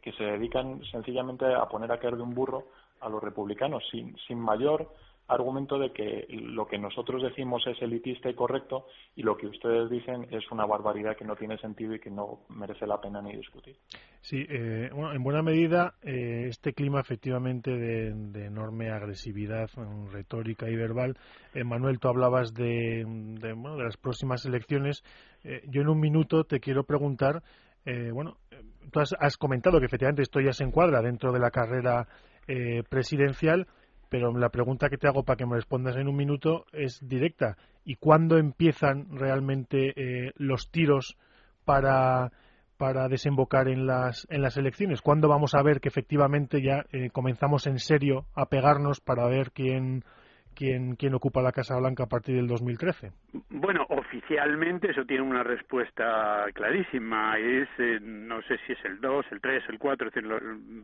que 0.00 0.12
se 0.12 0.24
dedican 0.24 0.82
sencillamente 0.90 1.44
a 1.54 1.66
poner 1.66 1.90
a 1.92 1.98
caer 1.98 2.16
de 2.16 2.22
un 2.22 2.34
burro 2.34 2.64
a 3.00 3.08
los 3.08 3.22
republicanos 3.22 3.82
sin, 3.90 4.16
sin 4.26 4.38
mayor 4.38 4.88
argumento 5.28 5.78
de 5.78 5.92
que 5.92 6.26
lo 6.30 6.66
que 6.66 6.78
nosotros 6.78 7.22
decimos 7.22 7.66
es 7.66 7.80
elitista 7.82 8.30
y 8.30 8.34
correcto 8.34 8.86
y 9.16 9.22
lo 9.22 9.36
que 9.36 9.46
ustedes 9.46 9.90
dicen 9.90 10.26
es 10.30 10.50
una 10.50 10.66
barbaridad 10.66 11.16
que 11.16 11.24
no 11.24 11.34
tiene 11.34 11.58
sentido 11.58 11.94
y 11.94 12.00
que 12.00 12.10
no 12.10 12.40
merece 12.48 12.86
la 12.86 13.00
pena 13.00 13.20
ni 13.20 13.36
discutir. 13.36 13.76
Sí, 14.20 14.44
eh, 14.48 14.90
bueno, 14.92 15.12
en 15.12 15.22
buena 15.22 15.42
medida 15.42 15.94
eh, 16.02 16.46
este 16.48 16.72
clima 16.72 17.00
efectivamente 17.00 17.70
de, 17.70 18.46
enorme 18.46 18.90
agresividad 18.90 19.68
retórica 20.12 20.68
y 20.68 20.76
verbal. 20.76 21.16
Eh, 21.54 21.64
Manuel, 21.64 21.98
tú 21.98 22.08
hablabas 22.08 22.54
de, 22.54 23.04
de, 23.06 23.52
bueno, 23.52 23.76
de 23.76 23.84
las 23.84 23.96
próximas 23.96 24.44
elecciones. 24.44 25.02
yo 25.68 25.82
en 25.82 25.88
un 25.88 26.00
minuto 26.00 26.44
te 26.44 26.60
quiero 26.60 26.84
preguntar, 26.84 27.42
bueno, 28.12 28.36
tú 28.90 28.98
has, 29.00 29.14
has, 29.18 29.36
comentado 29.36 29.78
que 29.78 29.86
efectivamente 29.86 30.22
esto 30.22 30.40
ya 30.40 30.52
se 30.52 30.64
encuadra 30.64 31.00
dentro 31.02 31.32
de 31.32 31.38
la 31.38 31.50
carrera 31.50 32.08
presidencial 32.88 33.68
pero 34.08 34.36
la 34.36 34.50
pregunta 34.50 34.88
que 34.88 34.98
te 34.98 35.08
hago 35.08 35.24
para 35.24 35.36
que 35.36 35.46
me 35.46 35.56
respondas 35.56 35.96
en 35.96 36.08
un 36.08 36.16
minuto 36.16 36.64
es 36.72 37.06
directa. 37.06 37.56
¿Y 37.84 37.96
cuándo 37.96 38.38
empiezan 38.38 39.06
realmente 39.16 39.92
eh, 39.96 40.32
los 40.36 40.70
tiros 40.70 41.16
para, 41.64 42.32
para 42.76 43.08
desembocar 43.08 43.68
en 43.68 43.86
las, 43.86 44.26
en 44.30 44.42
las 44.42 44.56
elecciones? 44.56 45.02
¿Cuándo 45.02 45.28
vamos 45.28 45.54
a 45.54 45.62
ver 45.62 45.80
que 45.80 45.88
efectivamente 45.88 46.62
ya 46.62 46.84
eh, 46.92 47.10
comenzamos 47.10 47.66
en 47.66 47.78
serio 47.78 48.26
a 48.34 48.46
pegarnos 48.46 49.00
para 49.00 49.26
ver 49.28 49.50
quién, 49.52 50.02
quién, 50.54 50.96
quién 50.96 51.14
ocupa 51.14 51.42
la 51.42 51.52
Casa 51.52 51.78
Blanca 51.78 52.04
a 52.04 52.08
partir 52.08 52.36
del 52.36 52.48
2013? 52.48 53.12
Bueno, 53.50 53.86
oficialmente 53.88 54.90
eso 54.90 55.04
tiene 55.04 55.22
una 55.22 55.42
respuesta 55.42 56.46
clarísima. 56.54 57.38
Es, 57.38 57.68
eh, 57.78 57.98
no 58.00 58.42
sé 58.42 58.56
si 58.66 58.72
es 58.72 58.84
el 58.84 59.00
2, 59.00 59.26
el 59.30 59.40
3, 59.40 59.62
el 59.68 59.78
4, 59.78 60.10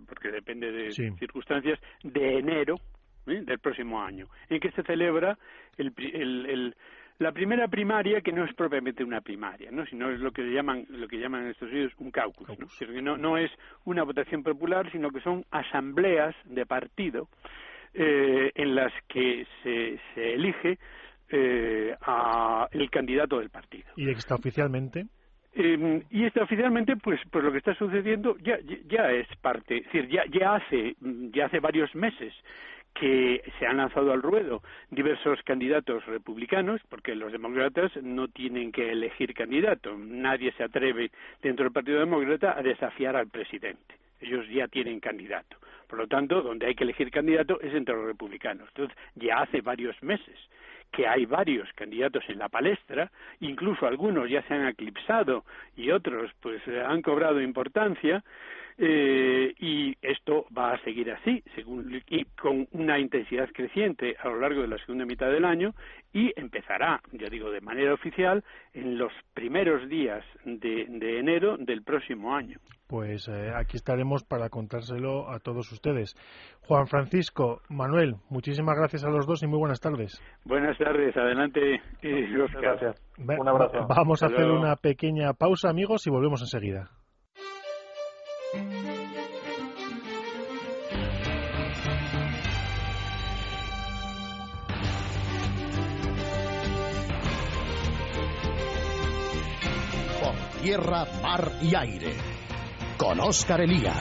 porque 0.06 0.30
depende 0.30 0.70
de 0.70 0.92
circunstancias, 0.92 1.80
de 2.04 2.38
enero 2.38 2.76
¿eh? 3.26 3.42
del 3.42 3.58
próximo 3.58 4.02
año, 4.02 4.28
en 4.48 4.60
que 4.60 4.70
se 4.72 4.82
celebra 4.82 5.38
el, 5.76 5.92
el, 5.96 6.74
la 7.18 7.32
primera 7.32 7.68
primaria 7.68 8.20
que 8.20 8.32
no 8.32 8.44
es 8.44 8.54
propiamente 8.54 9.04
una 9.04 9.20
primaria, 9.20 9.70
¿no? 9.70 9.86
sino 9.86 10.10
es 10.10 10.20
lo 10.20 10.32
que 10.32 10.42
llaman 10.42 10.86
lo 10.88 11.06
que 11.08 11.18
llaman 11.18 11.42
en 11.42 11.50
Estados 11.50 11.72
Unidos 11.72 11.92
un 11.98 12.10
caucus, 12.10 12.48
¿no? 13.02 13.16
no, 13.16 13.36
es 13.36 13.50
una 13.84 14.02
votación 14.02 14.42
popular, 14.42 14.90
sino 14.90 15.10
que 15.10 15.20
son 15.20 15.44
asambleas 15.50 16.34
de 16.44 16.66
partido 16.66 17.28
eh, 17.94 18.50
en 18.54 18.74
las 18.74 18.92
que 19.08 19.46
se, 19.62 20.00
se 20.14 20.34
elige 20.34 20.78
eh, 21.30 21.94
a 22.02 22.68
el 22.72 22.90
candidato 22.90 23.38
del 23.38 23.50
partido. 23.50 23.90
¿Y 23.96 24.10
extraoficialmente? 24.10 25.06
Eh, 25.54 26.02
y 26.10 26.26
oficialmente 26.40 26.96
pues 26.96 27.20
pues 27.30 27.44
lo 27.44 27.52
que 27.52 27.58
está 27.58 27.74
sucediendo 27.74 28.38
ya 28.38 28.58
ya 28.86 29.10
es 29.10 29.26
parte 29.42 29.76
es 29.76 29.84
decir 29.84 30.08
ya 30.08 30.24
ya 30.30 30.54
hace 30.54 30.96
ya 31.30 31.44
hace 31.44 31.60
varios 31.60 31.94
meses 31.94 32.32
que 32.94 33.42
se 33.58 33.66
han 33.66 33.78
lanzado 33.78 34.12
al 34.12 34.22
ruedo 34.22 34.62
diversos 34.90 35.42
candidatos 35.42 36.04
republicanos, 36.06 36.80
porque 36.88 37.14
los 37.14 37.32
demócratas 37.32 37.92
no 38.02 38.28
tienen 38.28 38.72
que 38.72 38.90
elegir 38.90 39.34
candidato. 39.34 39.96
Nadie 39.96 40.52
se 40.52 40.64
atreve 40.64 41.10
dentro 41.42 41.64
del 41.64 41.72
Partido 41.72 42.00
Demócrata 42.00 42.56
a 42.56 42.62
desafiar 42.62 43.16
al 43.16 43.28
presidente. 43.28 43.94
Ellos 44.20 44.46
ya 44.48 44.68
tienen 44.68 45.00
candidato. 45.00 45.56
Por 45.88 45.98
lo 45.98 46.06
tanto, 46.06 46.42
donde 46.42 46.66
hay 46.66 46.74
que 46.74 46.84
elegir 46.84 47.10
candidato 47.10 47.60
es 47.60 47.74
entre 47.74 47.94
los 47.94 48.06
republicanos. 48.06 48.68
Entonces, 48.68 48.96
ya 49.16 49.42
hace 49.42 49.60
varios 49.60 50.00
meses 50.02 50.38
que 50.92 51.08
hay 51.08 51.26
varios 51.26 51.68
candidatos 51.72 52.22
en 52.28 52.38
la 52.38 52.48
palestra, 52.48 53.10
incluso 53.40 53.86
algunos 53.86 54.28
ya 54.28 54.42
se 54.42 54.54
han 54.54 54.68
eclipsado 54.68 55.44
y 55.76 55.90
otros 55.90 56.30
pues 56.40 56.62
han 56.68 57.02
cobrado 57.02 57.40
importancia, 57.40 58.22
eh, 58.78 59.54
y 59.58 59.96
esto 60.00 60.46
va 60.56 60.72
a 60.72 60.78
seguir 60.82 61.10
así, 61.10 61.42
según, 61.54 62.02
y 62.08 62.24
con 62.24 62.66
una 62.72 62.98
intensidad 62.98 63.50
creciente 63.52 64.16
a 64.18 64.28
lo 64.28 64.40
largo 64.40 64.62
de 64.62 64.68
la 64.68 64.78
segunda 64.78 65.04
mitad 65.04 65.30
del 65.30 65.44
año 65.44 65.74
y 66.12 66.32
empezará, 66.36 67.00
ya 67.12 67.28
digo, 67.28 67.50
de 67.50 67.60
manera 67.60 67.92
oficial 67.92 68.42
en 68.72 68.98
los 68.98 69.12
primeros 69.34 69.88
días 69.88 70.24
de, 70.44 70.82
enero 71.18 71.56
del 71.58 71.82
próximo 71.82 72.34
año. 72.34 72.58
Pues 72.92 73.26
eh, 73.26 73.50
aquí 73.56 73.78
estaremos 73.78 74.22
para 74.22 74.50
contárselo 74.50 75.30
a 75.30 75.38
todos 75.38 75.72
ustedes. 75.72 76.14
Juan 76.68 76.86
Francisco, 76.86 77.62
Manuel, 77.70 78.16
muchísimas 78.28 78.76
gracias 78.76 79.02
a 79.02 79.08
los 79.08 79.26
dos 79.26 79.42
y 79.42 79.46
muy 79.46 79.58
buenas 79.58 79.80
tardes. 79.80 80.20
Buenas 80.44 80.76
tardes, 80.76 81.16
adelante. 81.16 81.80
Gracias. 82.02 83.02
Un 83.16 83.48
abrazo. 83.48 83.86
Vamos 83.88 84.22
a 84.22 84.26
hacer 84.26 84.44
una 84.44 84.76
pequeña 84.76 85.32
pausa, 85.32 85.70
amigos, 85.70 86.06
y 86.06 86.10
volvemos 86.10 86.42
enseguida. 86.42 86.90
tierra, 100.62 101.06
mar 101.20 101.50
y 101.60 101.74
aire. 101.74 102.41
Con 102.96 103.20
Oscar 103.20 103.60
Elía. 103.60 103.94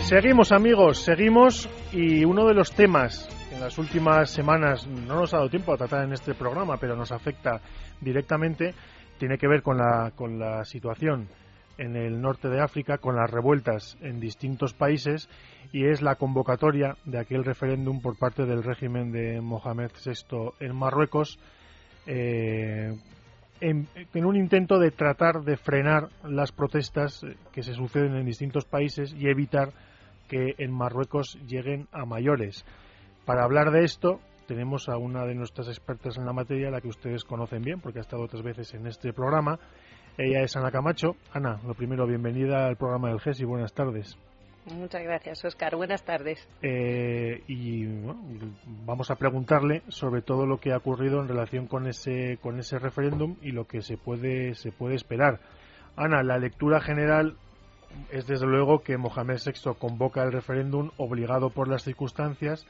Seguimos 0.00 0.52
amigos, 0.52 0.98
seguimos 0.98 1.68
y 1.92 2.24
uno 2.24 2.46
de 2.46 2.54
los 2.54 2.72
temas 2.72 3.28
en 3.52 3.60
las 3.60 3.78
últimas 3.78 4.30
semanas 4.30 4.86
no 4.86 5.16
nos 5.16 5.34
ha 5.34 5.38
dado 5.38 5.50
tiempo 5.50 5.72
a 5.72 5.76
tratar 5.76 6.04
en 6.04 6.12
este 6.12 6.34
programa, 6.34 6.76
pero 6.78 6.96
nos 6.96 7.12
afecta 7.12 7.60
directamente, 8.00 8.74
tiene 9.18 9.36
que 9.36 9.48
ver 9.48 9.62
con 9.62 9.76
la, 9.76 10.12
con 10.14 10.38
la 10.38 10.64
situación 10.64 11.28
en 11.76 11.96
el 11.96 12.20
norte 12.20 12.48
de 12.48 12.60
África, 12.60 12.98
con 12.98 13.16
las 13.16 13.30
revueltas 13.30 13.96
en 14.00 14.20
distintos 14.20 14.74
países 14.74 15.28
y 15.72 15.86
es 15.86 16.02
la 16.02 16.14
convocatoria 16.16 16.96
de 17.04 17.18
aquel 17.18 17.44
referéndum 17.44 18.00
por 18.00 18.18
parte 18.18 18.46
del 18.46 18.62
régimen 18.62 19.12
de 19.12 19.40
Mohamed 19.40 19.90
VI 20.04 20.52
en 20.60 20.74
Marruecos 20.74 21.38
eh, 22.06 22.96
en, 23.60 23.88
un 24.14 24.36
intento 24.36 24.78
de 24.78 24.90
tratar 24.90 25.42
de 25.42 25.56
frenar 25.56 26.08
las 26.24 26.52
protestas 26.52 27.24
que 27.52 27.62
se 27.62 27.74
suceden 27.74 28.14
en 28.14 28.26
distintos 28.26 28.64
países 28.64 29.14
y 29.14 29.28
evitar 29.28 29.72
que 30.28 30.54
en 30.58 30.72
Marruecos 30.72 31.38
lleguen 31.46 31.88
a 31.92 32.04
mayores. 32.04 32.64
Para 33.24 33.44
hablar 33.44 33.70
de 33.70 33.84
esto 33.84 34.20
tenemos 34.46 34.88
a 34.88 34.96
una 34.96 35.26
de 35.26 35.34
nuestras 35.34 35.68
expertas 35.68 36.16
en 36.16 36.24
la 36.24 36.32
materia, 36.32 36.70
la 36.70 36.80
que 36.80 36.88
ustedes 36.88 37.24
conocen 37.24 37.62
bien, 37.62 37.80
porque 37.80 37.98
ha 37.98 38.02
estado 38.02 38.22
otras 38.22 38.42
veces 38.42 38.72
en 38.74 38.86
este 38.86 39.12
programa. 39.12 39.58
Ella 40.16 40.42
es 40.42 40.56
Ana 40.56 40.70
Camacho. 40.70 41.16
Ana, 41.32 41.60
lo 41.66 41.74
primero, 41.74 42.06
bienvenida 42.06 42.66
al 42.66 42.76
programa 42.76 43.10
del 43.10 43.20
GES 43.20 43.40
y 43.40 43.44
buenas 43.44 43.72
tardes. 43.74 44.18
Muchas 44.72 45.02
gracias, 45.02 45.44
Oscar. 45.44 45.76
Buenas 45.76 46.04
tardes. 46.04 46.46
Eh, 46.62 47.42
y 47.46 47.86
vamos 48.84 49.10
a 49.10 49.16
preguntarle 49.16 49.82
sobre 49.88 50.22
todo 50.22 50.46
lo 50.46 50.58
que 50.58 50.72
ha 50.72 50.76
ocurrido 50.76 51.20
en 51.20 51.28
relación 51.28 51.66
con 51.66 51.86
ese 51.86 52.38
con 52.42 52.58
ese 52.58 52.78
referéndum 52.78 53.36
y 53.42 53.52
lo 53.52 53.66
que 53.66 53.82
se 53.82 53.96
puede 53.96 54.54
se 54.54 54.72
puede 54.72 54.94
esperar. 54.94 55.40
Ana, 55.96 56.22
la 56.22 56.38
lectura 56.38 56.80
general 56.80 57.36
es 58.10 58.26
desde 58.26 58.46
luego 58.46 58.82
que 58.82 58.96
Mohamed 58.96 59.38
VI 59.44 59.74
convoca 59.78 60.22
el 60.22 60.32
referéndum 60.32 60.90
obligado 60.96 61.50
por 61.50 61.68
las 61.68 61.82
circunstancias, 61.82 62.66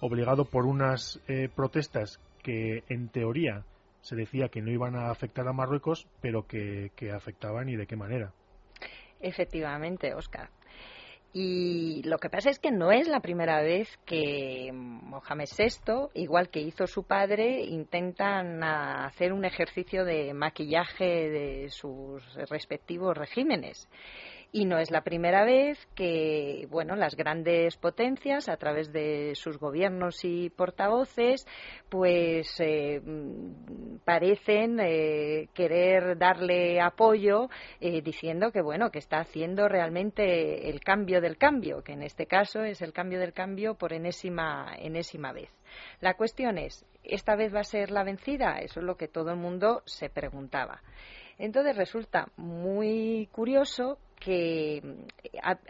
obligado 0.00 0.44
por 0.44 0.66
unas 0.66 1.20
eh, 1.28 1.48
protestas 1.54 2.20
que 2.42 2.84
en 2.88 3.08
teoría 3.08 3.64
se 4.00 4.16
decía 4.16 4.48
que 4.48 4.62
no 4.62 4.70
iban 4.70 4.96
a 4.96 5.10
afectar 5.10 5.46
a 5.46 5.52
Marruecos, 5.52 6.06
pero 6.22 6.46
que, 6.46 6.90
que 6.96 7.12
afectaban 7.12 7.68
y 7.68 7.76
de 7.76 7.86
qué 7.86 7.96
manera. 7.96 8.32
Efectivamente, 9.20 10.14
Oscar. 10.14 10.48
Y 11.32 12.02
lo 12.02 12.18
que 12.18 12.28
pasa 12.28 12.50
es 12.50 12.58
que 12.58 12.72
no 12.72 12.90
es 12.90 13.06
la 13.06 13.20
primera 13.20 13.62
vez 13.62 13.88
que 14.04 14.70
Mohamed 14.72 15.48
VI, 15.56 16.08
igual 16.14 16.48
que 16.48 16.60
hizo 16.60 16.88
su 16.88 17.04
padre, 17.04 17.62
intentan 17.62 18.64
hacer 18.64 19.32
un 19.32 19.44
ejercicio 19.44 20.04
de 20.04 20.34
maquillaje 20.34 21.04
de 21.04 21.68
sus 21.70 22.22
respectivos 22.48 23.16
regímenes. 23.16 23.88
Y 24.52 24.64
no 24.64 24.78
es 24.78 24.90
la 24.90 25.02
primera 25.02 25.44
vez 25.44 25.78
que, 25.94 26.66
bueno, 26.70 26.96
las 26.96 27.14
grandes 27.14 27.76
potencias, 27.76 28.48
a 28.48 28.56
través 28.56 28.92
de 28.92 29.32
sus 29.36 29.58
gobiernos 29.58 30.24
y 30.24 30.50
portavoces, 30.50 31.46
pues 31.88 32.48
eh, 32.58 33.00
parecen 34.04 34.80
eh, 34.80 35.48
querer 35.54 36.18
darle 36.18 36.80
apoyo 36.80 37.48
eh, 37.80 38.02
diciendo 38.02 38.50
que, 38.50 38.60
bueno, 38.60 38.90
que 38.90 38.98
está 38.98 39.20
haciendo 39.20 39.68
realmente 39.68 40.68
el 40.68 40.80
cambio 40.80 41.20
del 41.20 41.38
cambio, 41.38 41.84
que 41.84 41.92
en 41.92 42.02
este 42.02 42.26
caso 42.26 42.64
es 42.64 42.82
el 42.82 42.92
cambio 42.92 43.20
del 43.20 43.32
cambio 43.32 43.74
por 43.74 43.92
enésima, 43.92 44.74
enésima 44.80 45.32
vez. 45.32 45.50
La 46.00 46.14
cuestión 46.14 46.58
es, 46.58 46.84
¿esta 47.04 47.36
vez 47.36 47.54
va 47.54 47.60
a 47.60 47.64
ser 47.64 47.92
la 47.92 48.02
vencida? 48.02 48.58
Eso 48.58 48.80
es 48.80 48.86
lo 48.86 48.96
que 48.96 49.06
todo 49.06 49.30
el 49.30 49.36
mundo 49.36 49.82
se 49.84 50.10
preguntaba. 50.10 50.82
Entonces 51.38 51.76
resulta 51.76 52.28
muy 52.36 53.28
curioso 53.32 53.98
que 54.20 54.82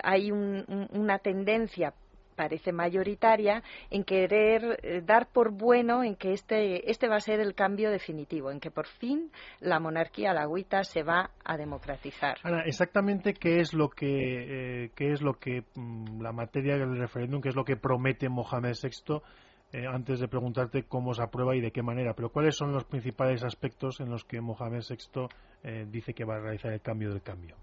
hay 0.02 0.30
una 0.30 1.18
tendencia 1.20 1.94
parece 2.40 2.72
mayoritaria 2.72 3.62
en 3.90 4.02
querer 4.02 4.80
eh, 4.82 5.02
dar 5.04 5.28
por 5.30 5.50
bueno 5.50 6.02
en 6.02 6.16
que 6.16 6.32
este, 6.32 6.90
este 6.90 7.06
va 7.06 7.16
a 7.16 7.20
ser 7.20 7.38
el 7.38 7.54
cambio 7.54 7.90
definitivo, 7.90 8.50
en 8.50 8.60
que 8.60 8.70
por 8.70 8.86
fin 8.86 9.30
la 9.60 9.78
monarquía 9.78 10.32
lagüita 10.32 10.82
se 10.82 11.02
va 11.02 11.32
a 11.44 11.58
democratizar. 11.58 12.38
Ana, 12.42 12.62
exactamente 12.64 13.34
qué 13.34 13.60
es 13.60 13.74
lo 13.74 13.90
que, 13.90 14.84
eh, 14.84 14.90
qué 14.96 15.12
es 15.12 15.20
lo 15.20 15.34
que 15.34 15.64
mm, 15.74 16.22
la 16.22 16.32
materia 16.32 16.78
del 16.78 16.96
referéndum, 16.96 17.42
qué 17.42 17.50
es 17.50 17.56
lo 17.56 17.64
que 17.64 17.76
promete 17.76 18.30
Mohamed 18.30 18.72
VI 18.82 19.20
eh, 19.74 19.86
antes 19.86 20.18
de 20.18 20.26
preguntarte 20.26 20.84
cómo 20.84 21.12
se 21.12 21.22
aprueba 21.22 21.54
y 21.54 21.60
de 21.60 21.72
qué 21.72 21.82
manera, 21.82 22.14
pero 22.14 22.30
cuáles 22.30 22.56
son 22.56 22.72
los 22.72 22.84
principales 22.84 23.44
aspectos 23.44 24.00
en 24.00 24.08
los 24.08 24.24
que 24.24 24.40
Mohamed 24.40 24.80
VI 24.88 25.28
dice 25.88 26.14
que 26.14 26.24
va 26.24 26.36
a 26.36 26.40
realizar 26.40 26.72
el 26.72 26.80
cambio 26.80 27.10
del 27.10 27.20
cambio 27.20 27.54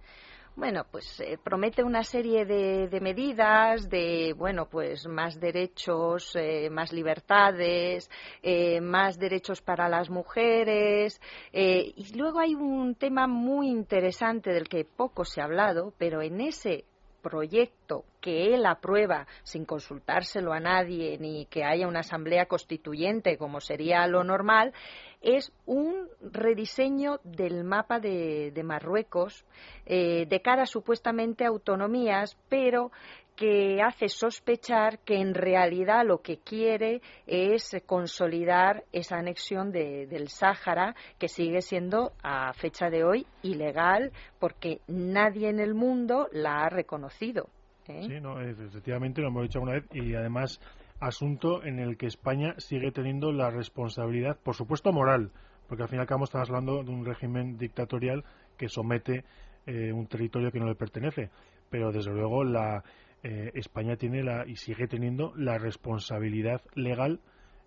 bueno, 0.58 0.88
pues 0.90 1.20
eh, 1.20 1.38
promete 1.42 1.84
una 1.84 2.04
serie 2.04 2.44
de, 2.44 3.00
medidas 3.00 3.88
de, 3.90 4.34
bueno, 4.36 4.68
pues 4.68 5.08
más 5.08 5.40
derechos, 5.40 6.36
eh, 6.36 6.72
más 6.72 6.92
libertades, 6.92 8.10
eh, 8.42 8.82
más 8.82 9.20
derechos 9.20 9.62
para 9.62 9.88
las 9.88 10.10
mujeres. 10.10 11.22
y 11.54 12.18
luego 12.18 12.40
hay 12.40 12.56
un 12.56 12.96
tema 12.96 13.28
muy 13.28 13.70
interesante 13.70 14.50
del 14.52 14.68
que 14.68 14.84
poco 14.84 15.26
se 15.26 15.42
ha 15.42 15.44
hablado, 15.44 15.94
pero 16.00 16.24
en 16.24 16.42
ese 16.42 16.86
proyecto 17.28 18.06
que 18.22 18.54
él 18.56 18.66
aprueba 18.66 19.28
sin 19.44 19.66
consultárselo 19.66 20.54
a 20.54 20.62
nadie 20.62 21.18
ni 21.20 21.46
que 21.48 21.66
haya 21.66 21.88
una 21.88 22.00
asamblea 22.00 22.46
constituyente 22.46 23.38
como 23.38 23.60
sería 23.60 24.08
lo 24.08 24.24
normal, 24.24 24.74
es 25.22 25.52
un 25.66 26.08
rediseño 26.22 27.20
del 27.24 27.66
mapa 27.66 28.00
de, 28.00 28.54
Marruecos 28.64 29.44
eh, 29.86 30.26
de 30.28 30.42
cara 30.42 30.66
supuestamente 30.66 31.44
a 31.44 31.50
autonomías, 31.50 32.38
pero 32.48 32.92
que 33.38 33.82
hace 33.84 34.10
sospechar 34.10 35.00
que 35.06 35.22
en 35.22 35.36
realidad 35.36 36.04
lo 36.04 36.24
que 36.24 36.40
quiere 36.40 37.02
es 37.28 37.78
consolidar 37.86 38.84
esa 38.92 39.18
anexión 39.18 39.72
del 39.72 40.28
Sáhara, 40.28 40.96
que 41.20 41.28
sigue 41.28 41.62
siendo 41.62 42.14
a 42.24 42.52
fecha 42.54 42.90
de 42.90 43.04
hoy 43.04 43.28
ilegal 43.44 44.12
porque 44.40 44.82
nadie 44.88 45.50
en 45.50 45.60
el 45.60 45.76
mundo 45.76 46.28
la 46.32 46.64
ha 46.64 46.70
reconocido. 46.70 47.48
¿eh? 47.88 48.08
Sí, 48.08 48.20
no, 48.20 48.42
efectivamente 48.42 49.22
lo 49.22 49.28
hemos 49.28 49.44
dicho 49.44 49.62
una 49.62 49.74
vez 49.74 49.86
y 49.94 50.16
además 50.16 50.60
asunto 51.00 51.64
en 51.64 51.78
el 51.78 51.96
que 51.96 52.08
España 52.08 52.56
sigue 52.58 52.92
teniendo 52.92 53.32
la 53.32 53.52
responsabilidad, 53.52 54.40
por 54.44 54.56
supuesto 54.56 54.92
moral, 54.92 55.32
porque 55.68 55.84
al 55.84 55.90
fin 55.90 56.00
y 56.00 56.02
al 56.02 56.08
cabo 56.08 56.24
estamos 56.24 56.50
hablando 56.50 56.84
de 56.84 56.90
un 56.90 57.06
régimen 57.06 57.56
dictatorial 57.56 58.24
que 58.58 58.68
somete 58.68 59.26
eh, 59.68 59.94
un 59.94 60.08
territorio 60.08 60.52
que 60.52 60.60
no 60.60 60.66
le 60.66 60.76
pertenece, 60.76 61.30
pero 61.70 61.92
desde 61.92 62.12
luego 62.12 62.44
la 62.44 62.84
eh, 63.24 63.52
España 63.56 63.96
tiene 63.96 64.24
la 64.24 64.46
y 64.48 64.56
sigue 64.56 64.88
teniendo 64.88 65.34
la 65.36 65.58
responsabilidad 65.58 66.62
legal 66.76 67.20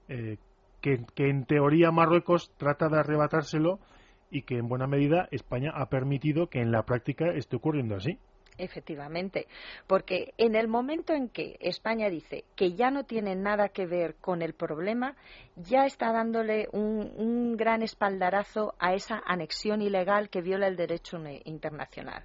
eh, 0.08 0.38
que, 0.80 1.04
en 1.16 1.44
teoría 1.44 1.90
Marruecos 1.90 2.52
trata 2.56 2.88
de 2.88 2.98
arrebatárselo 2.98 3.78
y 4.30 4.42
que 4.42 4.56
en 4.56 4.68
buena 4.68 4.86
medida 4.86 5.28
España 5.30 5.72
ha 5.74 5.86
permitido 5.86 6.48
que 6.48 6.60
en 6.60 6.72
la 6.72 6.84
práctica 6.84 7.32
esté 7.34 7.56
ocurriendo 7.56 7.96
así. 7.96 8.18
Efectivamente, 8.58 9.46
porque 9.86 10.34
en 10.36 10.54
el 10.54 10.68
momento 10.68 11.14
en 11.14 11.28
que 11.28 11.56
España 11.60 12.10
dice 12.10 12.44
que 12.56 12.74
ya 12.74 12.90
no 12.90 13.04
tiene 13.04 13.34
nada 13.34 13.70
que 13.70 13.86
ver 13.86 14.16
con 14.16 14.42
el 14.42 14.52
problema, 14.52 15.16
ya 15.56 15.86
está 15.86 16.12
dándole 16.12 16.68
un, 16.72 17.10
un 17.16 17.56
gran 17.56 17.82
espaldarazo 17.82 18.74
a 18.78 18.94
esa 18.94 19.22
anexión 19.24 19.80
ilegal 19.80 20.28
que 20.28 20.42
viola 20.42 20.66
el 20.66 20.76
derecho 20.76 21.18
internacional. 21.44 22.24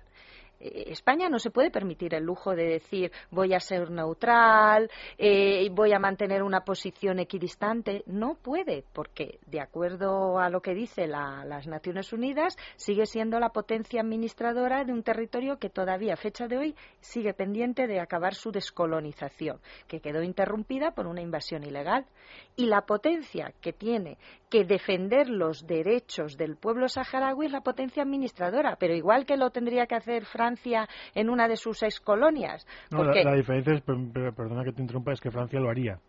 Eh, 0.60 0.86
España 0.88 1.30
no 1.30 1.40
se 1.40 1.52
puede 1.52 1.72
permitir 1.72 2.14
el 2.14 2.24
lujo 2.24 2.56
de 2.56 2.66
decir 2.66 3.12
voy 3.32 3.54
a 3.54 3.60
ser 3.60 3.92
neutral, 3.92 4.90
eh, 5.18 5.70
voy 5.72 5.94
a 5.94 6.00
mantener 6.00 6.44
una 6.44 6.62
posición 6.62 7.20
equidistante. 7.20 8.04
No 8.06 8.36
puede, 8.36 8.84
porque 8.94 9.40
de 9.48 9.62
acuerdo 9.62 10.40
a 10.40 10.50
lo 10.50 10.62
que 10.62 10.74
dice 10.74 11.08
las 11.08 11.68
Naciones 11.68 12.14
Unidas, 12.14 12.56
sigue 12.76 13.06
siendo 13.06 13.40
la 13.40 13.50
potencia 13.50 14.02
administradora 14.02 14.84
de 14.84 14.94
un 14.94 15.04
territorio 15.04 15.58
que 15.58 15.70
todavía, 15.70 16.14
a 16.14 16.18
fecha 16.18 16.48
de 16.48 16.58
hoy, 16.58 16.76
sigue 17.00 17.34
pendiente 17.34 17.88
de 17.88 18.00
acabar 18.00 18.34
su 18.34 18.52
descolonización, 18.52 19.60
que 19.88 20.00
quedó 20.00 20.24
interrumpida 20.24 20.92
por 20.92 21.08
una 21.08 21.22
invasión 21.22 21.64
ilegal. 21.64 22.06
Y 22.56 22.66
la 22.68 22.82
potencia 22.82 23.54
que 23.62 23.74
tiene 23.74 24.18
que 24.50 24.64
defender 24.64 25.30
los 25.30 25.68
derechos 25.68 26.38
del 26.38 26.56
pueblo 26.56 26.88
saharaui 26.88 27.48
es 27.48 27.52
la 27.52 27.62
potencia 27.62 28.04
administradora, 28.04 28.78
pero 28.78 28.96
igual 28.96 29.26
que 29.26 29.38
lo 29.38 29.50
tendría 29.50 29.86
que 29.86 29.96
hacer 29.96 30.26
Francia 30.26 30.45
en 31.14 31.30
una 31.30 31.48
de 31.48 31.58
sus 31.58 31.82
ex 31.84 32.00
colonias. 32.00 32.66
la, 32.92 33.36
diferencia 33.36 33.74
es, 33.74 33.82
perdona 33.82 34.64
que 34.64 34.72
te 34.72 34.82
interrumpa, 34.82 35.14
es 35.14 35.22
que 35.22 35.32
Francia 35.32 35.60
lo 35.60 35.70
haría. 35.70 36.00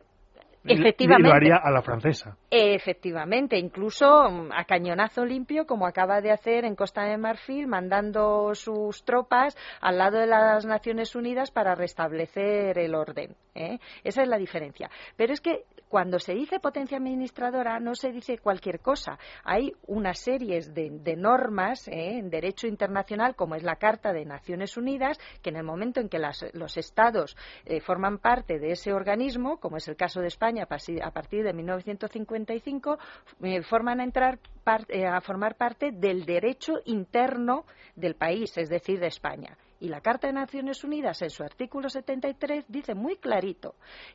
Efectivamente. 0.67 1.29
Y 1.29 1.31
lo 1.31 1.35
haría 1.35 1.57
a 1.57 1.71
la 1.71 1.83
francesa. 1.83 2.37
Efectivamente, 2.51 3.59
incluso 3.59 4.31
mm, 4.31 4.53
a 4.53 4.65
cañonazo 4.65 5.25
limpio, 5.25 5.67
como 5.67 5.87
acaba 5.87 6.21
de 6.21 6.33
hacer 6.33 6.65
en 6.65 6.75
Costa 6.75 7.05
de 7.05 7.17
Marfil, 7.17 7.67
mandando 7.67 8.55
sus 8.55 9.05
tropas 9.05 9.57
al 9.81 9.99
lado 9.99 10.19
de 10.19 10.27
las 10.27 10.67
Naciones 10.67 11.15
Unidas 11.15 11.51
para 11.51 11.75
restablecer 11.75 12.79
el 12.79 12.95
orden. 12.95 13.35
¿eh? 13.55 13.79
Esa 14.05 14.23
es 14.23 14.29
la 14.29 14.39
diferencia. 14.39 14.91
Pero 15.17 15.33
es 15.33 15.41
que 15.41 15.65
cuando 15.89 16.19
se 16.19 16.35
dice 16.35 16.59
potencia 16.59 16.99
administradora 16.99 17.79
no 17.79 17.95
se 17.95 18.11
dice 18.11 18.39
cualquier 18.39 18.81
cosa. 18.81 19.19
Hay 19.45 19.73
una 19.87 20.15
serie 20.15 20.61
de, 20.61 21.17
normas 21.17 21.87
¿eh? 21.89 22.19
en 22.19 22.29
derecho 22.29 22.67
internacional, 22.67 23.37
como 23.37 23.55
es 23.55 23.63
la 23.63 23.77
Carta 23.77 24.13
de 24.13 24.25
Naciones 24.25 24.77
Unidas, 24.77 25.19
que 25.43 25.51
en 25.51 25.57
el 25.57 25.65
momento 25.65 26.01
en 26.01 26.09
que 26.09 26.19
los 26.19 26.77
Estados 26.77 27.37
eh, 27.65 27.81
forman 27.81 28.19
parte 28.19 28.59
de 28.59 28.73
ese 28.73 28.93
organismo, 28.93 29.59
como 29.59 29.77
es 29.77 29.89
el 29.89 29.97
caso 29.97 30.21
de 30.21 30.27
España 30.27 30.56
a 30.63 30.67
partir 30.67 31.45
de 31.45 31.53
1955, 31.53 32.99
eh, 33.43 33.63
forman 33.63 34.01
a 34.01 34.05
entrar 34.05 34.39
a 34.67 35.21
formar 35.21 35.57
parte 35.57 35.93
del 35.93 36.25
derecho 36.25 36.75
interno 36.87 37.65
del 37.95 38.17
país, 38.17 38.57
es 38.59 38.69
decir, 38.69 38.99
de 38.99 39.07
España. 39.07 39.57
Y 39.79 39.89
la 39.89 40.01
Carta 40.01 40.27
de 40.27 40.33
Naciones 40.33 40.83
Unidas, 40.85 41.21
en 41.23 41.31
su 41.31 41.43
artículo 41.43 41.89
73, 41.89 42.65
dice 42.69 42.95
muy 42.95 43.17
clarito 43.17 43.75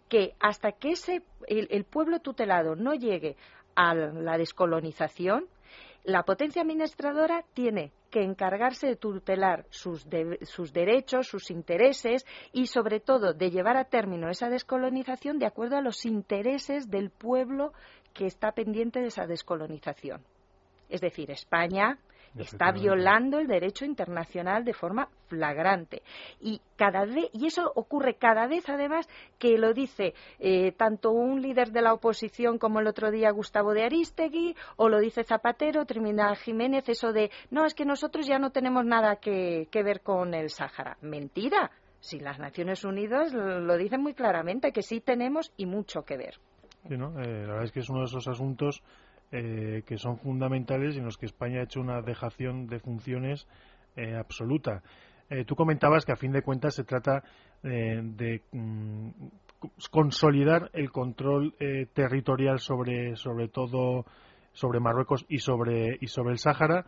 que 0.10 0.36
hasta 0.40 0.72
que 0.72 0.92
ese, 0.92 1.24
el, 1.48 1.86
pueblo 1.86 2.20
tutelado 2.20 2.76
no 2.76 2.94
llegue 2.96 3.38
a 3.76 3.94
la 3.94 4.38
descolonización, 4.38 5.48
la 6.04 6.24
potencia 6.24 6.62
administradora 6.62 7.44
tiene 7.54 7.92
que 8.10 8.24
encargarse 8.24 8.88
de 8.88 8.96
tutelar 8.96 9.66
sus, 9.70 10.06
sus, 10.44 10.74
derechos, 10.74 11.28
sus 11.28 11.52
intereses 11.52 12.26
y, 12.52 12.68
sobre 12.68 13.00
todo, 13.00 13.34
de 13.34 13.52
llevar 13.52 13.78
a 13.78 13.86
término 13.86 14.30
esa 14.30 14.50
descolonización 14.50 15.40
de 15.40 15.46
acuerdo 15.46 15.78
a 15.78 15.82
los 15.82 16.06
intereses 16.06 16.90
del 16.90 17.10
pueblo 17.10 17.74
que 18.14 18.26
está 18.26 18.52
pendiente 18.52 19.00
de 19.00 19.08
esa 19.08 19.28
descolonización. 19.28 20.22
Es 20.90 21.02
decir, 21.02 21.32
España, 21.32 22.00
Está 22.38 22.72
violando 22.72 23.40
el 23.40 23.48
derecho 23.48 23.84
internacional 23.84 24.64
de 24.64 24.74
forma 24.74 25.10
flagrante. 25.28 26.02
Y, 26.40 26.62
cada 26.78 27.06
vez, 27.06 27.30
y 27.34 27.48
eso 27.48 27.72
ocurre 27.76 28.16
cada 28.16 28.48
vez, 28.48 28.68
además, 28.70 29.08
que 29.38 29.58
lo 29.58 29.74
dice 29.74 30.14
eh, 30.40 30.72
tanto 30.72 31.12
un 31.12 31.42
líder 31.42 31.72
de 31.72 31.82
la 31.82 31.94
oposición 31.94 32.58
como 32.58 32.80
el 32.80 32.88
otro 32.88 33.12
día 33.12 33.32
Gustavo 33.32 33.74
de 33.74 33.84
Aristegui, 33.84 34.56
o 34.78 34.88
lo 34.88 35.00
dice 35.00 35.24
Zapatero, 35.24 35.86
Trinidad 35.86 36.36
Jiménez, 36.36 36.88
eso 36.88 37.12
de, 37.12 37.32
no, 37.50 37.66
es 37.66 37.74
que 37.74 37.86
nosotros 37.86 38.26
ya 38.28 38.40
no 38.40 38.52
tenemos 38.52 38.86
nada 38.86 39.18
que, 39.18 39.68
que 39.70 39.84
ver 39.84 40.02
con 40.02 40.34
el 40.34 40.50
Sáhara. 40.50 40.98
Mentira. 41.02 41.72
Si 42.00 42.20
las 42.20 42.40
Naciones 42.40 42.84
Unidas 42.84 43.32
lo 43.32 43.78
dicen 43.78 44.02
muy 44.02 44.16
claramente, 44.16 44.72
que 44.72 44.82
sí 44.82 45.02
tenemos 45.02 45.54
y 45.56 45.68
mucho 45.68 46.02
que 46.02 46.18
ver. 46.18 46.40
Sí, 46.88 46.98
¿no? 46.98 47.20
Eh, 47.22 47.46
la 47.46 47.54
verdad 47.54 47.64
es 47.66 47.72
que 47.72 47.82
es 47.82 47.90
uno 47.90 48.00
de 48.00 48.06
esos 48.06 48.28
asuntos 48.28 48.82
eh, 49.32 49.84
que 49.86 49.98
son 49.98 50.18
fundamentales 50.18 50.96
y 50.96 51.00
en 51.00 51.06
los 51.06 51.18
que 51.18 51.26
España 51.26 51.60
ha 51.60 51.64
hecho 51.64 51.80
una 51.80 52.02
dejación 52.02 52.68
de 52.68 52.80
funciones 52.80 53.48
eh, 53.96 54.16
absoluta. 54.16 54.82
tú 55.46 55.56
comentabas 55.56 56.06
que 56.06 56.12
a 56.12 56.18
fin 56.18 56.34
de 56.34 56.42
cuentas 56.42 56.76
se 56.76 56.84
trata 56.84 57.24
de 57.64 58.42
mm, 58.52 59.10
consolidar 59.92 60.70
el 60.74 60.92
control 60.92 61.56
territorial 61.94 62.60
sobre, 62.60 63.16
sobre 63.16 63.48
todo 63.48 64.06
sobre 64.52 64.82
Marruecos 64.82 65.26
y 65.30 65.38
sobre, 65.40 65.98
y 66.02 66.08
sobre 66.08 66.34
el 66.34 66.38
Sáhara. 66.38 66.86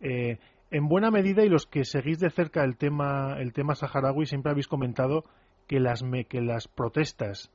en 0.00 0.88
buena 0.88 1.12
medida, 1.12 1.44
y 1.44 1.48
los 1.48 1.66
que 1.66 1.84
seguís 1.84 2.18
de 2.18 2.30
cerca 2.30 2.64
el 2.64 2.76
tema, 2.76 3.36
el 3.38 3.52
tema 3.52 3.76
saharaui, 3.76 4.26
siempre 4.26 4.50
habéis 4.50 4.66
comentado 4.66 5.24
que 5.66 5.80
las, 5.80 6.02
que 6.28 6.40
las 6.40 6.68
protestas 6.68 7.50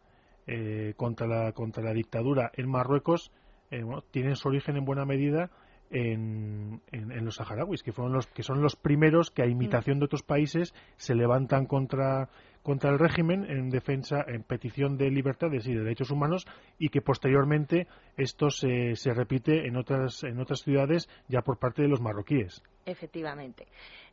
eh, 0.47 0.93
contra, 0.97 1.27
la, 1.27 1.51
contra 1.51 1.83
la 1.83 1.93
dictadura 1.93 2.51
en 2.55 2.67
Marruecos 2.69 3.31
eh, 3.71 3.83
tienen 4.11 4.35
su 4.35 4.47
origen 4.47 4.77
en 4.77 4.85
buena 4.85 5.05
medida 5.05 5.49
en, 5.91 6.81
en, 6.91 7.25
los 7.25 7.35
saharauis, 7.35 7.81
que, 7.81 7.91
fueron 7.91 8.13
los, 8.13 8.27
que 8.27 8.43
son 8.43 8.61
los 8.61 8.75
primeros 8.75 9.31
que, 9.31 9.41
a 9.41 9.47
imitación 9.47 9.99
de 9.99 10.05
otros 10.05 10.23
países, 10.23 10.73
se 10.97 11.15
levantan 11.15 11.65
contra, 11.65 12.29
contra 12.61 12.91
el 12.91 12.99
régimen 12.99 13.45
en 13.49 13.69
defensa, 13.69 14.23
en 14.27 14.43
petición 14.43 14.97
de 14.97 15.09
libertades 15.09 15.65
y 15.67 15.73
de 15.73 15.81
derechos 15.81 16.11
humanos, 16.11 16.45
y 16.77 16.89
que 16.89 17.01
posteriormente 17.01 17.87
esto 18.17 18.51
se, 18.51 18.95
se 18.95 19.13
repite 19.13 19.67
en 19.67 19.77
otras, 19.77 20.23
en 20.23 20.39
otras 20.39 20.61
ciudades 20.61 21.09
ya 21.27 21.41
por 21.41 21.57
parte 21.57 21.81
de 21.81 21.87
los 21.87 22.01
marroquíes. 22.01 22.61
Efectivamente 22.85 23.65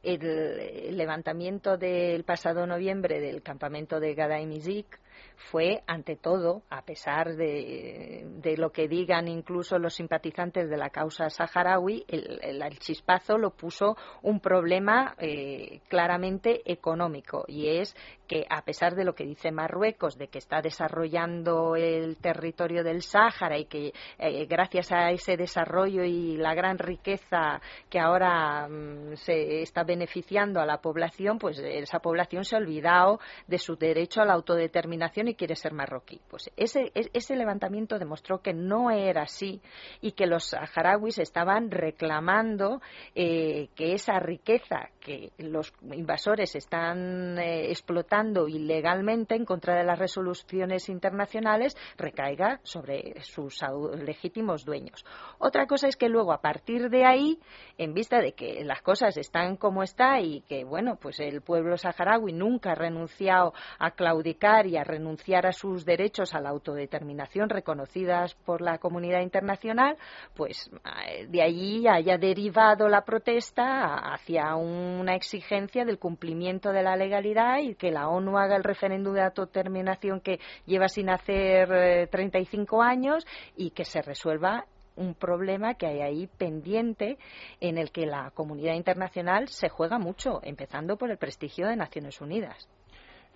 el, 0.06 0.96
levantamiento 0.96 1.76
del 1.76 2.24
pasado 2.24 2.66
noviembre 2.66 3.20
del 3.20 3.42
campamento 3.42 4.00
de 4.00 4.14
Gadaimizik 4.14 5.00
fue, 5.36 5.82
ante 5.86 6.16
todo, 6.16 6.62
a 6.70 6.82
pesar 6.82 7.36
de, 7.36 8.54
lo 8.56 8.70
que 8.70 8.88
digan 8.88 9.28
incluso 9.28 9.78
los 9.78 9.94
simpatizantes 9.94 10.68
de 10.68 10.76
la 10.76 10.90
causa 10.90 11.30
saharaui, 11.30 12.04
el, 12.08 12.78
chispazo 12.78 13.38
lo 13.38 13.50
puso 13.50 13.96
un 14.22 14.40
problema 14.40 15.14
eh, 15.18 15.80
claramente 15.88 16.62
económico. 16.70 17.44
Y 17.46 17.68
es 17.68 17.94
que, 18.26 18.44
a 18.48 18.62
pesar 18.62 18.94
de 18.94 19.04
lo 19.04 19.14
que 19.14 19.24
dice 19.24 19.50
Marruecos, 19.50 20.18
de 20.18 20.28
que 20.28 20.38
está 20.38 20.60
desarrollando 20.60 21.76
el 21.76 22.16
territorio 22.16 22.82
del 22.82 23.02
Sáhara 23.02 23.58
y 23.58 23.66
que, 23.66 23.92
eh, 24.18 24.46
gracias 24.46 24.92
a 24.92 25.10
ese 25.10 25.36
desarrollo 25.36 26.02
y 26.04 26.36
la 26.36 26.54
gran 26.54 26.78
riqueza 26.78 27.60
que 27.88 27.98
ahora 27.98 28.68
mm, 28.68 29.16
se 29.16 29.62
está 29.62 29.84
beneficiando 29.84 30.60
a 30.60 30.66
la 30.66 30.78
población, 30.78 31.38
pues 31.38 31.58
esa 31.58 32.00
población 32.00 32.44
se 32.44 32.56
ha 32.56 32.58
olvidado 32.58 33.20
de 33.46 33.58
su 33.58 33.76
derecho 33.76 34.20
a 34.20 34.24
la 34.24 34.34
autodeterminación 34.34 35.05
y 35.14 35.34
quiere 35.34 35.56
ser 35.56 35.72
marroquí. 35.72 36.20
Pues 36.28 36.50
ese, 36.56 36.92
ese 36.94 37.36
levantamiento 37.36 37.98
demostró 37.98 38.40
que 38.40 38.52
no 38.52 38.90
era 38.90 39.22
así 39.22 39.60
y 40.00 40.12
que 40.12 40.26
los 40.26 40.50
saharauis 40.50 41.18
estaban 41.18 41.70
reclamando 41.70 42.80
eh, 43.14 43.68
que 43.74 43.94
esa 43.94 44.18
riqueza 44.18 44.90
que 45.00 45.30
los 45.38 45.72
invasores 45.92 46.56
están 46.56 47.38
eh, 47.38 47.70
explotando 47.70 48.48
ilegalmente 48.48 49.36
en 49.36 49.44
contra 49.44 49.76
de 49.76 49.84
las 49.84 49.98
resoluciones 49.98 50.88
internacionales 50.88 51.76
recaiga 51.96 52.60
sobre 52.64 53.20
sus 53.22 53.60
legítimos 54.04 54.64
dueños. 54.64 55.04
Otra 55.38 55.66
cosa 55.66 55.88
es 55.88 55.96
que 55.96 56.08
luego, 56.08 56.32
a 56.32 56.40
partir 56.40 56.90
de 56.90 57.04
ahí, 57.04 57.38
en 57.78 57.94
vista 57.94 58.20
de 58.20 58.32
que 58.32 58.64
las 58.64 58.82
cosas 58.82 59.16
están 59.16 59.56
como 59.56 59.82
está 59.82 60.20
y 60.20 60.40
que, 60.42 60.64
bueno, 60.64 60.96
pues 61.00 61.20
el 61.20 61.40
pueblo 61.40 61.76
saharaui 61.76 62.32
nunca 62.32 62.72
ha 62.72 62.74
renunciado 62.74 63.52
a 63.78 63.92
claudicar 63.92 64.66
y 64.66 64.76
a 64.76 64.84
renunciar 64.98 65.46
a 65.46 65.52
sus 65.52 65.84
derechos 65.84 66.34
a 66.34 66.40
la 66.40 66.50
autodeterminación 66.50 67.48
reconocidas 67.48 68.34
por 68.34 68.60
la 68.60 68.78
comunidad 68.78 69.20
internacional, 69.20 69.96
pues 70.34 70.70
eh, 71.08 71.26
de 71.28 71.42
allí 71.42 71.86
haya 71.88 72.18
derivado 72.18 72.88
la 72.88 73.04
protesta 73.04 74.12
hacia 74.12 74.54
un 74.54 74.76
una 75.06 75.14
exigencia 75.14 75.84
del 75.84 75.98
cumplimiento 75.98 76.72
de 76.72 76.82
la 76.82 76.96
legalidad 76.96 77.58
y 77.58 77.74
que 77.74 77.90
la 77.90 78.08
ONU 78.08 78.38
haga 78.38 78.56
el 78.56 78.64
referéndum 78.64 79.14
de 79.14 79.22
autodeterminación 79.22 80.20
que 80.20 80.40
lleva 80.66 80.88
sin 80.88 81.10
hacer 81.10 82.08
35 82.08 82.82
eh, 82.82 82.86
años 82.86 83.26
y 83.56 83.70
que 83.70 83.84
se 83.84 84.02
resuelva 84.02 84.66
un 84.96 85.14
problema 85.14 85.74
que 85.74 85.86
hay 85.86 86.00
ahí 86.00 86.26
pendiente 86.26 87.18
en 87.60 87.78
el 87.78 87.92
que 87.92 88.06
la 88.06 88.30
comunidad 88.30 88.74
internacional 88.74 89.48
se 89.48 89.68
juega 89.68 89.98
mucho, 89.98 90.40
empezando 90.42 90.96
por 90.96 91.10
el 91.10 91.18
prestigio 91.18 91.68
de 91.68 91.76
Naciones 91.76 92.20
Unidas. 92.20 92.68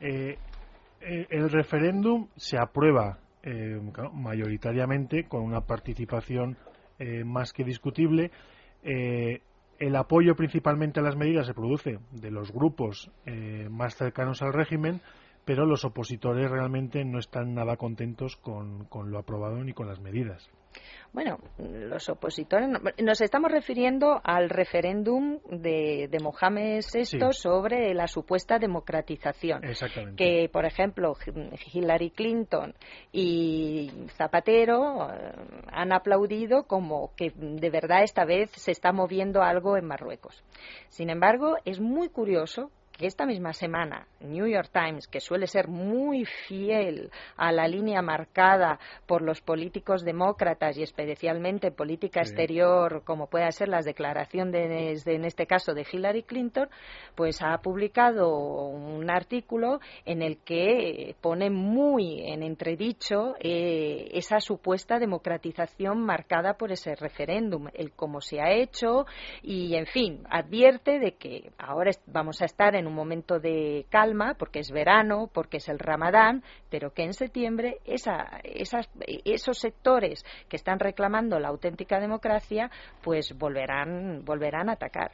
Eh, 0.00 0.38
eh, 1.00 1.26
el 1.30 1.50
referéndum 1.50 2.28
se 2.36 2.58
aprueba 2.58 3.18
mayoritariamente 4.12 5.24
con 5.24 5.42
una 5.42 5.62
participación 5.62 6.58
más 7.24 7.54
que 7.54 7.64
discutible. 7.64 8.30
El 9.80 9.96
apoyo 9.96 10.36
principalmente 10.36 11.00
a 11.00 11.02
las 11.02 11.16
medidas 11.16 11.46
se 11.46 11.54
produce 11.54 12.00
de 12.12 12.30
los 12.30 12.52
grupos 12.52 13.10
eh, 13.24 13.66
más 13.70 13.96
cercanos 13.96 14.42
al 14.42 14.52
régimen, 14.52 15.00
pero 15.50 15.66
los 15.66 15.84
opositores 15.84 16.48
realmente 16.48 17.04
no 17.04 17.18
están 17.18 17.54
nada 17.54 17.76
contentos 17.76 18.36
con, 18.36 18.84
con 18.84 19.10
lo 19.10 19.18
aprobado 19.18 19.56
ni 19.64 19.72
con 19.72 19.88
las 19.88 19.98
medidas. 19.98 20.48
Bueno, 21.12 21.40
los 21.58 22.08
opositores. 22.08 22.68
Nos 23.02 23.20
estamos 23.20 23.50
refiriendo 23.50 24.20
al 24.22 24.48
referéndum 24.48 25.40
de, 25.50 26.06
de 26.08 26.18
Mohamed 26.20 26.84
VI 26.94 27.32
sobre 27.32 27.94
la 27.94 28.06
supuesta 28.06 28.60
democratización. 28.60 29.62
Que, 30.16 30.48
por 30.52 30.66
ejemplo, 30.66 31.16
Hillary 31.72 32.10
Clinton 32.10 32.72
y 33.10 33.90
Zapatero 34.10 35.10
eh, 35.12 35.32
han 35.72 35.92
aplaudido 35.92 36.68
como 36.68 37.12
que 37.16 37.32
de 37.34 37.70
verdad 37.70 38.04
esta 38.04 38.24
vez 38.24 38.52
se 38.52 38.70
está 38.70 38.92
moviendo 38.92 39.42
algo 39.42 39.76
en 39.76 39.86
Marruecos. 39.86 40.44
Sin 40.90 41.10
embargo, 41.10 41.56
es 41.64 41.80
muy 41.80 42.08
curioso 42.08 42.70
que 43.00 43.06
esta 43.06 43.24
misma 43.24 43.54
semana 43.54 44.06
New 44.20 44.46
York 44.46 44.68
Times, 44.74 45.08
que 45.08 45.20
suele 45.20 45.46
ser 45.46 45.68
muy 45.68 46.26
fiel 46.26 47.10
a 47.34 47.50
la 47.50 47.66
línea 47.66 48.02
marcada 48.02 48.78
por 49.06 49.22
los 49.22 49.40
políticos 49.40 50.04
demócratas 50.04 50.76
y 50.76 50.82
especialmente 50.82 51.70
política 51.70 52.20
exterior, 52.20 53.02
como 53.06 53.28
pueda 53.28 53.50
ser 53.52 53.68
las 53.68 53.86
declaraciones 53.86 55.02
de, 55.06 55.14
en 55.14 55.24
este 55.24 55.46
caso 55.46 55.72
de 55.72 55.86
Hillary 55.90 56.24
Clinton, 56.24 56.68
pues 57.14 57.40
ha 57.40 57.56
publicado 57.62 58.36
un 58.36 59.10
artículo 59.10 59.80
en 60.04 60.20
el 60.20 60.36
que 60.36 61.16
pone 61.22 61.48
muy 61.48 62.20
en 62.30 62.42
entredicho 62.42 63.34
eh, 63.40 64.10
esa 64.12 64.40
supuesta 64.40 64.98
democratización 64.98 66.02
marcada 66.02 66.58
por 66.58 66.70
ese 66.70 66.94
referéndum, 66.96 67.68
el 67.72 67.92
cómo 67.92 68.20
se 68.20 68.42
ha 68.42 68.52
hecho 68.52 69.06
y, 69.40 69.74
en 69.74 69.86
fin, 69.86 70.22
advierte 70.28 70.98
de 70.98 71.12
que 71.12 71.50
ahora 71.56 71.92
vamos 72.06 72.42
a 72.42 72.44
estar 72.44 72.74
en 72.74 72.89
un 72.90 72.96
momento 72.96 73.40
de 73.40 73.86
calma, 73.88 74.34
porque 74.38 74.58
es 74.58 74.70
verano, 74.70 75.30
porque 75.32 75.56
es 75.56 75.68
el 75.68 75.78
ramadán, 75.78 76.42
pero 76.68 76.92
que 76.92 77.04
en 77.04 77.14
septiembre 77.14 77.78
esos 77.84 79.58
sectores 79.58 80.24
que 80.48 80.56
están 80.56 80.78
reclamando 80.78 81.38
la 81.38 81.48
auténtica 81.48 81.98
democracia, 81.98 82.70
pues 83.02 83.34
volverán, 83.38 84.24
volverán 84.24 84.68
a 84.68 84.72
atacar. 84.72 85.12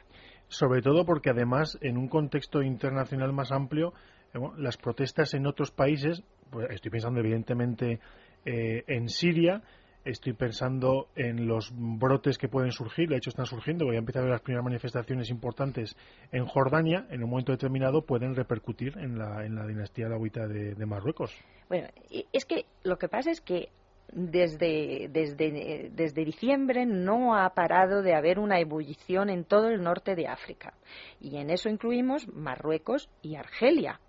Sobre 0.49 0.81
todo 0.81 1.05
porque 1.05 1.29
además, 1.29 1.77
en 1.81 1.97
un 1.97 2.07
contexto 2.07 2.61
internacional 2.61 3.33
más 3.33 3.51
amplio, 3.51 3.93
eh, 4.33 4.39
las 4.57 4.77
protestas 4.77 5.33
en 5.33 5.45
otros 5.45 5.71
países, 5.71 6.23
pues 6.49 6.67
estoy 6.69 6.91
pensando 6.91 7.19
evidentemente 7.19 7.99
eh, 8.45 8.83
en 8.87 9.09
Siria, 9.09 9.61
Estoy 10.07 10.31
pensando 10.31 11.09
en 11.17 11.47
los 11.47 11.73
brotes 11.75 12.37
que 12.37 12.47
pueden 12.47 12.71
surgir, 12.71 13.09
de 13.09 13.17
hecho 13.17 13.29
están 13.29 13.45
surgiendo, 13.45 13.85
voy 13.85 13.97
a 13.97 13.99
empezar 13.99 14.21
a 14.21 14.25
ver 14.25 14.31
las 14.31 14.41
primeras 14.41 14.63
manifestaciones 14.63 15.29
importantes 15.29 15.97
en 16.31 16.45
Jordania, 16.45 17.05
en 17.09 17.25
un 17.25 17.29
momento 17.29 17.51
determinado 17.51 18.03
pueden 18.03 18.33
repercutir 18.33 18.97
en 18.97 19.17
la, 19.19 19.45
en 19.45 19.55
la 19.55 19.67
dinastía 19.67 20.05
alawita 20.05 20.47
de, 20.47 20.75
de 20.75 20.85
Marruecos. 20.85 21.35
Bueno, 21.67 21.89
es 22.31 22.45
que 22.45 22.65
lo 22.83 22.97
que 22.97 23.09
pasa 23.09 23.31
es 23.31 23.41
que 23.41 23.67
desde, 24.13 25.09
desde, 25.09 25.91
desde, 25.93 26.23
diciembre 26.23 26.85
no 26.85 27.35
ha 27.35 27.49
parado 27.49 28.01
de 28.01 28.15
haber 28.15 28.39
una 28.39 28.61
ebullición 28.61 29.29
en 29.29 29.43
todo 29.43 29.67
el 29.67 29.83
norte 29.83 30.15
de 30.15 30.27
África. 30.27 30.73
Y 31.19 31.35
en 31.35 31.49
eso 31.49 31.67
incluimos 31.67 32.27
Marruecos 32.29 33.09
y 33.21 33.35
Argelia. 33.35 33.99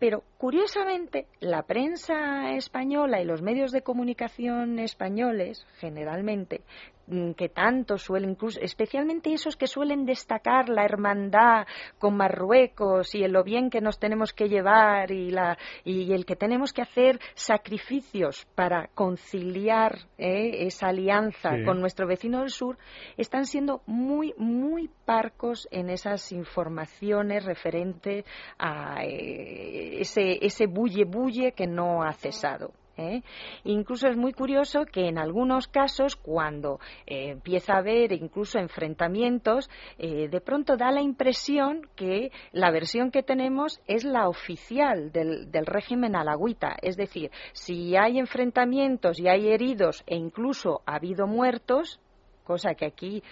Pero, 0.00 0.24
curiosamente, 0.42 1.28
la 1.38 1.62
prensa 1.62 2.50
española 2.56 3.20
y 3.20 3.24
los 3.24 3.40
medios 3.42 3.70
de 3.70 3.82
comunicación 3.82 4.80
españoles, 4.80 5.64
generalmente, 5.78 6.62
mm, 7.06 7.34
que 7.34 7.48
tanto 7.48 7.96
suelen, 7.96 8.30
incluso, 8.30 8.58
especialmente 8.60 9.32
esos 9.32 9.54
que 9.54 9.68
suelen 9.68 10.04
destacar 10.04 10.68
la 10.68 10.84
hermandad 10.84 11.68
con 12.00 12.16
Marruecos 12.16 13.14
y 13.14 13.24
lo 13.28 13.44
bien 13.44 13.70
que 13.70 13.80
nos 13.80 14.00
tenemos 14.00 14.32
que 14.32 14.48
llevar 14.48 15.12
y, 15.12 15.30
la, 15.30 15.58
y 15.84 16.12
el 16.12 16.26
que 16.26 16.34
tenemos 16.34 16.72
que 16.72 16.82
hacer 16.82 17.20
sacrificios 17.34 18.44
para 18.56 18.88
conciliar 18.96 19.96
eh, 20.18 20.66
esa 20.66 20.88
alianza 20.88 21.50
con 21.64 21.80
nuestro 21.80 22.08
vecino 22.08 22.40
del 22.40 22.50
sur, 22.50 22.78
están 23.16 23.46
siendo 23.46 23.82
muy, 23.86 24.34
muy 24.38 24.90
parcos 25.04 25.68
en 25.70 25.88
esas 25.88 26.32
informaciones 26.32 27.44
referente 27.44 28.24
a 28.58 29.04
eh, 29.04 30.00
ese, 30.00 30.31
ese 30.40 30.66
bulle 30.66 31.04
bulle 31.04 31.52
que 31.52 31.66
no 31.66 32.02
ha 32.02 32.12
cesado. 32.12 32.72
¿eh? 32.96 33.22
Incluso 33.64 34.08
es 34.08 34.16
muy 34.16 34.32
curioso 34.32 34.84
que 34.84 35.08
en 35.08 35.18
algunos 35.18 35.68
casos, 35.68 36.16
cuando 36.16 36.78
eh, 37.06 37.30
empieza 37.30 37.74
a 37.74 37.78
haber 37.78 38.12
incluso 38.12 38.58
enfrentamientos, 38.58 39.70
eh, 39.98 40.28
de 40.28 40.40
pronto 40.40 40.76
da 40.76 40.90
la 40.90 41.02
impresión 41.02 41.88
que 41.96 42.30
la 42.52 42.70
versión 42.70 43.10
que 43.10 43.22
tenemos 43.22 43.80
es 43.86 44.04
la 44.04 44.28
oficial 44.28 45.12
del, 45.12 45.50
del 45.50 45.66
régimen 45.66 46.16
alagüita. 46.16 46.76
Es 46.82 46.96
decir, 46.96 47.30
si 47.52 47.96
hay 47.96 48.18
enfrentamientos 48.18 49.18
y 49.18 49.28
hay 49.28 49.48
heridos 49.48 50.02
e 50.06 50.16
incluso 50.16 50.82
ha 50.86 50.96
habido 50.96 51.26
muertos, 51.26 52.00
cosa 52.44 52.74
que 52.74 52.86
aquí 52.86 53.22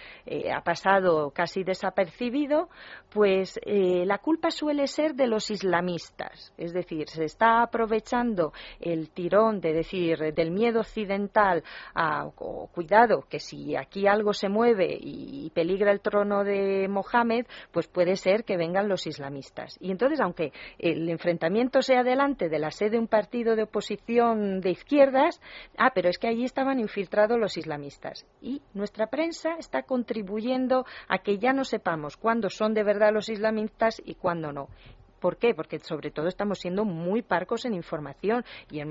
ha 0.53 0.61
pasado 0.61 1.31
casi 1.31 1.63
desapercibido, 1.63 2.69
pues 3.11 3.59
eh, 3.65 4.05
la 4.05 4.19
culpa 4.19 4.51
suele 4.51 4.87
ser 4.87 5.15
de 5.15 5.27
los 5.27 5.51
islamistas. 5.51 6.53
Es 6.57 6.73
decir, 6.73 7.09
se 7.09 7.25
está 7.25 7.61
aprovechando 7.61 8.53
el 8.79 9.09
tirón 9.09 9.59
de 9.59 9.73
decir 9.73 10.33
del 10.33 10.51
miedo 10.51 10.79
occidental 10.79 11.63
a 11.93 12.29
cuidado, 12.71 13.25
que 13.29 13.39
si 13.39 13.75
aquí 13.75 14.07
algo 14.07 14.33
se 14.33 14.49
mueve 14.49 14.97
y, 14.99 15.49
peligra 15.53 15.91
el 15.91 15.99
trono 15.99 16.43
de 16.43 16.87
Mohammed, 16.87 17.45
pues 17.71 17.87
puede 17.87 18.15
ser 18.15 18.45
que 18.45 18.55
vengan 18.55 18.87
los 18.87 19.05
islamistas. 19.05 19.77
Y 19.81 19.91
entonces, 19.91 20.21
aunque 20.21 20.53
el 20.79 21.09
enfrentamiento 21.09 21.81
sea 21.81 22.03
delante 22.03 22.47
de 22.47 22.59
la 22.59 22.71
sede 22.71 22.91
de 22.91 22.99
un 22.99 23.07
partido 23.07 23.55
de 23.55 23.63
oposición 23.63 24.61
de 24.61 24.71
izquierdas, 24.71 25.41
ah, 25.77 25.91
pero 25.93 26.09
es 26.09 26.17
que 26.17 26.27
allí 26.27 26.43
estaban 26.43 26.79
infiltrados 26.79 27.39
los 27.39 27.57
islamistas. 27.57 28.25
Y 28.41 28.61
nuestra 28.73 29.07
prensa 29.07 29.55
está 29.57 29.83
contribuyendo 29.83 30.85
a 31.07 31.19
que 31.19 31.37
ya 31.37 31.53
no 31.53 31.63
sepamos 31.63 32.17
cuándo 32.17 32.49
son 32.49 32.73
de 32.73 32.83
verdad 32.83 33.00
los 33.09 33.29
islamistas 33.29 33.99
y 34.05 34.13
cuándo 34.13 34.51
no. 34.51 34.67
¿Por 35.21 35.37
qué? 35.37 35.53
Porque 35.53 35.79
sobre 35.79 36.09
todo 36.09 36.27
estamos 36.27 36.59
siendo 36.59 36.83
muy 36.83 37.21
parcos 37.21 37.65
en 37.65 37.75
información 37.75 38.43
y 38.71 38.81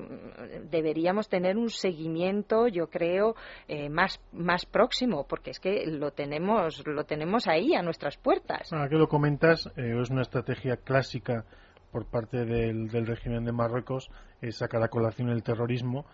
deberíamos 0.70 1.28
tener 1.28 1.58
un 1.58 1.70
seguimiento, 1.70 2.68
yo 2.68 2.88
creo, 2.88 3.34
eh, 3.66 3.88
más, 3.90 4.20
más 4.32 4.64
próximo, 4.64 5.26
porque 5.28 5.50
es 5.50 5.58
que 5.58 5.84
lo 5.86 6.12
tenemos, 6.12 6.86
lo 6.86 7.04
tenemos 7.04 7.48
ahí 7.48 7.74
a 7.74 7.82
nuestras 7.82 8.16
puertas. 8.16 8.72
Ahora 8.72 8.88
que 8.88 8.94
lo 8.94 9.08
comentas, 9.08 9.66
eh, 9.76 10.00
es 10.00 10.10
una 10.10 10.22
estrategia 10.22 10.76
clásica 10.76 11.44
por 11.90 12.06
parte 12.06 12.44
del, 12.44 12.86
del 12.88 13.06
régimen 13.08 13.44
de 13.44 13.50
Marruecos, 13.50 14.08
sacar 14.50 14.84
a 14.84 14.88
colación 14.88 15.30
el 15.30 15.42
terrorismo 15.42 16.06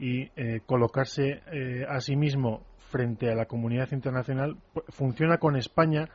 y 0.00 0.22
eh, 0.34 0.60
colocarse 0.66 1.42
a 1.88 2.00
sí 2.00 2.16
mismo 2.16 2.66
frente 2.90 3.30
a 3.30 3.36
la 3.36 3.46
comunidad 3.46 3.92
internacional 3.92 4.56
funciona 4.88 5.38
con 5.38 5.54
España. 5.54 6.08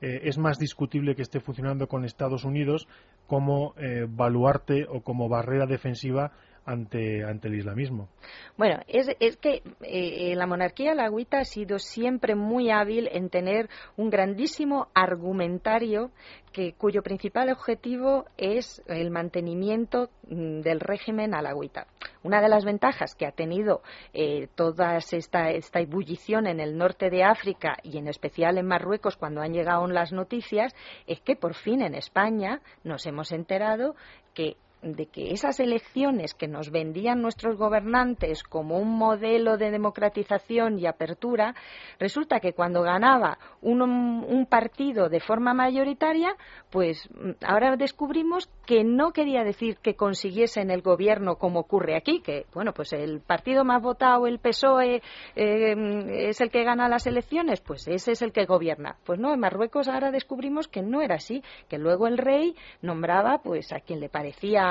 Eh, 0.00 0.22
es 0.24 0.38
más 0.38 0.58
discutible 0.58 1.14
que 1.14 1.22
esté 1.22 1.40
funcionando 1.40 1.86
con 1.86 2.04
Estados 2.04 2.44
Unidos 2.44 2.88
como 3.26 3.74
eh, 3.76 4.06
baluarte 4.08 4.86
o 4.88 5.02
como 5.02 5.28
barrera 5.28 5.66
defensiva 5.66 6.32
ante, 6.64 7.24
ante 7.24 7.48
el 7.48 7.56
islamismo. 7.56 8.08
Bueno, 8.56 8.80
es, 8.86 9.08
es 9.20 9.36
que 9.36 9.62
eh, 9.82 10.34
la 10.36 10.46
monarquía 10.46 10.94
lagüita 10.94 11.38
ha 11.38 11.44
sido 11.44 11.78
siempre 11.78 12.34
muy 12.34 12.70
hábil 12.70 13.08
en 13.12 13.30
tener 13.30 13.68
un 13.96 14.10
grandísimo 14.10 14.88
argumentario 14.94 16.10
que, 16.52 16.74
cuyo 16.74 17.02
principal 17.02 17.50
objetivo 17.50 18.24
es 18.36 18.82
el 18.86 19.10
mantenimiento 19.10 20.10
mm, 20.28 20.60
del 20.60 20.80
régimen 20.80 21.34
alagüita. 21.34 21.86
Una 22.22 22.40
de 22.40 22.48
las 22.48 22.64
ventajas 22.64 23.14
que 23.14 23.26
ha 23.26 23.32
tenido 23.32 23.82
eh, 24.12 24.48
toda 24.54 24.96
esta, 24.96 25.50
esta 25.50 25.80
ebullición 25.80 26.46
en 26.46 26.60
el 26.60 26.76
norte 26.76 27.08
de 27.10 27.24
África 27.24 27.76
y 27.82 27.98
en 27.98 28.08
especial 28.08 28.58
en 28.58 28.66
Marruecos 28.66 29.16
cuando 29.16 29.40
han 29.40 29.52
llegado 29.52 29.86
las 29.86 30.12
noticias 30.12 30.74
es 31.06 31.20
que 31.20 31.36
por 31.36 31.54
fin 31.54 31.82
en 31.82 31.94
España 31.94 32.60
nos 32.84 33.06
hemos 33.06 33.32
enterado 33.32 33.94
que 34.34 34.56
de 34.82 35.06
que 35.06 35.32
esas 35.32 35.60
elecciones 35.60 36.34
que 36.34 36.48
nos 36.48 36.70
vendían 36.70 37.20
nuestros 37.20 37.56
gobernantes 37.56 38.42
como 38.42 38.78
un 38.78 38.96
modelo 38.96 39.56
de 39.56 39.70
democratización 39.70 40.78
y 40.78 40.86
apertura, 40.86 41.54
resulta 41.98 42.40
que 42.40 42.52
cuando 42.52 42.82
ganaba 42.82 43.38
un, 43.60 43.82
un, 43.82 44.46
partido 44.46 45.08
de 45.08 45.20
forma 45.20 45.54
mayoritaria, 45.54 46.34
pues 46.70 47.08
ahora 47.46 47.76
descubrimos 47.76 48.48
que 48.66 48.84
no 48.84 49.12
quería 49.12 49.44
decir 49.44 49.76
que 49.76 49.94
consiguiesen 49.94 50.70
el 50.70 50.82
gobierno 50.82 51.36
como 51.36 51.60
ocurre 51.60 51.96
aquí, 51.96 52.20
que 52.20 52.46
bueno, 52.54 52.72
pues 52.72 52.92
el 52.92 53.20
partido 53.20 53.64
más 53.64 53.82
votado, 53.82 54.26
el 54.26 54.38
PSOE, 54.38 55.02
eh, 55.36 56.28
es 56.28 56.40
el 56.40 56.50
que 56.50 56.64
gana 56.64 56.88
las 56.88 57.06
elecciones, 57.06 57.60
pues 57.60 57.86
ese 57.86 58.12
es 58.12 58.22
el 58.22 58.32
que 58.32 58.46
gobierna. 58.46 58.96
Pues 59.04 59.18
no, 59.18 59.32
en 59.32 59.40
Marruecos 59.40 59.88
ahora 59.88 60.10
descubrimos 60.10 60.68
que 60.68 60.82
no 60.82 61.02
era 61.02 61.16
así, 61.16 61.42
que 61.68 61.78
luego 61.78 62.06
el 62.06 62.18
rey 62.18 62.54
nombraba 62.82 63.38
pues 63.42 63.72
a 63.72 63.80
quien 63.80 64.00
le 64.00 64.08
parecía 64.08 64.69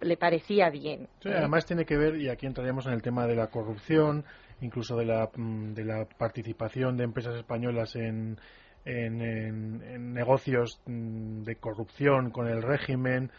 le 0.00 0.16
parecía 0.16 0.70
bien. 0.70 1.08
¿eh? 1.24 1.34
además 1.36 1.66
tiene 1.66 1.84
que 1.84 1.96
ver, 1.96 2.16
y 2.16 2.28
aquí 2.28 2.46
entraríamos 2.46 2.86
en 2.86 2.92
el 2.92 3.02
tema 3.02 3.26
de 3.26 3.36
la 3.36 3.48
corrupción, 3.48 4.24
incluso 4.60 4.96
de 4.96 5.06
la, 5.06 5.30
mm, 5.34 5.74
de 5.74 5.84
la 5.84 6.04
participación 6.04 6.96
de 6.96 7.04
empresas 7.04 7.34
españolas 7.36 7.94
en, 7.96 8.38
en, 8.84 10.12
negocios 10.14 10.80
mm, 10.86 11.42
de 11.42 11.56
corrupción 11.56 12.30
con 12.30 12.48
el 12.48 12.62
régimen. 12.62 13.30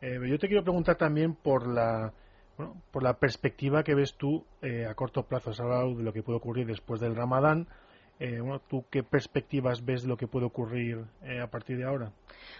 Eh, 0.00 0.18
yo 0.28 0.38
te 0.38 0.48
quiero 0.48 0.62
preguntar 0.62 0.96
también 0.96 1.34
por 1.34 1.66
la, 1.66 2.12
por 2.90 3.02
la 3.02 3.14
perspectiva 3.14 3.82
que 3.82 3.94
ves 3.94 4.14
tú 4.16 4.44
eh, 4.60 4.86
a 4.86 4.94
corto 4.94 5.24
plazo. 5.24 5.50
Has 5.50 5.60
hablado 5.60 5.94
de 5.94 6.02
lo 6.02 6.12
que 6.12 6.22
puede 6.22 6.38
ocurrir 6.38 6.66
después 6.66 7.00
del 7.00 7.16
Ramadán. 7.16 7.68
¿Tú 8.68 8.84
qué 8.90 9.02
perspectivas 9.02 9.84
ves 9.84 10.02
de 10.02 10.08
lo 10.08 10.16
que 10.16 10.28
puede 10.28 10.46
ocurrir 10.46 11.04
a 11.42 11.46
partir 11.48 11.76
de 11.78 11.84
ahora? 11.84 12.12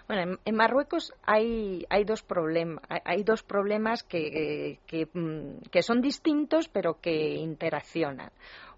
Bueno, 0.07 0.37
en, 0.43 0.55
Marruecos 0.55 1.13
hay, 1.23 1.85
hay, 1.89 2.03
dos 2.03 2.21
problemas, 2.21 2.83
hay 2.89 3.23
dos 3.23 3.43
problemas 3.43 4.03
que, 4.03 4.79
que, 4.85 5.07
mm, 5.13 5.69
que 5.71 5.81
son 5.81 6.01
distintos 6.01 6.67
pero 6.67 6.99
que 6.99 7.35
interaccionan. 7.35 8.31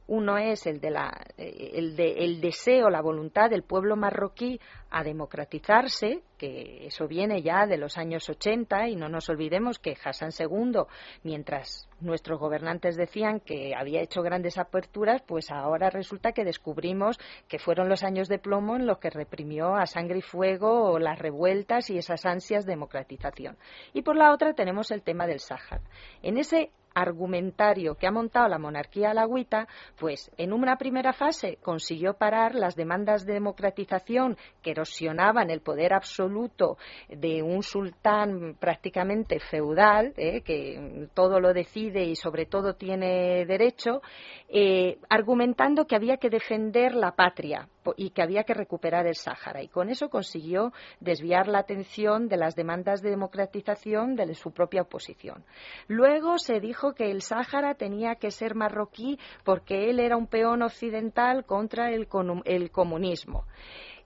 Uno 0.08 0.38
es 0.38 0.68
el, 0.68 0.80
de 0.80 0.92
la, 0.92 1.12
el, 1.38 1.96
de, 1.96 2.26
el 2.26 2.40
deseo, 2.40 2.90
la 2.90 3.02
voluntad 3.02 3.50
del 3.50 3.64
pueblo 3.64 3.96
marroquí 3.96 4.60
a 4.92 5.04
democratizarse, 5.04 6.22
que 6.38 6.86
eso 6.86 7.08
viene 7.08 7.42
ya 7.42 7.66
de 7.66 7.78
los 7.78 7.98
años 7.98 8.30
80 8.30 8.90
y 8.90 8.96
no 8.96 9.10
nos 9.10 9.30
olvidemos 9.30 9.80
que 9.80 9.98
Hassan 10.02 10.30
II, 10.38 10.82
mientras 11.24 11.90
nuestros 12.00 12.40
gobernantes 12.40 12.96
decían 12.96 13.40
que 13.40 13.74
había 13.76 14.02
hecho 14.02 14.22
grandes 14.22 14.58
aperturas, 14.58 15.24
pues 15.24 15.50
ahora 15.50 15.90
resulta 15.90 16.34
que 16.34 16.44
descubrimos 16.44 17.18
que 17.48 17.58
fueron 17.58 17.90
los 17.90 18.04
años 18.04 18.28
de 18.28 18.38
plomo 18.38 18.76
en 18.76 18.86
los 18.86 19.00
que 19.00 19.10
reprimió 19.10 19.76
a 19.76 19.88
sangre 19.88 20.20
y 20.20 20.22
fuego 20.22 21.00
las 21.00 21.18
revueltas 21.18 21.90
y 21.90 21.98
esas 21.98 22.26
ansias 22.26 22.66
de 22.66 22.76
democratización. 22.76 23.58
Y 23.94 24.02
por 24.02 24.16
la 24.16 24.32
otra 24.32 24.54
tenemos 24.54 24.92
el 24.92 25.02
tema 25.02 25.26
del 25.26 25.40
Sáhara. 25.40 25.82
En 26.22 26.38
ese 26.38 26.70
argumentario 26.96 27.96
que 27.96 28.08
ha 28.08 28.12
montado 28.12 28.48
la 28.48 28.58
monarquía 28.58 29.12
alagüita, 29.12 29.68
pues 30.00 30.32
en 30.38 30.54
una 30.54 30.78
primera 30.78 31.14
fase 31.14 31.60
consiguió 31.62 32.14
parar 32.14 32.56
las 32.56 32.76
demandas 32.76 33.26
de 33.26 33.34
democratización 33.34 34.38
que 34.64 34.72
erosionaban 34.72 35.50
el 35.52 35.62
poder 35.62 35.94
absoluto 35.94 36.78
de 37.10 37.44
un 37.44 37.62
sultán 37.62 38.56
prácticamente 38.60 39.40
feudal, 39.40 40.14
eh, 40.18 40.42
que 40.42 41.10
todo 41.14 41.40
lo 41.40 41.54
decide 41.54 42.04
y 42.06 42.16
sobre 42.16 42.46
todo 42.46 42.76
tiene 42.76 43.46
derecho, 43.46 44.02
eh, 44.48 44.98
argumentando 45.10 45.86
que 45.86 45.96
había 45.96 46.18
que 46.18 46.30
defender 46.30 46.96
la 46.96 47.12
patria 47.12 47.68
y 47.98 48.12
que 48.12 48.22
había 48.22 48.44
que 48.44 48.54
recuperar 48.54 49.06
el 49.06 49.16
Sáhara. 49.16 49.62
Y 49.62 49.68
con 49.68 49.90
eso 49.90 50.10
consiguió 50.10 50.72
desviar 51.00 51.48
la 51.48 51.60
atención 51.60 52.28
de 52.28 52.38
las 52.38 52.56
demandas 52.56 53.02
de 53.02 53.10
democratización 53.10 54.16
de 54.16 54.34
su 54.34 54.52
propia 54.52 54.84
oposición. 54.84 55.44
Luego 55.88 56.38
se 56.38 56.60
dijo 56.60 56.85
que 56.94 57.10
el 57.10 57.22
Sáhara 57.22 57.76
tenía 57.76 58.16
que 58.16 58.32
ser 58.32 58.56
marroquí 58.56 59.18
porque 59.44 59.90
él 59.90 60.00
era 60.00 60.18
un 60.18 60.28
peón 60.28 60.62
occidental 60.62 61.46
contra 61.46 61.92
el, 61.92 62.08
el 62.46 62.72
comunismo. 62.72 63.46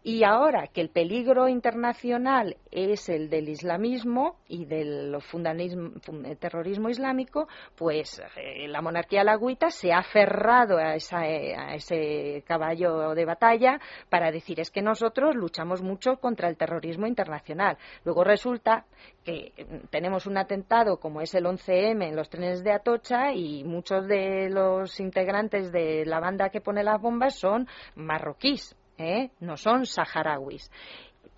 Y 0.01 0.23
ahora 0.23 0.67
que 0.67 0.79
el 0.79 0.89
peligro 0.89 1.49
internacional 1.49 2.55
es 2.71 3.09
el 3.09 3.29
del 3.29 3.49
islamismo 3.49 4.37
y 4.47 4.63
del 4.63 5.17
terrorismo 6.39 6.89
islámico, 6.89 7.49
pues 7.75 8.21
eh, 8.37 8.69
la 8.69 8.81
monarquía 8.81 9.25
lagüita 9.25 9.69
se 9.69 9.91
ha 9.91 9.97
aferrado 9.97 10.77
a, 10.77 10.91
a 10.91 11.75
ese 11.75 12.43
caballo 12.47 13.13
de 13.13 13.25
batalla 13.25 13.81
para 14.09 14.31
decir 14.31 14.61
es 14.61 14.71
que 14.71 14.81
nosotros 14.81 15.35
luchamos 15.35 15.81
mucho 15.81 16.15
contra 16.15 16.47
el 16.47 16.55
terrorismo 16.55 17.05
internacional. 17.05 17.77
Luego 18.05 18.23
resulta 18.23 18.85
que 19.25 19.51
tenemos 19.89 20.25
un 20.27 20.37
atentado 20.37 20.97
como 20.97 21.19
es 21.19 21.35
el 21.35 21.43
11M 21.43 22.07
en 22.07 22.15
los 22.15 22.29
trenes 22.29 22.63
de 22.63 22.71
Atocha 22.71 23.33
y 23.33 23.65
muchos 23.65 24.07
de 24.07 24.49
los 24.49 24.97
integrantes 25.01 25.73
de 25.73 26.05
la 26.05 26.21
banda 26.21 26.49
que 26.49 26.61
pone 26.61 26.83
las 26.83 27.01
bombas 27.01 27.37
son 27.37 27.67
marroquíes. 27.95 28.78
¿Eh? 28.99 29.31
no 29.39 29.57
son 29.57 29.85
saharauis 29.85 30.69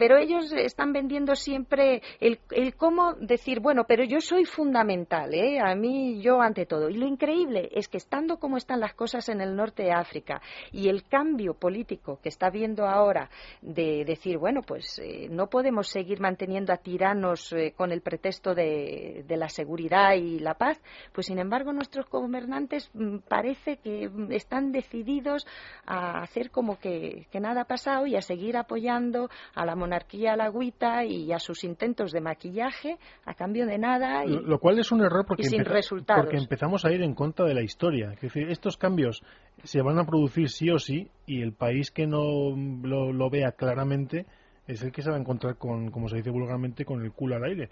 pero 0.01 0.17
ellos 0.17 0.51
están 0.51 0.93
vendiendo 0.93 1.35
siempre 1.35 2.01
el, 2.19 2.39
cómo 2.75 3.13
decir, 3.13 3.59
bueno, 3.59 3.83
pero 3.87 4.03
yo 4.03 4.19
soy 4.19 4.45
fundamental, 4.45 5.31
¿eh? 5.31 5.59
a 5.59 5.75
mí 5.75 6.19
yo 6.23 6.41
ante 6.41 6.65
todo. 6.65 6.89
Y 6.89 6.95
lo 6.95 7.05
increíble 7.05 7.69
es 7.71 7.87
que 7.87 7.97
estando 7.97 8.37
como 8.37 8.57
están 8.57 8.79
las 8.79 8.95
cosas 8.95 9.29
en 9.29 9.41
el 9.41 9.55
norte 9.55 9.83
de 9.83 9.91
África 9.91 10.41
y 10.71 10.89
el 10.89 11.03
cambio 11.03 11.53
político 11.53 12.19
que 12.19 12.29
está 12.29 12.49
viendo 12.49 12.87
ahora 12.87 13.29
de 13.61 14.03
decir, 14.03 14.39
bueno, 14.39 14.63
pues 14.63 14.97
eh, 14.97 15.27
no 15.29 15.51
podemos 15.51 15.87
seguir 15.87 16.19
manteniendo 16.19 16.73
a 16.73 16.77
tiranos 16.77 17.53
eh, 17.53 17.75
con 17.77 17.91
el 17.91 18.01
pretexto 18.01 18.55
de, 18.55 19.23
la 19.27 19.49
seguridad 19.49 20.15
y 20.15 20.39
la 20.39 20.55
paz, 20.55 20.81
pues 21.13 21.27
sin 21.27 21.37
embargo 21.37 21.73
nuestros 21.73 22.09
gobernantes 22.09 22.89
mm, 22.95 23.17
parece 23.27 23.77
que 23.77 24.09
mm, 24.09 24.31
están 24.31 24.71
decididos 24.71 25.45
a 25.85 26.23
hacer 26.23 26.49
como 26.49 26.79
que, 26.79 27.27
que 27.31 27.39
nada 27.39 27.61
ha 27.61 27.65
pasado 27.65 28.07
y 28.07 28.15
a 28.15 28.21
seguir 28.23 28.57
apoyando 28.57 29.29
a 29.53 29.63
la 29.63 29.75
monarquía 29.75 29.90
monarquía 29.91 30.33
a 30.33 30.37
la 30.37 30.45
agüita 30.45 31.03
y 31.03 31.33
a 31.33 31.39
sus 31.39 31.65
intentos 31.65 32.13
de 32.13 32.21
maquillaje 32.21 32.97
a 33.25 33.33
cambio 33.33 33.65
de 33.65 33.77
nada. 33.77 34.23
Y, 34.25 34.29
lo, 34.29 34.57
cual 34.59 34.79
es 34.79 34.89
un 34.91 35.01
error 35.01 35.25
porque, 35.27 35.43
sin 35.43 35.65
resultados. 35.65 36.23
porque 36.23 36.37
empezamos 36.37 36.85
a 36.85 36.91
ir 36.93 37.01
en 37.01 37.13
contra 37.13 37.45
de 37.45 37.53
la 37.53 37.61
historia. 37.61 38.13
Es 38.13 38.21
decir, 38.21 38.49
estos 38.49 38.77
cambios 38.77 39.21
se 39.63 39.81
van 39.81 39.99
a 39.99 40.05
producir 40.05 40.49
sí 40.49 40.69
o 40.69 40.79
sí 40.79 41.09
y 41.25 41.41
el 41.41 41.51
país 41.51 41.91
que 41.91 42.07
no 42.07 42.55
lo 42.55 43.29
vea 43.29 43.51
claramente 43.51 44.25
es 44.73 44.81
el 44.83 44.91
que 44.91 45.01
se 45.01 45.09
va 45.09 45.17
a 45.17 45.19
encontrar 45.19 45.57
con, 45.57 45.91
como 45.91 46.07
se 46.07 46.17
dice 46.17 46.29
vulgarmente, 46.29 46.85
con 46.85 47.01
el 47.03 47.11
culo 47.11 47.35
al 47.35 47.43
aire. 47.43 47.69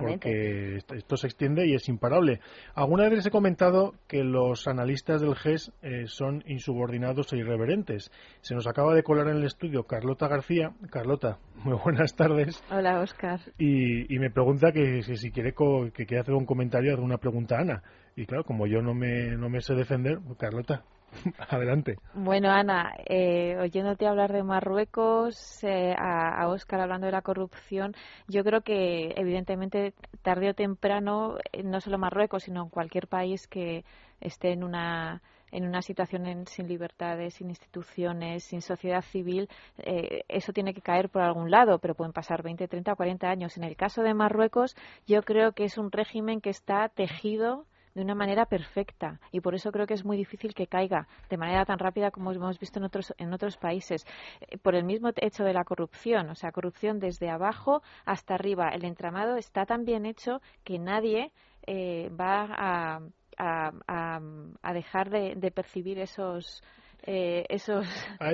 Porque 0.00 0.76
esto 0.94 1.16
se 1.16 1.26
extiende 1.26 1.66
y 1.66 1.74
es 1.74 1.88
imparable. 1.88 2.40
Alguna 2.74 3.04
vez 3.04 3.14
les 3.14 3.26
he 3.26 3.30
comentado 3.30 3.94
que 4.08 4.24
los 4.24 4.66
analistas 4.66 5.20
del 5.20 5.36
GES 5.36 5.72
eh, 5.82 6.04
son 6.06 6.42
insubordinados 6.46 7.32
e 7.32 7.38
irreverentes. 7.38 8.10
Se 8.40 8.54
nos 8.54 8.66
acaba 8.66 8.94
de 8.94 9.02
colar 9.02 9.28
en 9.28 9.36
el 9.36 9.44
estudio 9.44 9.84
Carlota 9.84 10.28
García. 10.28 10.72
Carlota, 10.90 11.38
muy 11.64 11.76
buenas 11.84 12.14
tardes. 12.14 12.62
Hola, 12.70 13.00
Oscar. 13.00 13.40
Y, 13.58 14.18
me 14.18 14.30
pregunta 14.30 14.72
que, 14.72 15.02
si 15.02 15.30
quiere 15.30 15.54
que 15.54 16.06
quiere 16.06 16.20
hacer 16.20 16.34
un 16.34 16.44
comentario, 16.44 16.92
hacer 16.92 17.04
una 17.04 17.18
pregunta 17.18 17.56
a 17.56 17.60
Ana. 17.60 17.82
Y 18.16 18.26
claro, 18.26 18.44
como 18.44 18.66
yo 18.66 18.82
no 18.82 18.92
me, 18.92 19.36
no 19.36 19.48
me 19.48 19.60
sé 19.60 19.74
defender, 19.74 20.18
pues, 20.22 20.36
Carlota, 20.36 20.84
Adelante. 21.48 21.96
Bueno, 22.14 22.50
Ana, 22.50 22.94
eh, 23.06 23.56
oyéndote 23.58 24.06
hablar 24.06 24.32
de 24.32 24.42
Marruecos, 24.42 25.62
eh, 25.64 25.94
a, 25.96 26.48
Oscar 26.48 26.80
hablando 26.80 27.06
de 27.06 27.12
la 27.12 27.22
corrupción, 27.22 27.94
yo 28.28 28.44
creo 28.44 28.62
que 28.62 29.12
evidentemente 29.16 29.94
tarde 30.22 30.50
o 30.50 30.54
temprano, 30.54 31.36
eh, 31.52 31.62
no 31.62 31.80
solo 31.80 31.98
Marruecos, 31.98 32.44
sino 32.44 32.62
en 32.62 32.68
cualquier 32.68 33.06
país 33.06 33.46
que 33.46 33.84
esté 34.20 34.52
en 34.52 34.64
una 34.64 35.22
en 35.52 35.66
una 35.66 35.82
situación 35.82 36.46
sin 36.46 36.68
libertades, 36.68 37.34
sin 37.34 37.48
instituciones, 37.48 38.44
sin 38.44 38.62
sociedad 38.62 39.02
civil, 39.02 39.48
eh, 39.78 40.22
eso 40.28 40.52
tiene 40.52 40.74
que 40.74 40.80
caer 40.80 41.08
por 41.08 41.22
algún 41.22 41.50
lado, 41.50 41.78
pero 41.78 41.94
pueden 41.94 42.12
pasar 42.12 42.42
20, 42.42 42.68
30 42.68 42.92
o 42.92 42.96
40 42.96 43.28
años. 43.28 43.56
En 43.56 43.64
el 43.64 43.76
caso 43.76 44.02
de 44.02 44.14
Marruecos, 44.14 44.76
yo 45.06 45.22
creo 45.22 45.52
que 45.52 45.64
es 45.64 45.78
un 45.78 45.90
régimen 45.90 46.40
que 46.40 46.50
está 46.50 46.88
tejido 46.88 47.66
de 48.00 48.04
una 48.04 48.14
manera 48.14 48.46
perfecta. 48.46 49.20
Y 49.30 49.40
por 49.40 49.54
eso 49.54 49.70
creo 49.70 49.86
que 49.86 49.92
es 49.92 50.06
muy 50.06 50.16
difícil 50.16 50.54
que 50.54 50.66
caiga 50.66 51.06
de 51.28 51.36
manera 51.36 51.66
tan 51.66 51.78
rápida 51.78 52.10
como 52.10 52.32
hemos 52.32 52.58
visto 52.58 52.78
en 52.78 52.86
otros 52.86 53.12
en 53.18 53.32
otros 53.34 53.58
países 53.58 54.06
eh, 54.40 54.56
por 54.56 54.74
el 54.74 54.84
mismo 54.84 55.10
hecho 55.16 55.44
de 55.44 55.52
la 55.52 55.64
corrupción. 55.64 56.30
O 56.30 56.34
sea 56.34 56.50
corrupción 56.50 56.98
desde 56.98 57.28
abajo 57.28 57.82
hasta 58.06 58.34
arriba. 58.34 58.70
El 58.70 58.86
entramado 58.86 59.36
está 59.36 59.66
tan 59.66 59.84
bien 59.84 60.06
hecho 60.06 60.40
que 60.64 60.78
nadie 60.78 61.30
eh, 61.66 62.08
va 62.18 62.48
a, 62.56 63.00
a, 63.36 64.72
dejar 64.72 65.10
de, 65.10 65.34
de 65.36 65.50
percibir 65.50 65.98
esos 65.98 66.62
eh, 67.06 67.44
esos. 67.48 67.86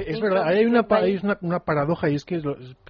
es 0.06 0.20
verdad, 0.20 0.44
hay, 0.46 0.64
una, 0.64 0.86
hay 0.90 1.18
una, 1.40 1.60
paradoja 1.60 2.10
y 2.10 2.14
es 2.14 2.24
que 2.24 2.40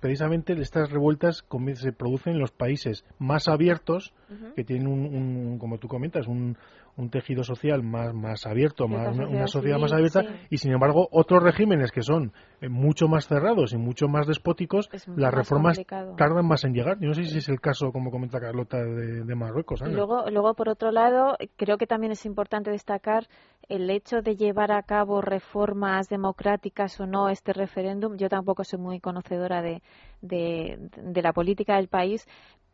precisamente 0.00 0.54
estas 0.54 0.90
revueltas 0.90 1.44
se 1.74 1.92
producen 1.92 2.34
en 2.34 2.40
los 2.40 2.52
países 2.52 3.04
más 3.18 3.48
abiertos, 3.48 4.14
que 4.54 4.64
tienen 4.64 4.86
un, 4.86 5.58
como 5.58 5.78
tú 5.78 5.88
comentas, 5.88 6.26
un, 6.26 6.56
un 6.96 7.10
tejido 7.10 7.44
social 7.44 7.82
más, 7.82 8.14
más 8.14 8.46
abierto, 8.46 8.88
más, 8.88 9.16
una, 9.16 9.46
sociedad 9.46 9.78
más 9.78 9.92
abierta, 9.92 10.24
y 10.48 10.56
sin 10.56 10.72
embargo 10.72 11.08
otros 11.10 11.42
regímenes 11.42 11.92
que 11.92 12.02
son 12.02 12.32
eh, 12.60 12.68
mucho 12.68 13.06
más 13.06 13.28
cerrados 13.28 13.74
y 13.74 13.76
mucho 13.76 14.08
más 14.08 14.26
despóticos, 14.26 14.88
las 15.14 15.32
reformas 15.32 15.78
tardan 16.16 16.46
más 16.46 16.64
en 16.64 16.72
llegar. 16.72 16.98
Yo 17.00 17.08
no 17.08 17.14
sé 17.14 17.24
si 17.24 17.38
es 17.38 17.48
el 17.48 17.60
caso, 17.60 17.92
como 17.92 18.10
comenta 18.10 18.40
Carlota, 18.40 18.78
de, 18.78 19.34
Marruecos. 19.34 19.82
Luego, 19.82 20.30
luego, 20.30 20.54
por 20.54 20.70
otro 20.70 20.90
lado, 20.90 21.36
creo 21.56 21.76
que 21.76 21.86
también 21.86 22.12
es 22.12 22.24
importante 22.24 22.70
destacar 22.70 23.26
el 23.68 23.90
hecho 23.90 24.22
de 24.22 24.36
llevar 24.36 24.72
a 24.72 24.82
cabo 24.82 25.20
reformas 25.20 26.08
democráticas 26.08 26.98
o 27.00 27.06
no 27.06 27.28
este 27.28 27.52
referéndum. 27.52 28.16
Yo 28.16 28.30
tampoco 28.30 28.64
soy 28.64 28.78
muy 28.78 29.00
conocedora 29.00 29.60
de, 29.60 29.82
de, 30.22 30.78
de 30.96 31.22
la 31.22 31.34
política 31.34 31.76
del 31.76 31.88
país, 31.88 32.26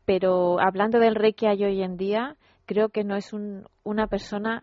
pero 0.05 0.61
hablando 0.61 1.01
del 1.01 1.17
rey 1.17 1.33
que 1.33 1.49
hay 1.49 1.65
hoy 1.65 1.83
en 1.83 1.97
día, 1.97 2.37
creo 2.67 2.89
que 2.89 3.05
no 3.05 3.17
es 3.17 3.33
una 3.85 4.07
persona 4.07 4.63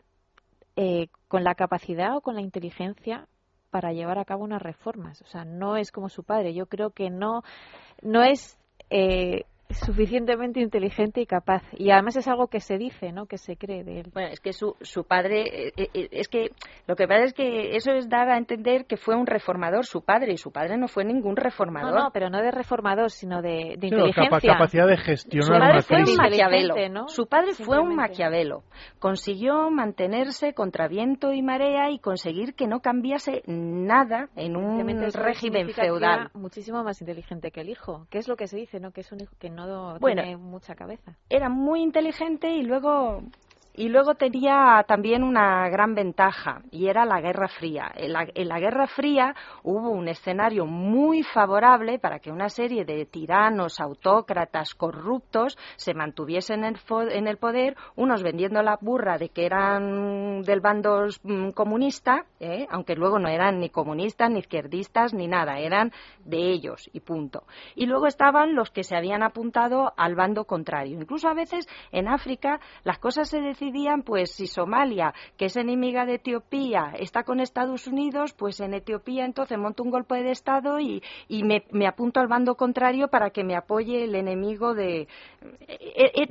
eh, 0.76 1.08
con 1.28 1.44
la 1.44 1.56
capacidad 1.56 2.16
o 2.16 2.22
con 2.22 2.36
la 2.36 2.42
inteligencia 2.42 3.28
para 3.70 3.94
llevar 3.94 4.18
a 4.18 4.26
cabo 4.26 4.44
unas 4.44 4.62
reformas. 4.62 5.22
O 5.22 5.28
sea, 5.28 5.46
no 5.46 5.78
es 5.78 5.92
como 5.92 6.10
su 6.10 6.24
padre. 6.24 6.54
Yo 6.54 6.66
creo 6.66 6.92
que 6.92 7.10
no, 7.10 7.44
no 8.02 8.24
es 8.24 8.58
eh, 8.90 9.46
suficientemente 9.70 10.60
inteligente 10.60 11.22
y 11.22 11.26
capaz. 11.26 11.64
Y 11.74 11.92
además 11.92 12.16
es 12.16 12.28
algo 12.28 12.48
que 12.48 12.60
se 12.60 12.78
dice, 12.78 13.12
¿no? 13.12 13.28
Que 13.28 13.38
se 13.38 13.56
cree 13.56 13.84
de 13.84 14.02
él. 14.02 14.12
Bueno, 14.14 14.30
es 14.30 14.40
que 14.40 14.54
su, 14.54 14.76
su 14.82 15.04
padre, 15.04 15.68
eh, 15.68 15.74
eh, 15.78 15.90
eh, 15.94 16.08
es 16.12 16.28
que 16.28 16.52
lo 16.88 16.96
que 16.96 17.08
pasa 17.08 17.24
es 17.26 17.34
que 17.34 17.76
eso 17.76 17.92
es 17.92 18.10
dar 18.10 18.30
a 18.30 18.38
entender 18.38 18.86
que 18.86 18.98
fue 18.98 19.16
un 19.16 19.28
reformador 19.28 19.86
su 19.86 20.04
padre 20.04 20.34
y 20.34 20.38
su 20.38 20.52
padre 20.52 20.78
no 20.78 20.88
fue 20.88 21.06
ningún 21.06 21.36
reformador. 21.36 21.94
No, 21.94 22.04
no 22.06 22.12
pero 22.12 22.30
no 22.30 22.42
de 22.42 22.52
reformador, 22.52 23.12
sino 23.12 23.42
de, 23.42 23.76
de 23.78 23.88
inteligencia. 23.88 24.54
capacidad 24.54 24.88
de 24.88 24.98
gestionar 24.98 25.82
su 25.84 25.88
padre 25.88 26.04
fue 26.04 26.04
un 26.04 26.18
maquiavelo. 26.18 27.08
Su 27.08 27.28
padre 27.28 27.54
fue 27.54 27.80
un 27.80 27.96
maquiavelo. 27.96 28.64
Consiguió 29.00 29.70
mantenerse 29.70 30.54
contra 30.54 30.88
viento 30.88 31.32
y 31.32 31.42
marea 31.42 31.92
y 31.92 32.00
conseguir 32.00 32.56
que 32.56 32.68
no 32.68 32.80
cambiase 32.80 33.44
nada 33.46 34.30
en 34.36 34.56
un 34.56 35.12
régimen 35.14 35.70
feudal. 35.70 36.32
muchísimo 36.34 36.84
más 36.84 37.02
inteligente 37.02 37.52
que 37.52 37.62
el 37.62 37.70
hijo. 37.70 38.08
¿Qué 38.10 38.18
es 38.18 38.28
lo 38.28 38.36
que 38.36 38.48
se 38.48 38.58
dice, 38.58 38.80
no? 38.80 38.92
Que 38.92 39.02
es 39.02 39.12
un 39.12 39.22
hijo 39.22 39.36
que 39.40 39.50
no 39.50 39.59
bueno, 40.00 40.22
tiene 40.22 40.38
mucha 40.38 40.76
cabeza. 40.76 41.18
Era 41.30 41.50
muy 41.50 41.82
inteligente 41.82 42.52
y 42.56 42.64
luego 42.64 43.24
y 43.80 43.88
luego 43.88 44.16
tenía 44.16 44.84
también 44.86 45.24
una 45.24 45.70
gran 45.70 45.96
ventaja 45.96 46.64
y 46.70 46.88
era 46.88 47.06
la 47.06 47.22
Guerra 47.22 47.48
Fría. 47.48 47.90
En 47.96 48.12
la, 48.12 48.60
Guerra 48.60 48.88
Fría 48.88 49.34
hubo 49.64 49.92
un 49.92 50.10
escenario 50.10 50.66
muy 50.66 51.24
favorable 51.24 51.98
para 51.98 52.20
que 52.20 52.30
una 52.30 52.50
serie 52.50 52.84
de 52.84 53.06
tiranos, 53.06 53.80
autócratas, 53.80 54.76
corruptos 54.76 55.58
se 55.78 55.94
mantuviesen 55.94 56.66
en 56.66 57.28
el, 57.28 57.38
poder, 57.38 57.78
unos 57.96 58.22
vendiendo 58.22 58.62
la 58.62 58.78
burra 58.82 59.18
de 59.18 59.30
que 59.30 59.46
eran 59.46 60.42
del 60.42 60.60
bando 60.60 61.06
mm, 61.24 61.52
comunista, 61.52 62.26
¿eh? 62.42 62.68
aunque 62.70 62.96
luego 62.96 63.18
no 63.18 63.30
eran 63.30 63.62
ni 63.62 63.70
comunistas, 63.70 64.30
ni 64.30 64.40
izquierdistas, 64.40 65.14
ni 65.14 65.28
nada, 65.30 65.58
eran 65.58 65.94
de 66.26 66.52
ellos 66.52 66.90
y 66.92 67.00
punto. 67.00 67.44
Y 67.76 67.86
luego 67.86 68.08
estaban 68.08 68.56
los 68.56 68.72
que 68.72 68.84
se 68.84 68.98
habían 68.98 69.24
apuntado 69.24 69.94
al 69.96 70.16
bando 70.16 70.44
contrario. 70.44 71.00
Incluso 71.00 71.30
a 71.30 71.34
veces 71.34 71.66
en 71.94 72.10
África 72.10 72.60
las 72.84 73.00
cosas 73.00 73.30
se 73.30 73.40
pues 74.06 74.32
si 74.32 74.48
Somalia, 74.48 75.14
que 75.38 75.46
es 75.46 75.56
enemiga 75.56 76.06
de 76.06 76.16
Etiopía, 76.16 76.94
está 76.98 77.24
con 77.24 77.40
Estados 77.40 77.88
Unidos, 77.88 78.34
pues 78.34 78.60
en 78.60 78.74
Etiopía 78.74 79.26
entonces 79.26 79.58
monto 79.58 79.84
un 79.84 79.92
golpe 79.92 80.24
de 80.24 80.32
Estado 80.32 80.80
y, 80.80 81.02
me, 81.30 81.88
apunto 81.88 82.20
al 82.20 82.28
bando 82.28 82.56
contrario 82.56 83.08
para 83.08 83.30
que 83.30 83.44
me 83.44 83.56
apoye 83.56 84.04
el 84.04 84.16
enemigo 84.16 84.74
de... 84.74 85.08
Eh, 85.68 86.12
eh, 86.16 86.28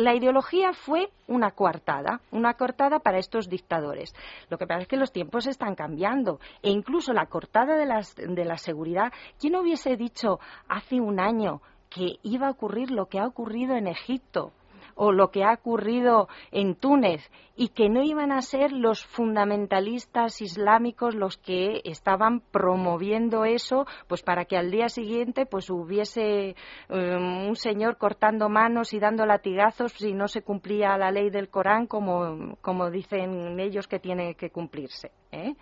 la 0.00 0.14
ideología 0.14 0.72
fue 0.72 1.10
una 1.26 1.50
coartada, 1.52 2.20
una 2.30 2.54
cortada 2.54 2.98
para 2.98 3.18
estos 3.18 3.48
dictadores. 3.48 4.14
Lo 4.50 4.58
que 4.58 4.66
pasa 4.66 4.82
es 4.82 4.88
que 4.88 4.96
los 4.96 5.12
tiempos 5.12 5.46
están 5.46 5.74
cambiando 5.74 6.40
e 6.62 6.70
incluso 6.70 7.12
la 7.12 7.26
cortada 7.26 7.76
de, 7.76 7.86
de 8.34 8.44
la 8.44 8.56
seguridad, 8.56 9.12
¿quién 9.38 9.56
hubiese 9.56 9.96
dicho 9.96 10.40
hace 10.68 11.00
un 11.00 11.20
año 11.20 11.60
que 11.90 12.16
iba 12.22 12.48
a 12.48 12.50
ocurrir 12.50 12.90
lo 12.90 13.06
que 13.06 13.18
ha 13.18 13.26
ocurrido 13.26 13.76
en 13.76 13.86
Egipto? 13.86 14.52
O 14.98 15.12
lo 15.12 15.30
que 15.30 15.44
ha 15.44 15.54
ocurrido 15.54 16.28
en 16.50 16.74
Túnez 16.74 17.30
y 17.56 17.68
que 17.68 17.88
no 17.88 18.02
iban 18.02 18.32
a 18.32 18.42
ser 18.42 18.72
los 18.72 19.04
fundamentalistas 19.04 20.40
islámicos 20.40 21.14
los 21.14 21.36
que 21.38 21.80
estaban 21.84 22.40
promoviendo 22.40 23.44
eso 23.44 23.86
pues 24.08 24.22
para 24.22 24.44
que 24.44 24.56
al 24.56 24.70
día 24.70 24.88
siguiente 24.88 25.46
pues 25.46 25.70
hubiese 25.70 26.56
um, 26.88 27.48
un 27.48 27.56
señor 27.56 27.96
cortando 27.96 28.48
manos 28.48 28.92
y 28.92 28.98
dando 28.98 29.24
latigazos 29.24 29.92
si 29.92 30.12
no 30.12 30.26
se 30.26 30.42
cumplía 30.42 30.98
la 30.98 31.12
ley 31.12 31.30
del 31.30 31.48
Corán 31.48 31.86
como, 31.86 32.56
como 32.60 32.90
dicen 32.90 33.58
ellos 33.60 33.86
que 33.86 34.00
tiene 34.00 34.34
que 34.34 34.50
cumplirse 34.50 35.12
¿eh? 35.30 35.54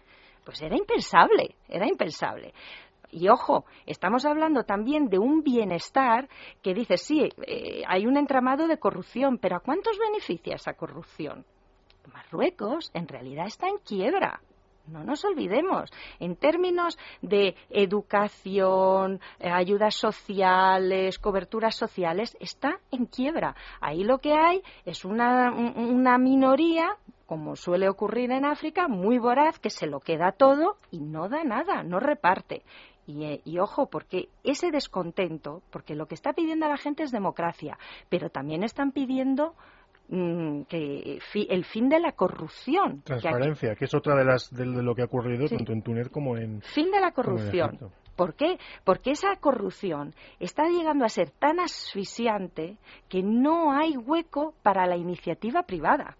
pues 0.45 0.62
era 0.62 0.76
impensable 0.76 1.57
era 1.68 1.87
impensable 1.87 2.55
y 3.11 3.28
ojo, 3.28 3.64
estamos 3.86 4.24
hablando 4.24 4.64
también 4.64 5.09
de 5.09 5.18
un 5.18 5.42
bienestar 5.42 6.28
que 6.62 6.74
dice, 6.74 6.96
sí, 6.96 7.28
eh, 7.46 7.82
hay 7.86 8.07
un 8.07 8.16
entramado 8.16 8.66
de 8.66 8.78
corrupción, 8.78 9.38
pero 9.38 9.57
¿a 9.57 9.61
cuántos 9.61 9.98
beneficia 9.98 10.54
esa 10.54 10.74
corrupción? 10.74 11.44
Marruecos 12.12 12.90
en 12.94 13.09
realidad 13.09 13.46
está 13.46 13.68
en 13.68 13.78
quiebra. 13.78 14.40
No 14.86 15.02
nos 15.02 15.24
olvidemos, 15.24 15.90
en 16.20 16.36
términos 16.36 16.96
de 17.20 17.57
educación, 17.70 19.20
eh, 19.40 19.50
ayudas 19.50 19.96
sociales, 19.96 21.18
coberturas 21.18 21.74
sociales, 21.74 22.36
está 22.38 22.78
en 22.92 23.07
quiebra. 23.07 23.57
Ahí 23.80 24.04
lo 24.04 24.18
que 24.18 24.34
hay 24.34 24.62
es 24.84 25.04
una, 25.04 25.50
una 25.52 26.18
minoría 26.18 26.96
como 27.26 27.57
suele 27.57 27.88
ocurrir 27.88 28.30
en 28.30 28.44
África, 28.44 28.86
muy 28.86 29.18
voraz, 29.18 29.59
que 29.59 29.70
se 29.70 29.86
lo 29.86 29.98
queda 30.00 30.32
todo 30.32 30.76
y 30.92 31.00
no 31.00 31.28
da 31.28 31.42
nada, 31.42 31.82
no 31.82 31.98
reparte. 31.98 32.62
Eh, 33.09 33.40
y, 33.44 33.59
ojo, 33.59 33.86
porque 33.86 34.28
ese 34.42 34.70
descontento, 34.70 35.62
porque 35.70 35.94
lo 35.94 36.07
que 36.07 36.14
está 36.14 36.32
pidiendo 36.32 36.68
la 36.68 36.76
gente 36.76 37.02
es 37.02 37.12
democracia, 37.12 37.78
pero 38.09 38.30
también 38.30 38.64
están 38.64 38.90
pidiendo 38.90 39.54
mm, 40.09 40.62
que 40.62 41.20
el 41.48 41.64
fin 41.64 41.88
de 41.88 42.00
la 42.00 42.12
corrupción. 42.12 43.02
Transparencia, 43.02 43.76
que, 43.76 43.84
es 43.84 43.94
otra 43.94 44.16
de 44.16 44.24
las 44.24 44.50
de, 44.50 44.66
lo 44.66 44.94
que 44.94 45.02
ha 45.02 45.07
ocurrido 45.07 45.48
tanto 45.48 45.72
en 45.72 45.82
Túnez 45.82 46.09
como 46.09 46.36
en. 46.36 46.62
Fin 46.62 46.90
de 46.90 47.00
la 47.00 47.12
corrupción. 47.12 47.78
¿Por 48.16 48.34
qué? 48.34 48.59
Porque 48.82 49.11
esa 49.11 49.36
corrupción 49.36 50.14
está 50.40 50.68
llegando 50.68 51.04
a 51.04 51.09
ser 51.11 51.30
tan 51.30 51.61
asfixiante 51.61 52.78
que 53.09 53.22
no 53.22 53.72
hay 53.72 53.96
hueco 53.96 54.54
para 54.62 54.86
la 54.86 54.96
iniciativa 54.96 55.62
privada. 55.64 56.16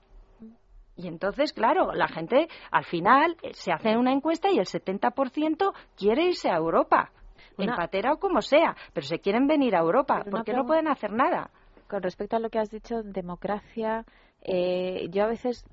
Y 0.97 1.09
entonces, 1.09 1.53
claro, 1.53 1.93
la 1.93 2.09
gente 2.09 2.49
al 2.71 2.85
final 2.85 3.37
eh, 3.43 3.53
se 3.53 3.73
hace 3.73 3.97
una 3.97 4.13
encuesta 4.13 4.51
y 4.51 4.59
el 4.59 4.67
70% 4.67 5.73
quiere 5.97 6.25
irse 6.25 6.51
a 6.51 6.57
Europa, 6.57 7.13
en 7.59 7.75
patera 7.75 8.13
o 8.13 8.19
como 8.19 8.43
sea, 8.43 8.77
pero 8.93 9.07
se 9.07 9.19
quieren 9.19 9.47
venir 9.47 9.77
a 9.77 9.81
Europa, 9.81 10.25
porque 10.31 10.53
no 10.53 10.67
pueden 10.67 10.89
hacer 10.89 11.13
nada. 11.13 11.51
Con 11.89 12.03
respecto 12.03 12.37
a 12.37 12.41
lo 12.41 12.51
que 12.51 12.59
has 12.59 12.71
dicho, 12.71 13.03
democracia, 13.03 14.05
eh, 14.43 15.09
yo 15.11 15.25
a 15.25 15.29
veces 15.29 15.65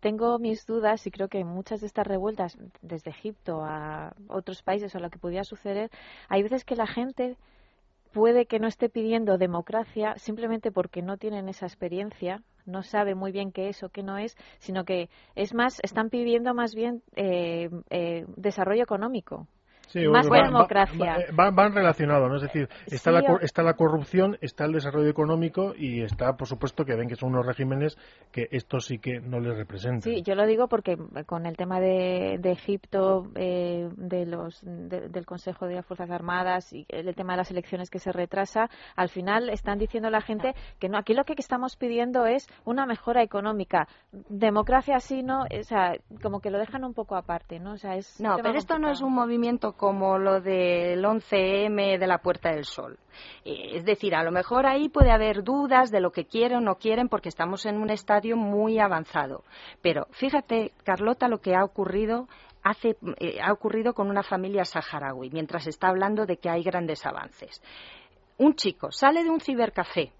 tengo 0.00 0.38
mis 0.38 0.66
dudas 0.66 1.06
y 1.06 1.10
creo 1.10 1.28
que 1.28 1.44
muchas 1.44 1.80
de 1.80 1.86
estas 1.86 2.06
revueltas, 2.06 2.58
desde 2.80 3.10
Egipto 3.10 3.62
a 3.64 4.14
otros 4.28 4.62
países 4.62 4.94
o 4.94 4.98
lo 4.98 5.10
que 5.10 5.18
pudiera 5.18 5.44
suceder, 5.44 5.90
hay 6.28 6.42
veces 6.42 6.64
que 6.64 6.76
la 6.76 6.86
gente 6.86 7.36
puede 8.12 8.46
que 8.46 8.58
no 8.58 8.68
esté 8.68 8.88
pidiendo 8.88 9.38
democracia 9.38 10.14
simplemente 10.18 10.70
porque 10.70 11.02
no 11.02 11.16
tienen 11.16 11.48
esa 11.48 11.66
experiencia 11.66 12.42
no 12.66 12.82
sabe 12.82 13.14
muy 13.14 13.32
bien 13.32 13.52
qué 13.52 13.68
es 13.68 13.82
o 13.82 13.88
qué 13.88 14.02
no 14.02 14.18
es, 14.18 14.36
sino 14.58 14.84
que 14.84 15.08
es 15.34 15.54
más, 15.54 15.80
están 15.82 16.10
pidiendo 16.10 16.54
más 16.54 16.74
bien 16.74 17.02
eh, 17.16 17.70
eh, 17.90 18.24
desarrollo 18.36 18.82
económico 18.82 19.48
más 20.10 20.28
democracia. 20.28 21.16
Eh, 21.18 21.32
van, 21.32 21.74
relacionados, 21.74 22.28
¿no? 22.28 22.36
Es 22.36 22.42
decir, 22.42 22.68
está, 22.86 23.10
la, 23.10 23.20
está 23.42 23.62
la 23.62 23.74
corrupción, 23.74 24.36
está 24.40 24.64
el 24.64 24.72
desarrollo 24.72 25.08
económico 25.08 25.74
y 25.76 26.02
está, 26.02 26.36
por 26.36 26.46
supuesto, 26.46 26.84
que 26.84 26.94
ven 26.94 27.08
que 27.08 27.16
son 27.16 27.30
unos 27.30 27.46
regímenes 27.46 27.96
que 28.30 28.48
esto 28.50 28.80
sí 28.80 28.98
que 28.98 29.20
no 29.20 29.40
les 29.40 29.56
representan. 29.56 30.02
Sí, 30.02 30.22
yo 30.22 30.34
lo 30.34 30.46
digo 30.46 30.68
porque 30.68 30.96
con 31.26 31.46
el 31.46 31.56
tema 31.56 31.80
de, 31.80 32.40
Egipto, 32.44 33.24
eh, 33.34 33.88
de 33.96 34.26
los, 34.26 34.60
del 34.62 35.26
Consejo 35.26 35.66
de 35.66 35.76
las 35.76 35.86
Fuerzas 35.86 36.10
Armadas 36.10 36.72
y 36.72 36.86
el 36.88 37.14
tema 37.14 37.34
de 37.34 37.38
las 37.38 37.50
elecciones 37.50 37.90
que 37.90 37.98
se 37.98 38.12
retrasa, 38.12 38.68
al 38.96 39.08
final 39.08 39.48
están 39.50 39.78
diciendo 39.78 40.10
la 40.10 40.20
gente 40.20 40.54
que 40.78 40.88
no, 40.88 40.98
aquí 40.98 41.14
lo 41.14 41.24
que 41.24 41.34
estamos 41.38 41.76
pidiendo 41.76 42.26
es 42.26 42.48
una 42.64 42.86
mejora 42.86 43.22
económica. 43.22 43.88
Democracia 44.28 45.00
sí, 45.00 45.22
¿no? 45.22 45.42
O 45.42 45.62
sea, 45.62 45.94
como 46.22 46.40
que 46.40 46.50
lo 46.50 46.58
dejan 46.58 46.84
un 46.84 46.94
poco 46.94 47.16
aparte, 47.16 47.58
¿no? 47.58 47.72
O 47.72 47.76
sea, 47.76 47.96
es 47.96 48.20
no, 48.20 48.36
pero 48.42 48.58
esto 48.58 48.78
no 48.78 48.90
es 48.90 49.00
un 49.00 49.12
movimiento 49.12 49.71
como 49.72 50.18
lo 50.18 50.40
del 50.40 51.04
11M 51.04 51.98
de 51.98 52.06
la 52.06 52.18
Puerta 52.18 52.50
del 52.50 52.64
Sol. 52.64 52.98
Eh, 53.44 53.76
es 53.76 53.84
decir, 53.84 54.14
a 54.14 54.22
lo 54.22 54.32
mejor 54.32 54.66
ahí 54.66 54.88
puede 54.88 55.10
haber 55.10 55.42
dudas 55.42 55.90
de 55.90 56.00
lo 56.00 56.12
que 56.12 56.26
quieren 56.26 56.58
o 56.58 56.60
no 56.60 56.76
quieren 56.76 57.08
porque 57.08 57.28
estamos 57.28 57.66
en 57.66 57.76
un 57.76 57.90
estadio 57.90 58.36
muy 58.36 58.78
avanzado. 58.78 59.44
Pero 59.80 60.06
fíjate, 60.10 60.72
Carlota, 60.84 61.28
lo 61.28 61.38
que 61.38 61.54
ha 61.54 61.64
ocurrido 61.64 62.28
Hace, 62.64 62.96
eh, 63.18 63.40
ha 63.42 63.52
ocurrido 63.52 63.92
con 63.92 64.08
una 64.08 64.22
familia 64.22 64.64
saharaui, 64.64 65.30
mientras 65.30 65.66
está 65.66 65.88
hablando 65.88 66.26
de 66.26 66.36
que 66.36 66.48
hay 66.48 66.62
grandes 66.62 67.04
avances. 67.04 67.60
Un 68.38 68.54
chico 68.54 68.92
sale 68.92 69.24
de 69.24 69.30
un 69.30 69.40
cibercafé 69.40 70.12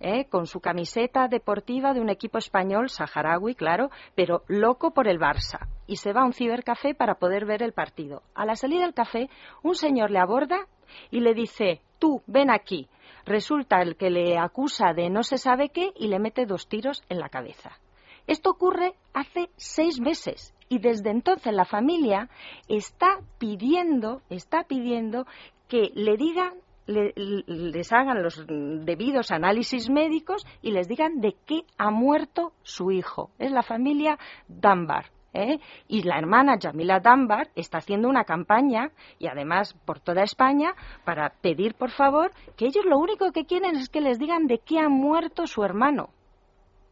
¿eh? 0.00 0.26
con 0.28 0.46
su 0.46 0.60
camiseta 0.60 1.28
deportiva 1.28 1.94
de 1.94 2.00
un 2.00 2.10
equipo 2.10 2.38
español, 2.38 2.88
saharaui, 2.88 3.54
claro, 3.54 3.90
pero 4.14 4.42
loco 4.48 4.92
por 4.92 5.08
el 5.08 5.18
Barça. 5.18 5.68
Y 5.86 5.96
se 5.96 6.12
va 6.12 6.22
a 6.22 6.26
un 6.26 6.32
cibercafé 6.32 6.94
para 6.94 7.14
poder 7.14 7.46
ver 7.46 7.62
el 7.62 7.72
partido. 7.72 8.22
A 8.34 8.44
la 8.44 8.56
salida 8.56 8.82
del 8.82 8.94
café, 8.94 9.28
un 9.62 9.74
señor 9.74 10.10
le 10.10 10.18
aborda 10.18 10.66
y 11.10 11.20
le 11.20 11.34
dice, 11.34 11.80
tú, 11.98 12.22
ven 12.26 12.50
aquí. 12.50 12.88
Resulta 13.24 13.82
el 13.82 13.96
que 13.96 14.10
le 14.10 14.38
acusa 14.38 14.92
de 14.94 15.10
no 15.10 15.22
se 15.22 15.38
sabe 15.38 15.70
qué 15.70 15.90
y 15.96 16.08
le 16.08 16.18
mete 16.18 16.46
dos 16.46 16.68
tiros 16.68 17.02
en 17.08 17.18
la 17.18 17.28
cabeza. 17.28 17.78
Esto 18.26 18.50
ocurre 18.50 18.94
hace 19.14 19.50
seis 19.56 20.00
meses 20.00 20.54
y 20.68 20.78
desde 20.78 21.10
entonces 21.10 21.52
la 21.52 21.64
familia 21.64 22.28
está 22.68 23.20
pidiendo, 23.38 24.22
está 24.30 24.64
pidiendo 24.64 25.26
que 25.68 25.90
le 25.94 26.16
digan 26.16 26.54
les 26.86 27.92
hagan 27.92 28.22
los 28.22 28.46
debidos 28.46 29.30
análisis 29.30 29.90
médicos 29.90 30.46
y 30.62 30.70
les 30.70 30.88
digan 30.88 31.20
de 31.20 31.36
qué 31.46 31.62
ha 31.78 31.90
muerto 31.90 32.52
su 32.62 32.90
hijo. 32.90 33.30
Es 33.38 33.50
la 33.50 33.62
familia 33.62 34.18
Dunbar. 34.48 35.06
¿eh? 35.36 35.58
Y 35.88 36.02
la 36.02 36.18
hermana 36.18 36.58
Jamila 36.60 37.00
Dunbar 37.00 37.50
está 37.54 37.78
haciendo 37.78 38.08
una 38.08 38.24
campaña, 38.24 38.90
y 39.18 39.28
además 39.28 39.74
por 39.84 40.00
toda 40.00 40.22
España, 40.22 40.74
para 41.04 41.30
pedir, 41.30 41.74
por 41.74 41.90
favor, 41.90 42.32
que 42.56 42.66
ellos 42.66 42.84
lo 42.84 42.98
único 42.98 43.32
que 43.32 43.44
quieren 43.44 43.76
es 43.76 43.88
que 43.88 44.00
les 44.00 44.18
digan 44.18 44.46
de 44.46 44.58
qué 44.58 44.78
ha 44.78 44.88
muerto 44.88 45.46
su 45.46 45.62
hermano. 45.62 46.10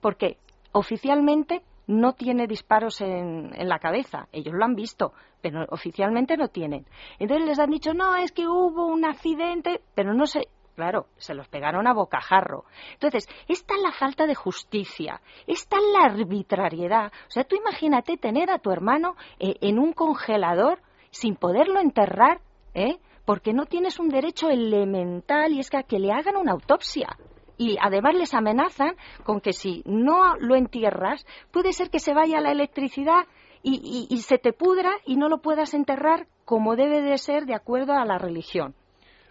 Porque 0.00 0.36
oficialmente 0.72 1.62
no 1.86 2.12
tiene 2.12 2.46
disparos 2.46 3.00
en, 3.00 3.50
la 3.68 3.78
cabeza. 3.78 4.28
Ellos 4.32 4.54
lo 4.54 4.64
han 4.64 4.74
visto, 4.74 5.12
pero 5.44 5.66
oficialmente 5.68 6.38
no 6.38 6.48
tienen. 6.48 6.86
Entonces 7.18 7.46
les 7.46 7.58
han 7.58 7.68
dicho, 7.68 7.92
no, 7.92 8.16
es 8.16 8.32
que 8.32 8.48
hubo 8.48 8.86
un 8.86 9.04
accidente, 9.04 9.82
pero 9.94 10.14
no 10.14 10.24
sé. 10.24 10.48
Claro, 10.74 11.06
se 11.18 11.34
los 11.34 11.46
pegaron 11.48 11.86
a 11.86 11.92
bocajarro. 11.92 12.64
Entonces, 12.94 13.28
es 13.46 13.62
la 13.68 13.92
falta 13.92 14.26
de 14.26 14.34
justicia, 14.34 15.20
es 15.46 15.68
la 15.70 16.06
arbitrariedad. 16.06 17.12
O 17.28 17.30
sea, 17.30 17.44
tú 17.44 17.56
imagínate 17.56 18.16
tener 18.16 18.50
a 18.50 18.58
tu 18.58 18.70
hermano 18.70 19.16
eh, 19.38 19.56
en 19.60 19.78
un 19.78 19.92
congelador 19.92 20.80
sin 21.10 21.36
poderlo 21.36 21.78
enterrar, 21.78 22.40
¿eh? 22.72 22.96
porque 23.26 23.52
no 23.52 23.66
tienes 23.66 24.00
un 24.00 24.08
derecho 24.08 24.48
elemental 24.48 25.52
y 25.52 25.60
es 25.60 25.68
que 25.68 25.76
a 25.76 25.82
que 25.82 25.98
le 25.98 26.10
hagan 26.10 26.38
una 26.38 26.52
autopsia 26.52 27.18
y 27.58 27.76
además 27.80 28.14
les 28.14 28.34
amenazan 28.34 28.96
con 29.24 29.40
que 29.40 29.52
si 29.52 29.82
no 29.84 30.36
lo 30.36 30.56
entierras, 30.56 31.26
puede 31.52 31.72
ser 31.72 31.90
que 31.90 32.00
se 32.00 32.14
vaya 32.14 32.40
la 32.40 32.50
electricidad 32.50 33.26
y, 33.64 34.16
se 34.18 34.38
te 34.38 34.52
pudra 34.52 34.90
y 35.06 35.16
no 35.16 35.28
lo 35.28 35.38
puedas 35.38 35.74
enterrar 35.74 36.26
como 36.44 36.76
debe 36.76 37.00
de 37.00 37.16
ser 37.18 37.46
de 37.46 37.54
acuerdo 37.54 37.94
a 37.94 38.04
la 38.04 38.18
religión. 38.18 38.74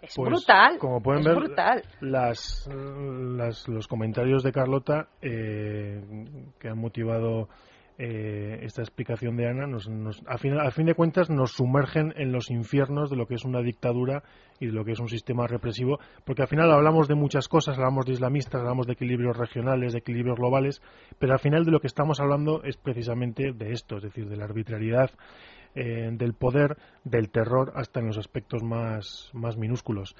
Es 0.02 0.16
pues, 0.16 0.30
brutal. 0.30 0.80
Como 0.80 1.02
pueden 1.02 1.24
ver, 1.24 1.84
Las, 2.02 2.68
los 2.68 3.88
comentarios 3.88 4.44
de 4.44 4.52
Carlota 4.52 5.08
eh, 5.22 6.02
que 6.60 6.68
han 6.68 6.78
motivado 6.78 7.48
eh, 7.98 8.60
esta 8.64 8.82
explicación 8.82 9.38
de 9.38 9.48
Ana, 9.48 9.68
nos, 9.68 9.88
a, 10.28 10.38
fin, 10.38 10.54
fin, 10.72 10.86
de 10.86 10.96
cuentas, 10.96 11.30
nos 11.30 11.52
sumergen 11.52 12.14
en 12.16 12.32
los 12.32 12.50
infiernos 12.50 13.10
de 13.10 13.16
lo 13.16 13.28
que 13.28 13.36
es 13.36 13.46
una 13.46 13.62
dictadura 13.62 14.24
y 14.60 14.68
de 14.68 14.72
lo 14.72 14.84
que 14.84 14.94
es 14.94 15.00
un 15.00 15.10
sistema 15.10 15.46
represivo, 15.46 16.00
porque 16.26 16.42
al 16.42 16.48
final 16.48 16.72
hablamos 16.72 17.08
de 17.08 17.16
muchas 17.16 17.48
cosas, 17.48 17.78
hablamos 17.78 18.06
de 18.06 18.14
islamistas, 18.14 18.62
hablamos 18.62 18.88
de 18.88 18.94
equilibrios 18.94 19.38
regionales, 19.38 19.94
de 19.94 20.00
equilibrios 20.00 20.38
globales, 20.38 20.82
pero 21.20 21.34
al 21.34 21.40
final 21.40 21.66
de 21.66 21.72
lo 21.72 21.80
que 21.80 21.88
estamos 21.88 22.20
hablando 22.20 22.64
es 22.64 22.78
precisamente 22.78 23.52
de 23.54 23.72
esto, 23.72 23.98
es 23.98 24.04
decir, 24.04 24.28
de 24.28 24.38
la 24.38 24.46
arbitrariedad, 24.46 25.12
eh, 25.76 26.10
del 26.14 26.34
poder, 26.34 26.78
del 27.04 27.30
terror, 27.30 27.74
hasta 27.76 28.00
en 28.00 28.08
los 28.08 28.18
aspectos 28.18 28.64
más, 28.64 29.30
más 29.34 29.58
minúsculos. 29.58 30.16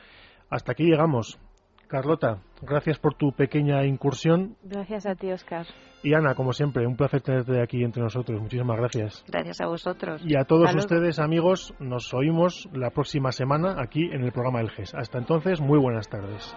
Hasta 0.50 0.74
aquí 0.74 0.84
llegamos. 0.84 1.40
Carlota, 1.94 2.40
gracias 2.64 2.98
por 2.98 3.14
tu 3.14 3.34
pequeña 3.34 3.86
incursión. 3.86 4.58
Gracias 4.64 5.06
a 5.06 5.14
ti, 5.14 5.32
Oscar. 5.32 5.68
Y 6.02 6.16
Ana, 6.16 6.34
como 6.34 6.52
siempre, 6.52 6.88
un 6.88 6.96
placer 6.96 7.22
tenerte 7.22 7.62
aquí 7.62 7.84
entre 7.84 8.02
nosotros. 8.02 8.42
Muchísimas 8.42 8.78
gracias. 8.78 9.24
Gracias 9.28 9.62
a 9.62 9.68
vosotros. 9.68 10.24
Y 10.26 10.36
a 10.36 10.46
todos 10.46 10.74
ustedes, 10.74 11.20
amigos, 11.20 11.76
nos 11.78 12.12
oímos 12.16 12.68
la 12.74 12.90
próxima 12.90 13.32
semana 13.32 13.76
aquí 13.78 14.06
en 14.12 14.24
el 14.24 14.32
programa 14.32 14.62
El 14.62 14.72
GES. 14.72 14.96
Hasta 14.96 15.20
entonces, 15.20 15.62
muy 15.62 15.78
buenas 15.78 16.10
tardes. 16.10 16.56